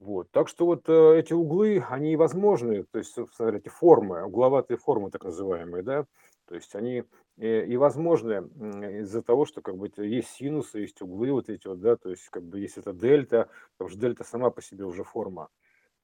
Вот. 0.00 0.30
Так 0.30 0.48
что 0.48 0.66
вот 0.66 0.88
э, 0.88 1.18
эти 1.18 1.32
углы, 1.32 1.82
они 1.88 2.16
возможны, 2.16 2.84
то 2.84 2.98
есть, 2.98 3.12
собственно 3.14 3.46
говоря, 3.46 3.58
эти 3.60 3.68
формы, 3.70 4.22
угловатые 4.24 4.76
формы 4.76 5.10
так 5.10 5.24
называемые, 5.24 5.82
да, 5.82 6.06
то 6.46 6.54
есть 6.54 6.74
они 6.74 7.04
э, 7.38 7.64
и 7.64 7.76
возможны 7.78 8.32
м, 8.34 8.84
из-за 9.00 9.22
того, 9.22 9.46
что 9.46 9.62
как 9.62 9.76
бы 9.78 9.90
есть 9.96 10.28
синусы, 10.28 10.80
есть 10.80 11.00
углы 11.00 11.32
вот 11.32 11.48
эти 11.48 11.66
вот, 11.66 11.80
да, 11.80 11.96
то 11.96 12.10
есть 12.10 12.28
как 12.28 12.42
бы 12.44 12.60
есть 12.60 12.76
это 12.76 12.92
дельта, 12.92 13.48
потому 13.78 13.88
что 13.90 13.98
дельта 13.98 14.22
сама 14.24 14.50
по 14.50 14.60
себе 14.60 14.84
уже 14.84 15.02
форма. 15.02 15.48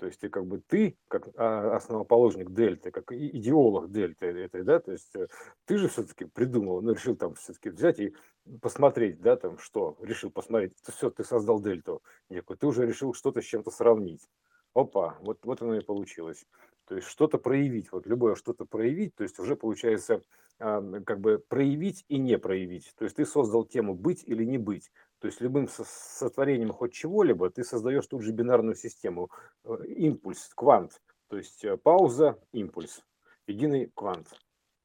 То 0.03 0.07
есть 0.07 0.19
ты 0.19 0.29
как 0.31 0.47
бы 0.47 0.59
ты, 0.59 0.99
как 1.07 1.29
а, 1.37 1.77
основоположник 1.77 2.51
дельты, 2.51 2.91
как 2.91 3.13
идеолог 3.13 3.93
дельты 3.93 4.27
этой, 4.27 4.65
да, 4.65 4.81
то 4.81 4.91
есть 4.91 5.15
э, 5.15 5.29
ты 5.65 5.79
же 5.79 5.89
все-таки 5.89 6.25
придумал, 6.25 6.83
ну, 6.83 6.93
решил 6.93 7.15
там 7.15 7.37
все-таки 7.37 7.71
взять 7.71 8.01
и 8.01 8.13
посмотреть, 8.61 9.21
да, 9.21 9.37
там 9.37 9.59
что, 9.59 9.97
решил 10.03 10.33
посмотреть, 10.33 10.73
все, 10.83 11.09
ты 11.11 11.23
создал 11.23 11.61
дельту 11.61 12.03
некую, 12.29 12.59
ты 12.59 12.67
уже 12.67 12.85
решил 12.85 13.15
что-то 13.15 13.41
с 13.41 13.45
чем-то 13.45 13.71
сравнить. 13.71 14.29
Опа, 14.75 15.19
вот, 15.21 15.39
вот 15.45 15.63
оно 15.63 15.77
и 15.77 15.85
получилось. 15.85 16.47
То 16.87 16.97
есть 16.97 17.07
что-то 17.07 17.39
проявить, 17.39 17.93
вот 17.93 18.05
любое 18.09 18.35
что-то 18.35 18.65
проявить, 18.65 19.15
то 19.15 19.23
есть 19.23 19.39
уже 19.39 19.55
получается 19.55 20.21
как 20.59 21.21
бы 21.21 21.39
проявить 21.49 22.05
и 22.09 22.19
не 22.19 22.39
проявить. 22.39 22.93
То 22.97 23.05
есть 23.05 23.17
ты 23.17 23.25
создал 23.25 23.65
тему 23.65 23.95
быть 23.95 24.25
или 24.27 24.45
не 24.45 24.59
быть. 24.59 24.91
То 25.23 25.29
есть 25.29 25.41
любым 25.41 25.69
со- 25.69 25.85
сотворением 25.85 26.73
хоть 26.73 26.93
чего-либо 26.93 27.49
ты 27.49 27.63
создаешь 27.63 28.09
тут 28.09 28.23
же 28.23 28.33
бинарную 28.33 28.75
систему, 28.75 29.31
э, 29.63 29.87
импульс, 29.87 30.51
квант. 30.53 31.01
То 31.29 31.37
есть 31.37 31.65
э, 31.65 31.77
пауза, 31.77 32.43
импульс, 32.51 33.05
единый 33.47 33.93
квант, 33.95 34.27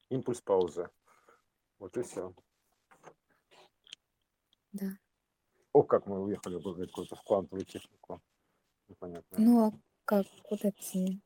импульс, 0.10 0.40
пауза. 0.42 0.92
Вот 1.80 1.98
и 1.98 2.04
все. 2.04 2.36
Да. 4.74 4.96
О, 5.74 5.82
как 5.82 6.06
мы 6.06 6.22
уехали 6.22 6.58
бы 6.58 6.86
какую-то 6.86 7.16
в 7.16 7.24
квантовую 7.24 7.66
технику. 7.66 8.22
Непонятно. 8.90 9.38
Ну 9.40 9.66
а 9.66 9.72
как? 10.06 10.28
Куда 10.44 10.70
идти? 10.70 11.20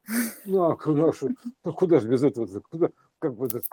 Ну, 0.45 0.63
а 0.63 0.77
куда, 0.77 1.11
ну, 1.65 1.73
куда 1.73 1.99
же 1.99 2.07
без 2.07 2.23
этого? 2.23 2.47
Куда, 2.61 2.89
как 3.19 3.35
бы, 3.35 3.49
так, 3.49 3.63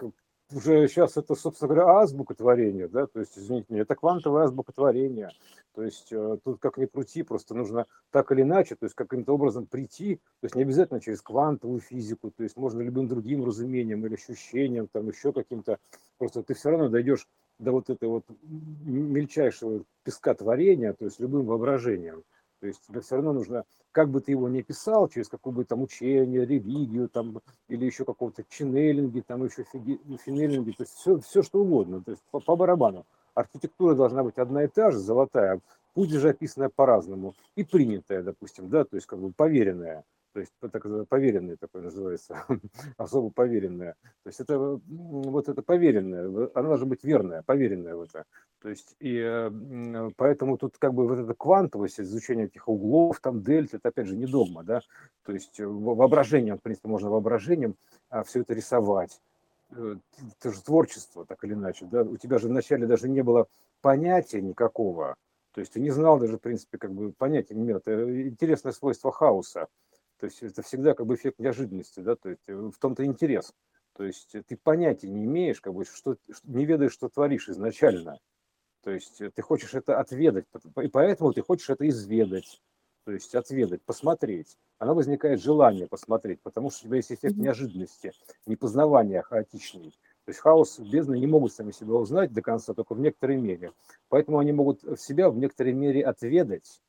уже 0.53 0.89
сейчас 0.89 1.17
это, 1.17 1.35
собственно 1.35 1.75
говоря, 1.75 1.99
азбука 1.99 2.35
творения, 2.35 2.89
да, 2.89 3.07
то 3.07 3.21
есть, 3.21 3.39
извините 3.39 3.67
меня, 3.71 3.83
это 3.83 3.95
квантовая 3.95 4.45
азбука 4.45 4.73
творения. 4.73 5.31
То 5.75 5.85
есть 5.85 6.09
э, 6.11 6.39
тут 6.43 6.59
как 6.59 6.77
ни 6.77 6.87
крути, 6.87 7.23
просто 7.23 7.55
нужно 7.55 7.87
так 8.11 8.33
или 8.33 8.43
иначе, 8.43 8.75
то 8.75 8.85
есть 8.85 8.97
каким-то 8.97 9.35
образом 9.35 9.67
прийти, 9.67 10.17
то 10.17 10.45
есть 10.45 10.57
не 10.57 10.63
обязательно 10.63 11.01
через 11.01 11.23
квантовую 11.23 11.81
физику, 11.81 12.31
то 12.31 12.43
есть 12.43 12.57
можно 12.57 12.81
любым 12.81 13.07
другим 13.07 13.45
разумением 13.45 14.05
или 14.05 14.15
ощущением, 14.15 14.89
там 14.89 15.09
еще 15.09 15.33
каким-то, 15.33 15.79
просто 16.17 16.43
ты 16.43 16.55
все 16.55 16.71
равно 16.71 16.89
дойдешь 16.89 17.29
до 17.59 17.73
вот 17.73 17.91
этой 17.91 18.09
вот 18.09 18.25
мельчайшего 18.43 19.85
песка 20.03 20.35
творения, 20.35 20.93
то 20.95 21.05
есть 21.05 21.21
любым 21.21 21.47
воображением. 21.47 22.25
То 22.61 22.67
есть 22.67 22.81
тебе 22.87 23.01
все 23.01 23.17
равно 23.17 23.33
нужно, 23.33 23.65
как 23.93 24.11
бы 24.11 24.21
ты 24.21 24.33
его 24.33 24.49
ни 24.49 24.63
писал, 24.63 25.09
через 25.09 25.29
какое 25.29 25.53
бы 25.53 25.65
там 25.65 25.83
учение, 25.83 26.45
религию, 26.45 27.09
там, 27.09 27.41
или 27.69 27.85
еще 27.87 28.05
какого-то 28.05 28.45
ченнелинги, 28.49 29.21
там 29.21 29.45
еще 29.45 29.65
фиги, 29.65 30.01
ну, 30.05 30.19
финелинги, 30.19 30.73
то 30.73 30.83
есть 30.83 30.95
все, 30.95 31.19
все 31.21 31.43
что 31.43 31.61
угодно, 31.61 32.03
то 32.03 32.11
есть 32.11 32.23
по, 32.31 32.41
по 32.41 32.57
барабану. 32.57 33.07
Архитектура 33.35 33.95
должна 33.95 34.25
быть 34.25 34.39
одна 34.39 34.65
и 34.65 34.69
та 34.69 34.91
же, 34.91 34.99
золотая, 34.99 35.61
пусть 35.95 36.11
же 36.11 36.31
описанная 36.31 36.71
по-разному, 36.75 37.35
и 37.55 37.63
принятая, 37.63 38.23
допустим, 38.23 38.69
да, 38.69 38.85
то 38.85 38.97
есть 38.97 39.07
как 39.07 39.21
бы 39.21 39.33
поверенная, 39.33 40.05
то 40.39 40.43
есть 40.43 40.53
так 40.73 41.09
поверенное 41.09 41.57
такое 41.57 41.83
называется, 41.83 42.45
особо 42.97 43.31
поверенное. 43.31 43.95
То 44.23 44.29
есть 44.29 44.39
это 44.39 44.57
вот 44.87 45.49
это 45.49 45.63
поверенное, 45.63 46.51
она 46.55 46.69
должна 46.69 46.87
быть 46.87 47.03
верная, 47.03 47.43
поверенная 47.43 47.97
в 47.97 48.03
это. 48.03 48.25
То 48.61 48.69
есть 48.69 48.95
и 49.01 49.19
э, 49.19 50.11
поэтому 50.17 50.57
тут 50.57 50.79
как 50.79 50.95
бы 50.95 51.09
вот 51.09 51.19
эта 51.19 51.35
квантовость, 51.35 51.99
изучение 51.99 52.47
этих 52.47 52.69
углов, 52.69 53.19
там 53.21 53.43
дельта, 53.43 53.79
это 53.79 53.89
опять 53.89 54.07
же 54.07 54.17
не 54.17 54.27
догма, 54.27 54.63
да. 54.63 54.81
То 55.25 55.33
есть 55.33 55.59
э, 55.59 55.67
во- 55.67 55.97
воображением, 55.97 56.59
в 56.59 56.63
принципе, 56.63 56.89
можно 56.89 57.11
воображением 57.11 57.75
все 58.25 58.43
это 58.43 58.55
рисовать. 58.55 59.21
Э, 59.73 59.97
Это 60.39 60.53
же 60.53 60.63
творчество, 60.63 61.27
так 61.27 61.43
или 61.43 61.55
иначе, 61.55 61.87
да. 61.91 62.03
У 62.03 62.17
тебя 62.17 62.39
же 62.39 62.47
вначале 62.47 62.87
даже 62.87 63.09
не 63.09 63.23
было 63.23 63.49
понятия 63.81 64.41
никакого. 64.41 65.17
То 65.53 65.61
есть 65.61 65.73
ты 65.73 65.81
не 65.81 65.91
знал 65.91 66.21
даже, 66.21 66.37
в 66.37 66.41
принципе, 66.41 66.79
как 66.79 66.93
бы 66.93 67.11
понятия 67.11 67.57
не 67.57 67.65
имел. 67.65 67.79
Это 67.79 68.29
интересное 68.29 68.71
свойство 68.71 69.11
хаоса. 69.11 69.67
То 70.19 70.27
есть 70.27 70.43
это 70.43 70.63
всегда 70.63 70.95
как 70.95 71.07
бы 71.07 71.15
эффект 71.15 71.39
неожиданности, 71.39 72.01
да, 72.01 72.17
то 72.17 72.31
есть 72.31 72.43
э, 72.49 72.55
в 72.55 72.77
том-то 72.79 73.05
интерес. 73.05 73.55
То 73.95 74.05
есть 74.05 74.35
э, 74.35 74.43
ты 74.43 74.57
понятия 74.57 75.09
не 75.09 75.25
имеешь, 75.25 75.61
как 75.61 75.75
бы, 75.75 75.85
что, 75.85 76.17
не 76.43 76.65
ведаешь, 76.65 76.93
что 76.93 77.09
творишь 77.09 77.49
изначально. 77.49 78.19
То 78.83 78.91
есть 78.91 79.21
э, 79.21 79.31
ты 79.31 79.43
хочешь 79.43 79.75
это 79.75 80.01
отведать, 80.01 80.45
и 80.83 80.89
поэтому 80.89 81.33
ты 81.33 81.43
хочешь 81.43 81.71
это 81.71 81.89
изведать, 81.89 82.61
то 83.05 83.13
есть 83.13 83.33
отведать, 83.37 83.83
посмотреть. 83.83 84.59
Оно 84.79 84.95
возникает 84.95 85.41
желание 85.41 85.87
посмотреть, 85.87 86.41
потому 86.43 86.71
что 86.71 86.81
у 86.81 86.89
тебя 86.89 86.97
есть 86.97 87.13
эффект 87.13 87.37
неожиданности, 87.37 88.13
непознавания 88.47 89.23
хаотичный. 89.23 89.93
То 90.25 90.31
есть 90.31 90.41
хаос, 90.41 90.81
бездны 90.81 91.19
не 91.19 91.29
могут 91.29 91.53
сами 91.53 91.71
себя 91.71 91.95
узнать 91.95 92.33
до 92.33 92.43
конца, 92.43 92.75
только 92.75 92.95
в 92.95 93.01
некоторой 93.01 93.37
мере. 93.37 93.73
Поэтому 94.09 94.41
они 94.41 94.53
могут 94.53 94.83
себя 95.01 95.31
в 95.31 95.39
некоторой 95.39 95.75
мере 95.75 96.05
отведать, 96.05 96.83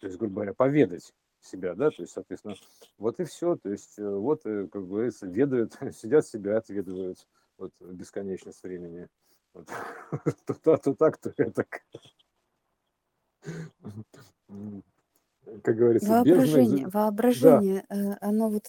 то 0.00 0.08
есть, 0.08 0.18
грубо 0.18 0.34
говоря, 0.34 0.52
поведать 0.52 1.14
себя, 1.40 1.74
да, 1.74 1.90
то 1.90 2.02
есть, 2.02 2.12
соответственно, 2.12 2.54
вот 2.98 3.20
и 3.20 3.24
все, 3.24 3.56
то 3.56 3.70
есть, 3.70 3.98
э, 3.98 4.08
вот, 4.08 4.44
э, 4.46 4.66
как 4.68 4.86
говорится, 4.86 5.26
ведают, 5.26 5.74
сидят 5.94 6.26
себя, 6.26 6.58
отведывают, 6.58 7.26
вот, 7.58 7.72
бесконечность 7.80 8.62
времени, 8.62 9.08
Вот. 9.54 9.68
То, 10.46 10.54
то, 10.54 10.76
то 10.78 10.94
так, 10.94 11.18
то 11.18 11.30
так. 11.32 11.82
Как 15.62 15.76
говорится. 15.76 16.08
Воображение, 16.08 16.84
Да, 16.84 16.90
воображение, 16.90 17.84
э, 17.88 18.12
оно 18.20 18.50
вот 18.50 18.64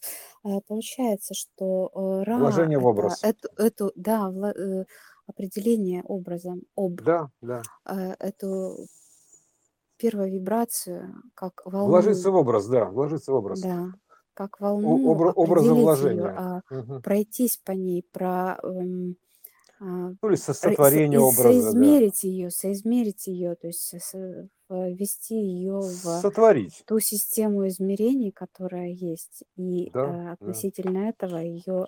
получается, 0.67 1.33
что 1.33 1.89
э, 1.93 2.23
Ра 2.23 2.37
вложение 2.37 2.77
в 2.79 2.85
это 2.85 2.89
образ. 2.89 3.23
эту, 3.23 3.49
эту 3.57 3.91
да, 3.95 4.27
определение 5.27 6.03
образом, 6.03 6.61
об, 6.75 7.01
Да, 7.01 7.29
да. 7.41 7.61
эту 8.19 8.87
первую 9.97 10.31
вибрацию, 10.31 11.15
как 11.35 11.61
Вложиться 11.81 12.29
волну, 12.29 12.31
в 12.31 12.35
образ, 12.35 12.67
да, 12.67 12.85
вложиться 12.85 13.31
в 13.31 13.35
образ. 13.35 13.69
да, 13.69 13.93
как 14.33 14.59
волну 14.61 14.99
обра- 15.03 15.33
определить 15.35 16.01
ее, 16.03 16.25
образовложение. 16.25 16.35
а 16.35 16.61
Мгм. 16.69 17.03
пройтись 17.03 17.57
по 17.57 17.71
ней, 17.73 18.03
про 18.11 18.59
эм, 18.63 19.17
а, 19.81 20.13
Ну 20.21 20.29
или 20.29 20.35
со- 20.35 20.53
ре- 20.61 20.77
со- 20.81 21.03
сотворение 21.03 21.19
образа, 21.19 21.73
да. 21.73 22.01
соизмерить 22.01 22.23
ее, 22.23 22.51
соизмерить 22.51 23.27
ее, 23.27 23.55
то 23.55 23.67
есть 23.67 23.93
ввести 24.69 25.35
ее 25.35 25.79
в 26.03 26.23
Сотворить. 26.23 26.85
ту 26.85 26.99
систему 26.99 27.67
измерений, 27.67 28.31
которая 28.31 28.89
есть, 28.89 29.43
и 29.57 29.93
Да, 29.93 30.05
э, 30.05 30.31
да. 30.39 30.67
относительно 30.73 31.09
этого 31.09 31.37
ее 31.37 31.87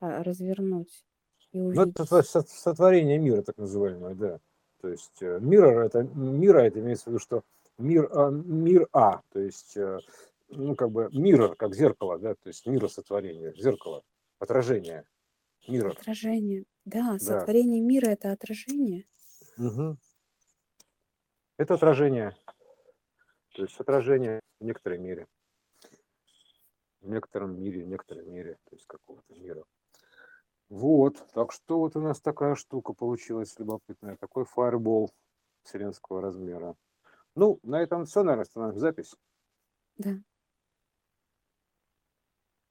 развернуть 0.00 1.06
и 1.52 1.60
Ну, 1.72 1.82
это 1.82 2.02
увидеть. 2.02 2.04
сотво- 2.04 2.22
сот- 2.22 2.48
сотворение 2.48 3.18
мира, 3.18 3.42
так 3.42 3.56
называемое, 3.58 4.14
да. 4.14 4.40
То 4.80 4.88
есть 4.88 5.22
э, 5.22 5.38
мира 5.40 5.84
это 5.84 6.02
мира 6.02 6.60
это 6.60 6.80
имеется 6.80 7.04
в 7.04 7.06
виду, 7.08 7.18
что 7.18 7.42
мир 7.78 8.08
а, 8.12 8.30
мир 8.30 8.88
А, 8.92 9.20
то 9.30 9.40
есть 9.40 9.76
э, 9.76 9.98
ну 10.48 10.74
как 10.74 10.90
бы 10.90 11.08
мира 11.12 11.54
как 11.54 11.74
зеркало, 11.74 12.18
да, 12.18 12.34
то 12.34 12.48
есть 12.48 12.66
миросотворение, 12.66 13.54
зеркало, 13.54 14.02
отражение 14.38 15.04
мира, 15.68 15.90
Отражение. 15.90 16.64
Да, 16.84 17.12
да. 17.12 17.18
сотворение 17.18 17.82
мира 17.82 18.08
это 18.08 18.32
отражение. 18.32 19.04
Мгм. 19.56 19.98
Это 21.58 21.74
отражение, 21.74 22.34
то 23.54 23.62
есть 23.62 23.78
отражение 23.78 24.40
в 24.60 24.64
некоторой 24.64 24.98
мере, 24.98 25.26
в 27.02 27.08
некотором 27.08 27.60
мире, 27.60 27.84
в 27.84 27.88
некотором 27.88 28.32
мире, 28.32 28.56
то 28.64 28.76
есть 28.76 28.86
какого-то 28.86 29.34
мира. 29.34 29.62
Вот, 30.70 31.26
так 31.34 31.52
что 31.52 31.80
вот 31.80 31.96
у 31.96 32.00
нас 32.00 32.20
такая 32.20 32.54
штука 32.54 32.92
получилась 32.92 33.58
любопытная, 33.58 34.16
такой 34.16 34.44
фаербол 34.44 35.10
вселенского 35.64 36.22
размера. 36.22 36.76
Ну, 37.34 37.58
на 37.64 37.82
этом 37.82 38.04
все, 38.04 38.22
наверное, 38.22 38.42
остановим 38.42 38.78
запись. 38.78 39.16
Да. 39.98 40.16